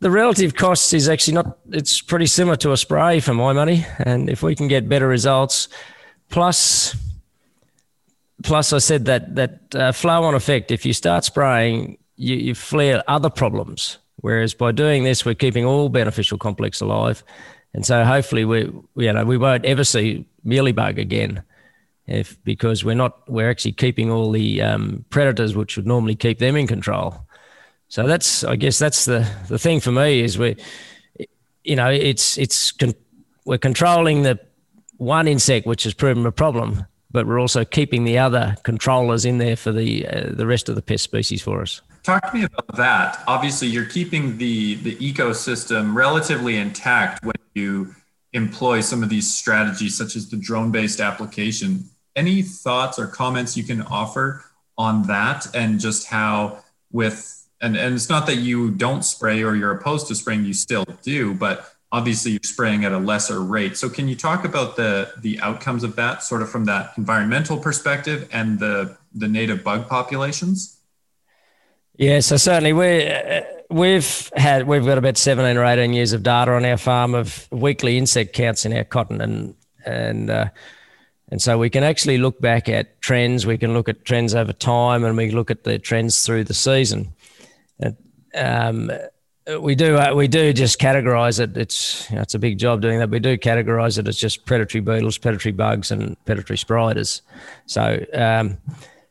the 0.00 0.10
relative 0.10 0.54
costs 0.54 0.92
is 0.92 1.08
actually 1.08 1.34
not. 1.34 1.58
It's 1.70 2.00
pretty 2.00 2.26
similar 2.26 2.56
to 2.56 2.72
a 2.72 2.76
spray 2.76 3.20
for 3.20 3.34
my 3.34 3.52
money, 3.52 3.86
and 3.98 4.28
if 4.28 4.42
we 4.42 4.54
can 4.54 4.68
get 4.68 4.88
better 4.88 5.08
results, 5.08 5.68
plus 6.28 6.96
plus 8.42 8.72
I 8.72 8.78
said 8.78 9.06
that 9.06 9.34
that 9.36 9.74
uh, 9.74 9.92
flow 9.92 10.24
on 10.24 10.34
effect. 10.34 10.70
If 10.70 10.84
you 10.84 10.92
start 10.92 11.24
spraying, 11.24 11.98
you, 12.16 12.36
you 12.36 12.54
flare 12.54 13.02
other 13.08 13.30
problems 13.30 13.98
Whereas 14.26 14.54
by 14.54 14.72
doing 14.72 15.04
this, 15.04 15.24
we're 15.24 15.34
keeping 15.34 15.64
all 15.64 15.88
beneficial 15.88 16.38
complex 16.38 16.80
alive. 16.80 17.22
And 17.74 17.84
so 17.84 18.04
hopefully 18.04 18.44
we, 18.44 18.70
you 18.96 19.12
know, 19.12 19.24
we 19.24 19.36
won't 19.36 19.64
ever 19.64 19.84
see 19.84 20.24
mealybug 20.44 20.98
again 20.98 21.42
if, 22.06 22.42
because 22.42 22.84
we're 22.84 22.94
not, 22.94 23.28
we're 23.30 23.50
actually 23.50 23.72
keeping 23.72 24.10
all 24.10 24.32
the 24.32 24.62
um, 24.62 25.04
predators, 25.10 25.54
which 25.54 25.76
would 25.76 25.86
normally 25.86 26.14
keep 26.14 26.38
them 26.38 26.56
in 26.56 26.66
control. 26.66 27.25
So 27.88 28.06
that's, 28.06 28.44
I 28.44 28.56
guess 28.56 28.78
that's 28.78 29.04
the, 29.04 29.28
the 29.48 29.58
thing 29.58 29.80
for 29.80 29.92
me 29.92 30.20
is 30.20 30.38
we, 30.38 30.56
you 31.64 31.76
know, 31.76 31.88
it's, 31.90 32.36
it's, 32.36 32.72
con- 32.72 32.94
we're 33.44 33.58
controlling 33.58 34.22
the 34.22 34.40
one 34.96 35.28
insect, 35.28 35.66
which 35.66 35.84
has 35.84 35.94
proven 35.94 36.26
a 36.26 36.32
problem, 36.32 36.84
but 37.10 37.26
we're 37.26 37.40
also 37.40 37.64
keeping 37.64 38.04
the 38.04 38.18
other 38.18 38.56
controllers 38.64 39.24
in 39.24 39.38
there 39.38 39.56
for 39.56 39.72
the, 39.72 40.06
uh, 40.06 40.32
the 40.32 40.46
rest 40.46 40.68
of 40.68 40.74
the 40.74 40.82
pest 40.82 41.04
species 41.04 41.42
for 41.42 41.62
us. 41.62 41.80
Talk 42.02 42.30
to 42.30 42.36
me 42.36 42.44
about 42.44 42.76
that. 42.76 43.22
Obviously, 43.26 43.66
you're 43.66 43.84
keeping 43.84 44.38
the 44.38 44.76
the 44.76 44.94
ecosystem 44.96 45.92
relatively 45.92 46.56
intact 46.56 47.24
when 47.24 47.34
you 47.54 47.96
employ 48.32 48.80
some 48.80 49.02
of 49.02 49.08
these 49.08 49.34
strategies, 49.34 49.98
such 49.98 50.14
as 50.14 50.30
the 50.30 50.36
drone-based 50.36 51.00
application. 51.00 51.84
Any 52.14 52.42
thoughts 52.42 53.00
or 53.00 53.08
comments 53.08 53.56
you 53.56 53.64
can 53.64 53.82
offer 53.82 54.44
on 54.78 55.02
that, 55.08 55.52
and 55.52 55.80
just 55.80 56.06
how 56.06 56.62
with 56.92 57.35
and 57.60 57.76
and 57.76 57.94
it's 57.94 58.08
not 58.08 58.26
that 58.26 58.36
you 58.36 58.70
don't 58.70 59.04
spray 59.04 59.42
or 59.42 59.54
you're 59.54 59.72
opposed 59.72 60.08
to 60.08 60.14
spraying, 60.14 60.44
you 60.44 60.54
still 60.54 60.84
do, 61.02 61.34
but 61.34 61.72
obviously 61.92 62.32
you're 62.32 62.40
spraying 62.42 62.84
at 62.84 62.92
a 62.92 62.98
lesser 62.98 63.40
rate. 63.40 63.76
So 63.76 63.88
can 63.88 64.08
you 64.08 64.16
talk 64.16 64.44
about 64.44 64.76
the 64.76 65.12
the 65.18 65.38
outcomes 65.40 65.84
of 65.84 65.96
that, 65.96 66.22
sort 66.22 66.42
of 66.42 66.50
from 66.50 66.64
that 66.66 66.92
environmental 66.96 67.58
perspective 67.58 68.28
and 68.32 68.58
the 68.58 68.96
the 69.14 69.28
native 69.28 69.64
bug 69.64 69.88
populations? 69.88 70.78
Yeah, 71.96 72.20
so 72.20 72.36
certainly 72.36 72.72
we 72.72 73.10
we've 73.70 74.30
had 74.36 74.66
we've 74.66 74.84
got 74.84 74.98
about 74.98 75.16
seventeen 75.16 75.56
or 75.56 75.64
eighteen 75.64 75.94
years 75.94 76.12
of 76.12 76.22
data 76.22 76.52
on 76.52 76.64
our 76.64 76.76
farm 76.76 77.14
of 77.14 77.48
weekly 77.50 77.96
insect 77.96 78.34
counts 78.34 78.66
in 78.66 78.72
our 78.72 78.84
cotton, 78.84 79.20
and 79.20 79.54
and 79.86 80.28
uh, 80.28 80.48
and 81.30 81.40
so 81.40 81.58
we 81.58 81.70
can 81.70 81.82
actually 81.82 82.18
look 82.18 82.38
back 82.40 82.68
at 82.68 83.00
trends. 83.00 83.46
We 83.46 83.56
can 83.56 83.72
look 83.72 83.88
at 83.88 84.04
trends 84.04 84.34
over 84.34 84.52
time, 84.52 85.04
and 85.04 85.16
we 85.16 85.30
look 85.30 85.50
at 85.50 85.64
the 85.64 85.78
trends 85.78 86.26
through 86.26 86.44
the 86.44 86.54
season. 86.54 87.14
Um, 88.34 88.90
we 89.60 89.74
do 89.74 89.96
uh, 89.96 90.12
we 90.14 90.26
do 90.26 90.52
just 90.52 90.80
categorize 90.80 91.38
it. 91.38 91.56
It's 91.56 92.10
you 92.10 92.16
know, 92.16 92.22
it's 92.22 92.34
a 92.34 92.38
big 92.38 92.58
job 92.58 92.82
doing 92.82 92.98
that. 92.98 93.10
We 93.10 93.20
do 93.20 93.38
categorize 93.38 93.98
it 93.98 94.08
as 94.08 94.16
just 94.16 94.44
predatory 94.44 94.80
beetles, 94.80 95.18
predatory 95.18 95.52
bugs, 95.52 95.90
and 95.90 96.16
predatory 96.24 96.58
spiders. 96.58 97.22
So, 97.66 98.04
um, 98.12 98.58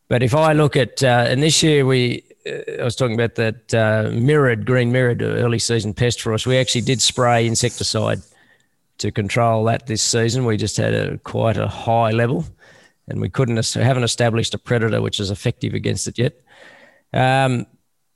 but 0.10 0.24
if 0.24 0.36
I 0.36 0.54
look 0.54 0.76
at 0.76 1.02
uh, 1.04 1.26
and 1.30 1.42
this 1.42 1.64
year 1.64 1.86
we 1.86 2.24
I 2.46 2.84
was 2.84 2.96
talking 2.96 3.16
about 3.16 3.36
that 3.36 3.74
uh, 3.74 4.10
mirid, 4.12 4.66
green 4.66 4.92
mirid, 4.92 5.22
early 5.22 5.58
season 5.58 5.94
pest 5.94 6.22
for 6.22 6.34
us. 6.34 6.46
We 6.46 6.58
actually 6.58 6.82
did 6.82 7.02
spray 7.02 7.48
insecticide 7.48 8.22
to 9.00 9.12
control 9.12 9.64
that 9.66 9.88
this 9.88 10.04
season. 10.04 10.46
We 10.46 10.58
just 10.58 10.78
had 10.78 10.94
a 10.94 11.18
quite 11.20 11.58
a 11.58 11.68
high 11.68 12.12
level, 12.12 12.46
and 13.08 13.20
we 13.20 13.30
couldn't 13.30 13.74
haven't 13.74 14.04
established 14.04 14.54
a 14.54 14.58
predator 14.58 15.02
which 15.02 15.20
is 15.20 15.32
effective 15.32 15.74
against 15.74 16.08
it 16.08 16.20
yet. 16.20 16.42
Um, 17.14 17.66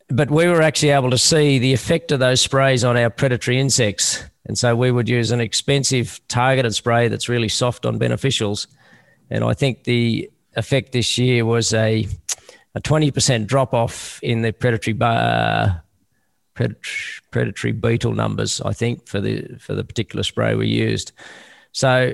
but 0.10 0.32
we 0.32 0.48
were 0.48 0.62
actually 0.62 0.90
able 0.90 1.12
to 1.12 1.18
see 1.18 1.60
the 1.60 1.74
effect 1.74 2.12
of 2.12 2.20
those 2.20 2.42
sprays 2.42 2.84
on 2.84 2.98
our 2.98 3.10
predatory 3.10 3.60
insects, 3.60 4.24
and 4.46 4.58
so 4.58 4.76
we 4.76 4.92
would 4.92 5.08
use 5.08 5.32
an 5.32 5.40
expensive 5.40 6.20
targeted 6.28 6.74
spray 6.76 7.08
that's 7.08 7.30
really 7.30 7.50
soft 7.50 7.86
on 7.86 8.00
beneficials, 8.00 8.68
and 9.30 9.44
I 9.44 9.54
think 9.54 9.84
the 9.84 10.30
effect 10.56 10.92
this 10.92 11.18
year 11.18 11.46
was 11.46 11.74
a 11.74 12.08
a 12.76 12.82
20% 12.82 13.48
drop 13.48 13.74
off 13.74 14.20
in 14.22 14.42
the 14.42 14.52
predatory 14.52 14.94
predatory 17.32 17.72
beetle 17.72 18.14
numbers, 18.14 18.62
I 18.62 18.74
think, 18.74 19.08
for 19.08 19.22
the 19.22 19.58
for 19.60 19.74
the 19.74 19.84
particular 19.84 20.24
spray 20.24 20.56
we 20.56 20.68
used. 20.68 21.12
So, 21.72 22.14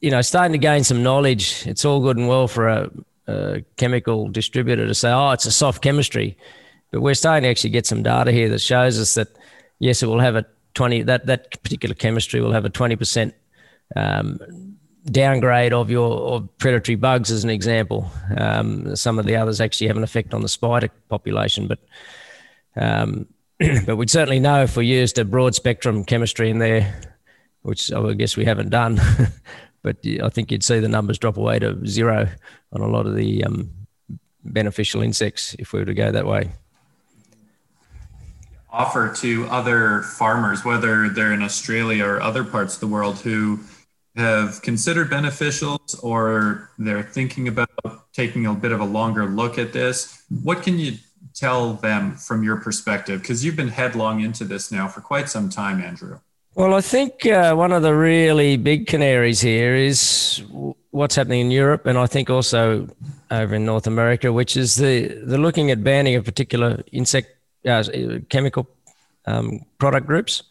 you 0.00 0.10
know, 0.10 0.20
starting 0.20 0.52
to 0.52 0.58
gain 0.58 0.84
some 0.84 1.02
knowledge. 1.02 1.66
It's 1.66 1.84
all 1.84 2.00
good 2.00 2.16
and 2.16 2.28
well 2.28 2.48
for 2.48 2.68
a, 2.68 2.90
a 3.26 3.64
chemical 3.76 4.28
distributor 4.28 4.86
to 4.86 4.94
say, 4.94 5.10
"Oh, 5.10 5.30
it's 5.30 5.46
a 5.46 5.52
soft 5.52 5.82
chemistry," 5.82 6.36
but 6.90 7.00
we're 7.00 7.14
starting 7.14 7.44
to 7.44 7.50
actually 7.50 7.70
get 7.70 7.86
some 7.86 8.02
data 8.02 8.32
here 8.32 8.48
that 8.48 8.60
shows 8.60 8.98
us 8.98 9.14
that 9.14 9.28
yes, 9.78 10.02
it 10.02 10.06
will 10.06 10.20
have 10.20 10.36
a 10.36 10.46
20 10.74 11.02
that 11.02 11.26
that 11.26 11.62
particular 11.62 11.94
chemistry 11.94 12.40
will 12.40 12.52
have 12.52 12.64
a 12.64 12.70
20% 12.70 13.32
um, 13.96 14.38
downgrade 15.06 15.72
of 15.72 15.90
your 15.90 16.18
of 16.34 16.58
predatory 16.58 16.96
bugs 16.96 17.30
as 17.30 17.44
an 17.44 17.50
example. 17.50 18.10
Um, 18.36 18.94
some 18.94 19.18
of 19.18 19.26
the 19.26 19.36
others 19.36 19.60
actually 19.60 19.88
have 19.88 19.96
an 19.96 20.04
effect 20.04 20.34
on 20.34 20.42
the 20.42 20.48
spider 20.48 20.88
population, 21.08 21.66
but 21.66 21.78
um, 22.76 23.26
but 23.86 23.96
we'd 23.96 24.10
certainly 24.10 24.40
know 24.40 24.62
if 24.62 24.76
we 24.76 24.86
used 24.86 25.18
a 25.18 25.24
broad 25.24 25.54
spectrum 25.54 26.04
chemistry 26.04 26.50
in 26.50 26.58
there, 26.58 27.00
which 27.62 27.92
I 27.92 28.12
guess 28.14 28.36
we 28.36 28.44
haven't 28.44 28.70
done. 28.70 29.00
but 29.82 29.96
I 30.22 30.28
think 30.28 30.52
you'd 30.52 30.64
see 30.64 30.80
the 30.80 30.88
numbers 30.88 31.18
drop 31.18 31.36
away 31.36 31.58
to 31.58 31.84
zero 31.86 32.28
on 32.72 32.80
a 32.80 32.86
lot 32.86 33.06
of 33.06 33.14
the 33.14 33.44
um, 33.44 33.70
beneficial 34.44 35.02
insects 35.02 35.54
if 35.58 35.72
we 35.72 35.80
were 35.80 35.86
to 35.86 35.94
go 35.94 36.12
that 36.12 36.26
way. 36.26 36.52
Offer 38.70 39.14
to 39.16 39.46
other 39.46 40.02
farmers, 40.02 40.64
whether 40.64 41.08
they're 41.08 41.32
in 41.32 41.42
Australia 41.42 42.04
or 42.04 42.20
other 42.20 42.44
parts 42.44 42.74
of 42.74 42.80
the 42.80 42.86
world, 42.86 43.18
who 43.20 43.60
have 44.16 44.60
considered 44.62 45.08
beneficials 45.10 46.02
or 46.02 46.70
they're 46.78 47.02
thinking 47.02 47.48
about 47.48 47.70
taking 48.12 48.46
a 48.46 48.54
bit 48.54 48.72
of 48.72 48.80
a 48.80 48.84
longer 48.84 49.26
look 49.26 49.58
at 49.58 49.72
this, 49.72 50.22
what 50.42 50.62
can 50.62 50.78
you 50.78 50.96
tell 51.34 51.74
them 51.74 52.14
from 52.16 52.42
your 52.42 52.56
perspective? 52.56 53.22
Because 53.22 53.44
you've 53.44 53.56
been 53.56 53.68
headlong 53.68 54.20
into 54.20 54.44
this 54.44 54.72
now 54.72 54.88
for 54.88 55.00
quite 55.00 55.28
some 55.28 55.48
time, 55.48 55.80
Andrew. 55.80 56.18
Well, 56.54 56.74
I 56.74 56.80
think 56.80 57.24
uh, 57.24 57.54
one 57.54 57.70
of 57.70 57.82
the 57.82 57.94
really 57.94 58.56
big 58.56 58.88
canaries 58.88 59.40
here 59.40 59.76
is 59.76 60.42
what's 60.90 61.14
happening 61.14 61.40
in 61.40 61.50
Europe, 61.52 61.86
and 61.86 61.96
I 61.96 62.06
think 62.06 62.30
also 62.30 62.88
over 63.30 63.54
in 63.54 63.64
North 63.64 63.86
America, 63.86 64.32
which 64.32 64.56
is 64.56 64.74
the 64.74 65.06
the 65.24 65.38
looking 65.38 65.70
at 65.70 65.84
banning 65.84 66.16
of 66.16 66.24
particular 66.24 66.82
insect 66.90 67.37
uh, 67.66 67.82
chemical 68.28 68.68
um, 69.26 69.60
product 69.78 70.06
groups 70.06 70.42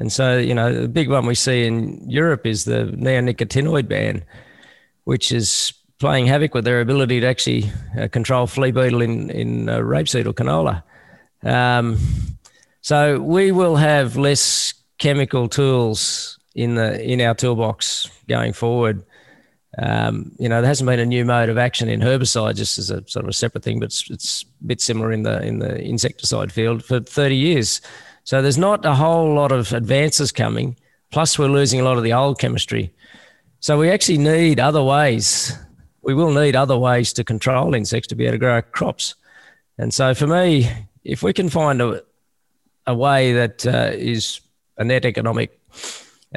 And 0.00 0.10
so, 0.10 0.38
you 0.38 0.54
know, 0.54 0.72
the 0.72 0.88
big 0.88 1.10
one 1.10 1.26
we 1.26 1.34
see 1.34 1.66
in 1.66 2.08
Europe 2.08 2.46
is 2.46 2.64
the 2.64 2.86
neonicotinoid 2.96 3.86
ban, 3.86 4.24
which 5.04 5.30
is 5.30 5.74
playing 5.98 6.26
havoc 6.26 6.54
with 6.54 6.64
their 6.64 6.80
ability 6.80 7.20
to 7.20 7.26
actually 7.26 7.70
uh, 8.00 8.08
control 8.08 8.46
flea 8.46 8.70
beetle 8.70 9.02
in, 9.02 9.28
in 9.28 9.68
uh, 9.68 9.76
rapeseed 9.78 10.24
or 10.24 10.32
canola. 10.32 10.82
Um, 11.42 11.98
so 12.80 13.20
we 13.20 13.52
will 13.52 13.76
have 13.76 14.16
less 14.16 14.72
chemical 14.96 15.48
tools 15.48 16.38
in 16.54 16.76
the 16.76 17.02
in 17.02 17.20
our 17.20 17.34
toolbox 17.34 18.08
going 18.26 18.54
forward. 18.54 19.04
Um, 19.78 20.32
you 20.38 20.48
know, 20.48 20.60
there 20.60 20.68
hasn't 20.68 20.88
been 20.88 20.98
a 20.98 21.06
new 21.06 21.24
mode 21.24 21.48
of 21.48 21.56
action 21.56 21.88
in 21.88 22.00
herbicide, 22.00 22.56
just 22.56 22.78
as 22.78 22.90
a 22.90 23.06
sort 23.08 23.24
of 23.24 23.28
a 23.28 23.32
separate 23.32 23.62
thing, 23.62 23.78
but 23.78 23.86
it's, 23.86 24.10
it's 24.10 24.42
a 24.42 24.66
bit 24.66 24.80
similar 24.80 25.12
in 25.12 25.22
the 25.22 25.42
in 25.42 25.60
the 25.60 25.80
insecticide 25.80 26.52
field 26.52 26.84
for 26.84 27.00
30 27.00 27.36
years. 27.36 27.80
So 28.24 28.42
there's 28.42 28.58
not 28.58 28.84
a 28.84 28.94
whole 28.94 29.34
lot 29.34 29.52
of 29.52 29.72
advances 29.72 30.32
coming. 30.32 30.76
Plus, 31.10 31.38
we're 31.38 31.48
losing 31.48 31.80
a 31.80 31.84
lot 31.84 31.96
of 31.98 32.04
the 32.04 32.12
old 32.12 32.38
chemistry. 32.38 32.92
So 33.60 33.78
we 33.78 33.90
actually 33.90 34.18
need 34.18 34.60
other 34.60 34.82
ways. 34.82 35.56
We 36.02 36.14
will 36.14 36.32
need 36.32 36.56
other 36.56 36.78
ways 36.78 37.12
to 37.14 37.24
control 37.24 37.74
insects 37.74 38.08
to 38.08 38.14
be 38.14 38.24
able 38.24 38.34
to 38.34 38.38
grow 38.38 38.62
crops. 38.62 39.14
And 39.78 39.92
so 39.92 40.14
for 40.14 40.26
me, 40.26 40.70
if 41.04 41.22
we 41.22 41.32
can 41.32 41.48
find 41.48 41.80
a, 41.80 42.02
a 42.86 42.94
way 42.94 43.32
that 43.32 43.66
uh, 43.66 43.90
is 43.92 44.40
a 44.78 44.84
net 44.84 45.04
economic 45.04 45.58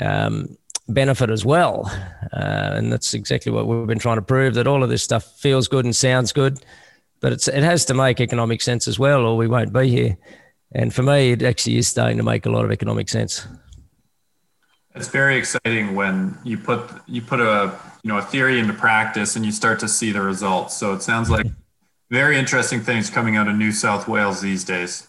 um, 0.02 0.58
benefit 0.90 1.30
as 1.30 1.46
well. 1.46 1.90
Uh, 2.34 2.74
and 2.76 2.92
that's 2.92 3.14
exactly 3.14 3.52
what 3.52 3.68
we've 3.68 3.88
been 3.88 4.00
trying 4.00 4.18
to 4.18 4.22
prove 4.22 4.54
that 4.56 4.68
all 4.68 4.84
of 4.84 4.90
this 4.90 5.04
stuff 5.04 5.24
feels 5.38 5.68
good 5.68 5.86
and 5.86 5.96
sounds 5.96 6.32
good, 6.32 6.64
but 7.22 7.34
it 7.34 7.64
has 7.64 7.86
to 7.86 7.94
make 7.94 8.20
economic 8.20 8.62
sense 8.62 8.88
as 8.88 9.00
well, 9.00 9.26
or 9.26 9.38
we 9.38 9.48
won't 9.48 9.72
be 9.72 9.88
here. 9.90 10.18
And 10.74 10.94
for 10.94 11.04
me, 11.04 11.32
it 11.32 11.44
actually 11.44 11.78
is 11.78 11.88
starting 11.88 12.18
to 12.18 12.24
make 12.24 12.46
a 12.46 12.50
lot 12.50 12.66
of 12.66 12.72
economic 12.72 13.10
sense. 13.10 13.48
It's 14.96 15.08
very 15.08 15.38
exciting 15.38 15.96
when 15.96 16.38
you 16.44 16.58
put 16.58 16.88
you 17.08 17.22
put 17.22 17.40
a 17.40 17.80
you 18.04 18.10
know 18.10 18.18
a 18.18 18.22
theory 18.22 18.60
into 18.60 18.74
practice 18.74 19.36
and 19.36 19.46
you 19.46 19.52
start 19.52 19.80
to 19.80 19.88
see 19.88 20.12
the 20.12 20.22
results. 20.22 20.78
So 20.78 20.94
it 20.94 21.02
sounds 21.02 21.30
like 21.30 21.48
very 22.12 22.38
interesting 22.38 22.82
things 22.82 23.10
coming 23.10 23.36
out 23.36 23.48
of 23.48 23.56
New 23.56 23.72
South 23.72 24.08
Wales 24.08 24.42
these 24.42 24.64
days. 24.64 25.08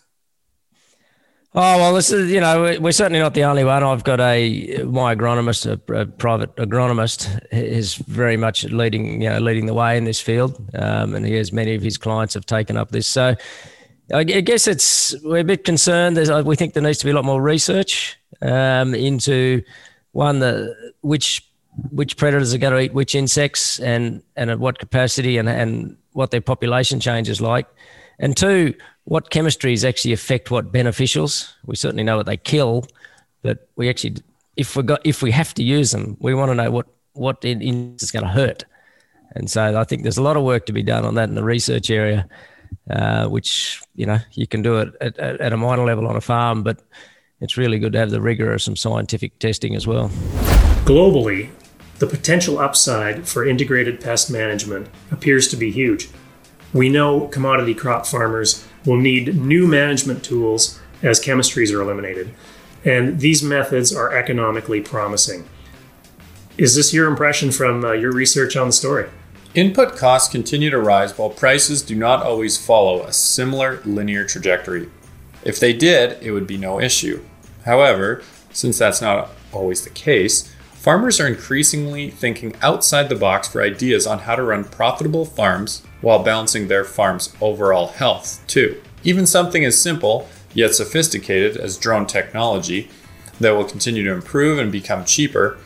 Oh 1.57 1.79
well, 1.79 1.95
this 1.95 2.11
is 2.11 2.33
you 2.33 2.41
know 2.41 2.77
we're 2.81 2.91
certainly 2.91 3.21
not 3.21 3.35
the 3.35 3.45
only 3.45 3.63
one. 3.63 3.85
I've 3.85 4.03
got 4.03 4.19
a 4.19 4.83
my 4.83 5.15
agronomist, 5.15 5.67
a, 5.67 6.01
a 6.01 6.05
private 6.05 6.55
agronomist, 6.57 7.47
is 7.53 7.95
very 7.95 8.37
much 8.37 8.65
leading 8.65 9.23
you 9.23 9.31
know 9.31 9.39
leading 9.39 9.67
the 9.67 9.75
way 9.75 9.97
in 9.97 10.03
this 10.03 10.21
field, 10.21 10.61
um, 10.75 11.15
and 11.15 11.25
he 11.25 11.35
has 11.35 11.53
many 11.53 11.77
of 11.77 11.83
his 11.83 11.97
clients 11.97 12.35
have 12.35 12.45
taken 12.45 12.77
up 12.77 12.91
this. 12.91 13.07
So 13.07 13.37
I 14.13 14.25
guess 14.25 14.67
it's 14.67 15.15
we're 15.23 15.39
a 15.39 15.45
bit 15.45 15.63
concerned. 15.63 16.17
There's, 16.17 16.45
we 16.45 16.57
think 16.57 16.75
there 16.75 16.83
needs 16.83 16.99
to 16.99 17.05
be 17.05 17.13
a 17.13 17.15
lot 17.15 17.25
more 17.25 17.41
research 17.41 18.19
um, 18.43 18.93
into 18.93 19.63
one 20.11 20.41
the 20.41 20.75
which 21.03 21.49
which 21.91 22.17
predators 22.17 22.53
are 22.53 22.59
going 22.59 22.73
to 22.73 22.81
eat 22.81 22.95
which 22.95 23.15
insects 23.15 23.79
and 23.79 24.25
and 24.35 24.51
at 24.51 24.59
what 24.59 24.81
capacity 24.81 25.39
and 25.39 25.49
and 25.49 25.97
what 26.15 26.33
their 26.33 26.41
population 26.41 26.99
change 26.99 27.29
is 27.29 27.41
like, 27.41 27.69
and 28.19 28.37
two 28.37 28.75
what 29.05 29.31
chemistries 29.31 29.87
actually 29.87 30.13
affect 30.13 30.51
what 30.51 30.73
beneficials. 30.73 31.53
We 31.67 31.77
certainly 31.77 32.05
know 32.05 32.17
what 32.17 32.27
they 32.27 32.37
kill, 32.37 32.87
but 33.43 33.69
we 33.77 33.89
actually, 33.89 34.17
if 34.57 34.77
we 34.77 34.83
got, 34.83 35.01
if 35.05 35.23
we 35.23 35.31
have 35.31 35.55
to 35.55 35.63
use 35.63 35.91
them, 35.93 36.17
we 36.21 36.35
want 36.35 36.51
to 36.51 36.55
know 36.55 36.71
what 36.71 36.87
what 37.13 37.45
it 37.45 37.63
is 37.63 38.11
going 38.11 38.25
to 38.25 38.31
hurt. 38.31 38.65
And 39.37 39.51
so 39.51 39.79
I 39.79 39.85
think 39.85 40.03
there's 40.03 40.19
a 40.19 40.23
lot 40.23 40.37
of 40.37 40.43
work 40.43 40.67
to 40.67 40.73
be 40.73 40.83
done 40.83 41.05
on 41.05 41.15
that 41.15 41.29
in 41.29 41.35
the 41.35 41.45
research 41.45 41.91
area, 41.91 42.29
uh, 42.91 43.27
which 43.29 43.81
you 43.95 44.07
know 44.07 44.19
you 44.33 44.47
can 44.47 44.63
do 44.63 44.79
it 44.79 44.95
at, 45.01 45.19
at 45.19 45.53
a 45.53 45.57
minor 45.57 45.85
level 45.85 46.07
on 46.07 46.17
a 46.17 46.21
farm, 46.21 46.63
but 46.63 46.83
it's 47.41 47.57
really 47.57 47.79
good 47.79 47.93
to 47.93 47.99
have 47.99 48.11
the 48.11 48.21
rigor 48.21 48.53
of 48.53 48.63
some 48.63 48.77
scientific 48.77 49.39
testing 49.39 49.75
as 49.75 49.87
well. 49.87 50.09
Globally, 50.85 51.51
the 51.99 52.07
potential 52.07 52.59
upside 52.59 53.29
for 53.29 53.47
integrated 53.47 54.01
pest 54.01 54.31
management 54.31 54.89
appears 55.11 55.49
to 55.49 55.57
be 55.57 55.71
huge. 55.71 56.09
We 56.75 56.89
know 56.89 57.29
commodity 57.29 57.73
crop 57.73 58.05
farmers 58.05 58.67
will 58.85 58.97
need 58.97 59.37
new 59.37 59.69
management 59.69 60.25
tools 60.25 60.81
as 61.03 61.21
chemistries 61.21 61.73
are 61.73 61.81
eliminated, 61.81 62.35
and 62.85 63.21
these 63.21 63.45
methods 63.45 63.95
are 63.95 64.15
economically 64.15 64.81
promising. 64.81 65.49
Is 66.59 66.75
this 66.75 66.93
your 66.93 67.09
impression 67.09 67.53
from 67.53 67.85
uh, 67.85 67.93
your 67.93 68.11
research 68.13 68.57
on 68.57 68.67
the 68.67 68.73
story? 68.73 69.09
Input 69.55 69.97
costs 69.97 70.29
continue 70.29 70.69
to 70.71 70.81
rise 70.81 71.17
while 71.17 71.31
prices 71.31 71.81
do 71.81 71.95
not 71.95 72.25
always 72.25 72.59
follow 72.59 73.05
a 73.05 73.13
similar 73.13 73.81
linear 73.85 74.25
trajectory. 74.25 74.89
If 75.45 75.61
they 75.61 75.73
did, 75.73 76.21
it 76.21 76.33
would 76.33 76.49
be 76.49 76.59
no 76.59 76.81
issue. 76.81 77.25
However, 77.65 78.21
since 78.53 78.79
that's 78.79 79.01
not 79.01 79.31
always 79.53 79.85
the 79.85 79.91
case, 79.91 80.53
farmers 80.73 81.21
are 81.21 81.29
increasingly 81.29 82.11
thinking 82.11 82.57
outside 82.63 83.09
the 83.09 83.15
box 83.15 83.47
for 83.47 83.63
ideas 83.63 84.09
on 84.09 84.21
how 84.21 84.35
to 84.35 84.43
run 84.43 84.65
profitable 84.65 85.25
farms 85.25 85.83
while 86.05 86.23
balancing 86.23 86.69
their 86.69 86.85
farm's 86.85 87.35
overall 87.41 87.87
health, 87.89 88.45
too. 88.47 88.81
Even 89.03 89.27
something 89.27 89.65
as 89.65 89.81
simple 89.81 90.29
yet 90.53 90.75
sophisticated 90.75 91.57
as 91.57 91.79
drone 91.79 92.07
technology 92.07 92.91
that 93.41 93.53
will 93.53 93.65
continue 93.65 94.05
to 94.05 94.13
improve 94.13 94.59
and 94.59 94.71
become 94.71 95.05
cheaper, 95.05 95.59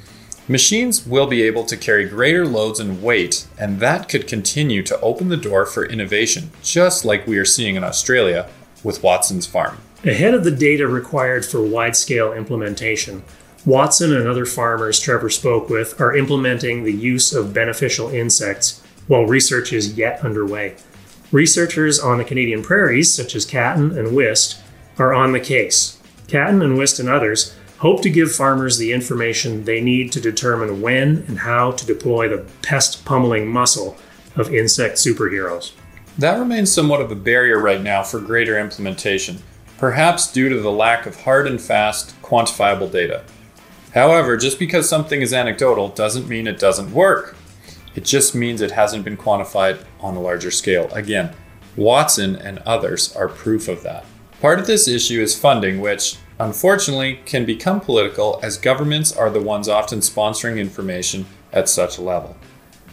machines 0.46 1.04
will 1.04 1.26
be 1.26 1.42
able 1.42 1.64
to 1.64 1.76
carry 1.76 2.08
greater 2.08 2.46
loads 2.46 2.80
and 2.80 3.02
weight, 3.02 3.46
and 3.58 3.80
that 3.80 4.08
could 4.08 4.26
continue 4.28 4.82
to 4.82 4.98
open 5.00 5.28
the 5.28 5.36
door 5.36 5.66
for 5.66 5.84
innovation, 5.84 6.50
just 6.62 7.04
like 7.04 7.26
we 7.26 7.36
are 7.36 7.44
seeing 7.44 7.74
in 7.74 7.84
Australia 7.84 8.48
with 8.82 9.02
Watson's 9.02 9.46
farm. 9.46 9.78
Ahead 10.04 10.34
of 10.34 10.44
the 10.44 10.52
data 10.52 10.86
required 10.86 11.44
for 11.44 11.60
wide 11.60 11.96
scale 11.96 12.32
implementation, 12.32 13.24
Watson 13.66 14.14
and 14.14 14.28
other 14.28 14.46
farmers 14.46 15.00
Trevor 15.00 15.30
spoke 15.30 15.68
with 15.68 16.00
are 16.00 16.16
implementing 16.16 16.84
the 16.84 16.92
use 16.92 17.34
of 17.34 17.52
beneficial 17.52 18.08
insects 18.08 18.80
while 19.08 19.26
research 19.26 19.72
is 19.72 19.98
yet 19.98 20.24
underway. 20.24 20.76
Researchers 21.32 21.98
on 21.98 22.18
the 22.18 22.24
Canadian 22.24 22.62
prairies, 22.62 23.12
such 23.12 23.34
as 23.34 23.44
Catton 23.44 23.98
and 23.98 24.14
Wist, 24.14 24.60
are 24.98 25.12
on 25.12 25.32
the 25.32 25.40
case. 25.40 25.98
Catton 26.28 26.62
and 26.62 26.78
Wist 26.78 27.00
and 27.00 27.08
others 27.08 27.54
hope 27.78 28.02
to 28.02 28.10
give 28.10 28.34
farmers 28.34 28.78
the 28.78 28.92
information 28.92 29.64
they 29.64 29.80
need 29.80 30.10
to 30.12 30.20
determine 30.20 30.80
when 30.80 31.24
and 31.28 31.40
how 31.40 31.72
to 31.72 31.86
deploy 31.86 32.28
the 32.28 32.44
pest 32.62 33.04
pummeling 33.04 33.46
muscle 33.48 33.96
of 34.36 34.52
insect 34.52 34.96
superheroes. 34.96 35.72
That 36.18 36.38
remains 36.38 36.72
somewhat 36.72 37.00
of 37.00 37.12
a 37.12 37.16
barrier 37.16 37.60
right 37.60 37.80
now 37.80 38.02
for 38.02 38.20
greater 38.20 38.58
implementation, 38.58 39.42
perhaps 39.78 40.32
due 40.32 40.48
to 40.48 40.60
the 40.60 40.72
lack 40.72 41.06
of 41.06 41.22
hard 41.22 41.46
and 41.46 41.60
fast, 41.60 42.20
quantifiable 42.22 42.90
data. 42.90 43.22
However, 43.94 44.36
just 44.36 44.58
because 44.58 44.88
something 44.88 45.22
is 45.22 45.32
anecdotal 45.32 45.88
doesn't 45.88 46.28
mean 46.28 46.46
it 46.46 46.58
doesn't 46.58 46.92
work. 46.92 47.36
It 47.98 48.04
just 48.04 48.32
means 48.32 48.60
it 48.60 48.70
hasn't 48.70 49.04
been 49.04 49.16
quantified 49.16 49.84
on 49.98 50.14
a 50.14 50.20
larger 50.20 50.52
scale. 50.52 50.88
Again, 50.92 51.34
Watson 51.74 52.36
and 52.36 52.60
others 52.60 53.12
are 53.16 53.26
proof 53.26 53.66
of 53.66 53.82
that. 53.82 54.04
Part 54.40 54.60
of 54.60 54.68
this 54.68 54.86
issue 54.86 55.20
is 55.20 55.36
funding, 55.36 55.80
which, 55.80 56.16
unfortunately, 56.38 57.18
can 57.26 57.44
become 57.44 57.80
political 57.80 58.38
as 58.40 58.56
governments 58.56 59.10
are 59.10 59.30
the 59.30 59.42
ones 59.42 59.68
often 59.68 59.98
sponsoring 59.98 60.60
information 60.60 61.26
at 61.52 61.68
such 61.68 61.98
a 61.98 62.02
level. 62.02 62.36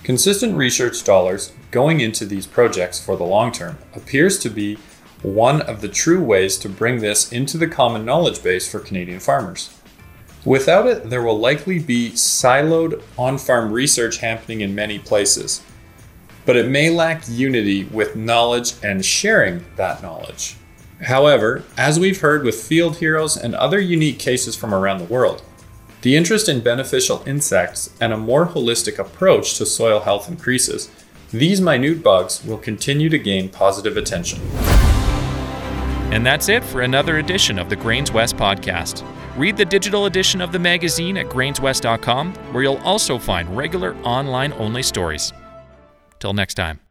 Consistent 0.01 0.57
research 0.57 1.03
dollars 1.03 1.53
going 1.69 1.99
into 1.99 2.25
these 2.25 2.47
projects 2.47 2.99
for 2.99 3.15
the 3.15 3.23
long 3.23 3.51
term 3.51 3.77
appears 3.93 4.39
to 4.39 4.49
be 4.49 4.79
one 5.21 5.61
of 5.61 5.81
the 5.81 5.87
true 5.87 6.23
ways 6.23 6.57
to 6.57 6.67
bring 6.67 6.97
this 6.97 7.31
into 7.31 7.59
the 7.59 7.67
common 7.67 8.05
knowledge 8.05 8.41
base 8.41 8.67
for 8.67 8.79
Canadian 8.79 9.19
farmers. 9.19 9.69
Without 10.45 10.85
it, 10.85 11.09
there 11.09 11.23
will 11.23 11.39
likely 11.39 11.79
be 11.79 12.11
siloed 12.11 13.01
on 13.17 13.39
farm 13.39 13.71
research 13.71 14.19
happening 14.19 14.61
in 14.61 14.75
many 14.75 14.99
places, 14.99 15.61
but 16.45 16.55
it 16.55 16.69
may 16.69 16.91
lack 16.91 17.23
unity 17.27 17.85
with 17.85 18.15
knowledge 18.15 18.73
and 18.83 19.03
sharing 19.03 19.65
that 19.75 20.03
knowledge. 20.03 20.55
However, 21.01 21.63
as 21.77 21.99
we've 21.99 22.21
heard 22.21 22.43
with 22.43 22.61
field 22.61 22.97
heroes 22.97 23.35
and 23.35 23.55
other 23.55 23.79
unique 23.79 24.19
cases 24.19 24.55
from 24.55 24.73
around 24.73 24.99
the 24.99 25.05
world, 25.05 25.41
the 26.03 26.15
interest 26.15 26.47
in 26.47 26.61
beneficial 26.61 27.23
insects 27.25 27.89
and 27.99 28.13
a 28.13 28.17
more 28.17 28.45
holistic 28.45 28.99
approach 28.99 29.57
to 29.57 29.65
soil 29.65 30.01
health 30.01 30.29
increases. 30.29 30.91
These 31.31 31.59
minute 31.59 32.03
bugs 32.03 32.45
will 32.45 32.59
continue 32.59 33.09
to 33.09 33.17
gain 33.17 33.49
positive 33.49 33.97
attention. 33.97 34.39
And 36.11 36.25
that's 36.25 36.49
it 36.49 36.63
for 36.63 36.81
another 36.81 37.17
edition 37.17 37.59
of 37.59 37.69
the 37.69 37.75
GrainsWest 37.75 38.35
podcast. 38.35 39.05
Read 39.37 39.57
the 39.57 39.65
digital 39.65 40.05
edition 40.05 40.41
of 40.41 40.51
the 40.51 40.59
magazine 40.59 41.17
at 41.17 41.27
grainswest.com, 41.27 42.33
where 42.53 42.63
you'll 42.63 42.77
also 42.77 43.17
find 43.17 43.55
regular 43.55 43.95
online 43.97 44.53
only 44.53 44.83
stories. 44.83 45.33
Till 46.19 46.33
next 46.33 46.53
time. 46.55 46.84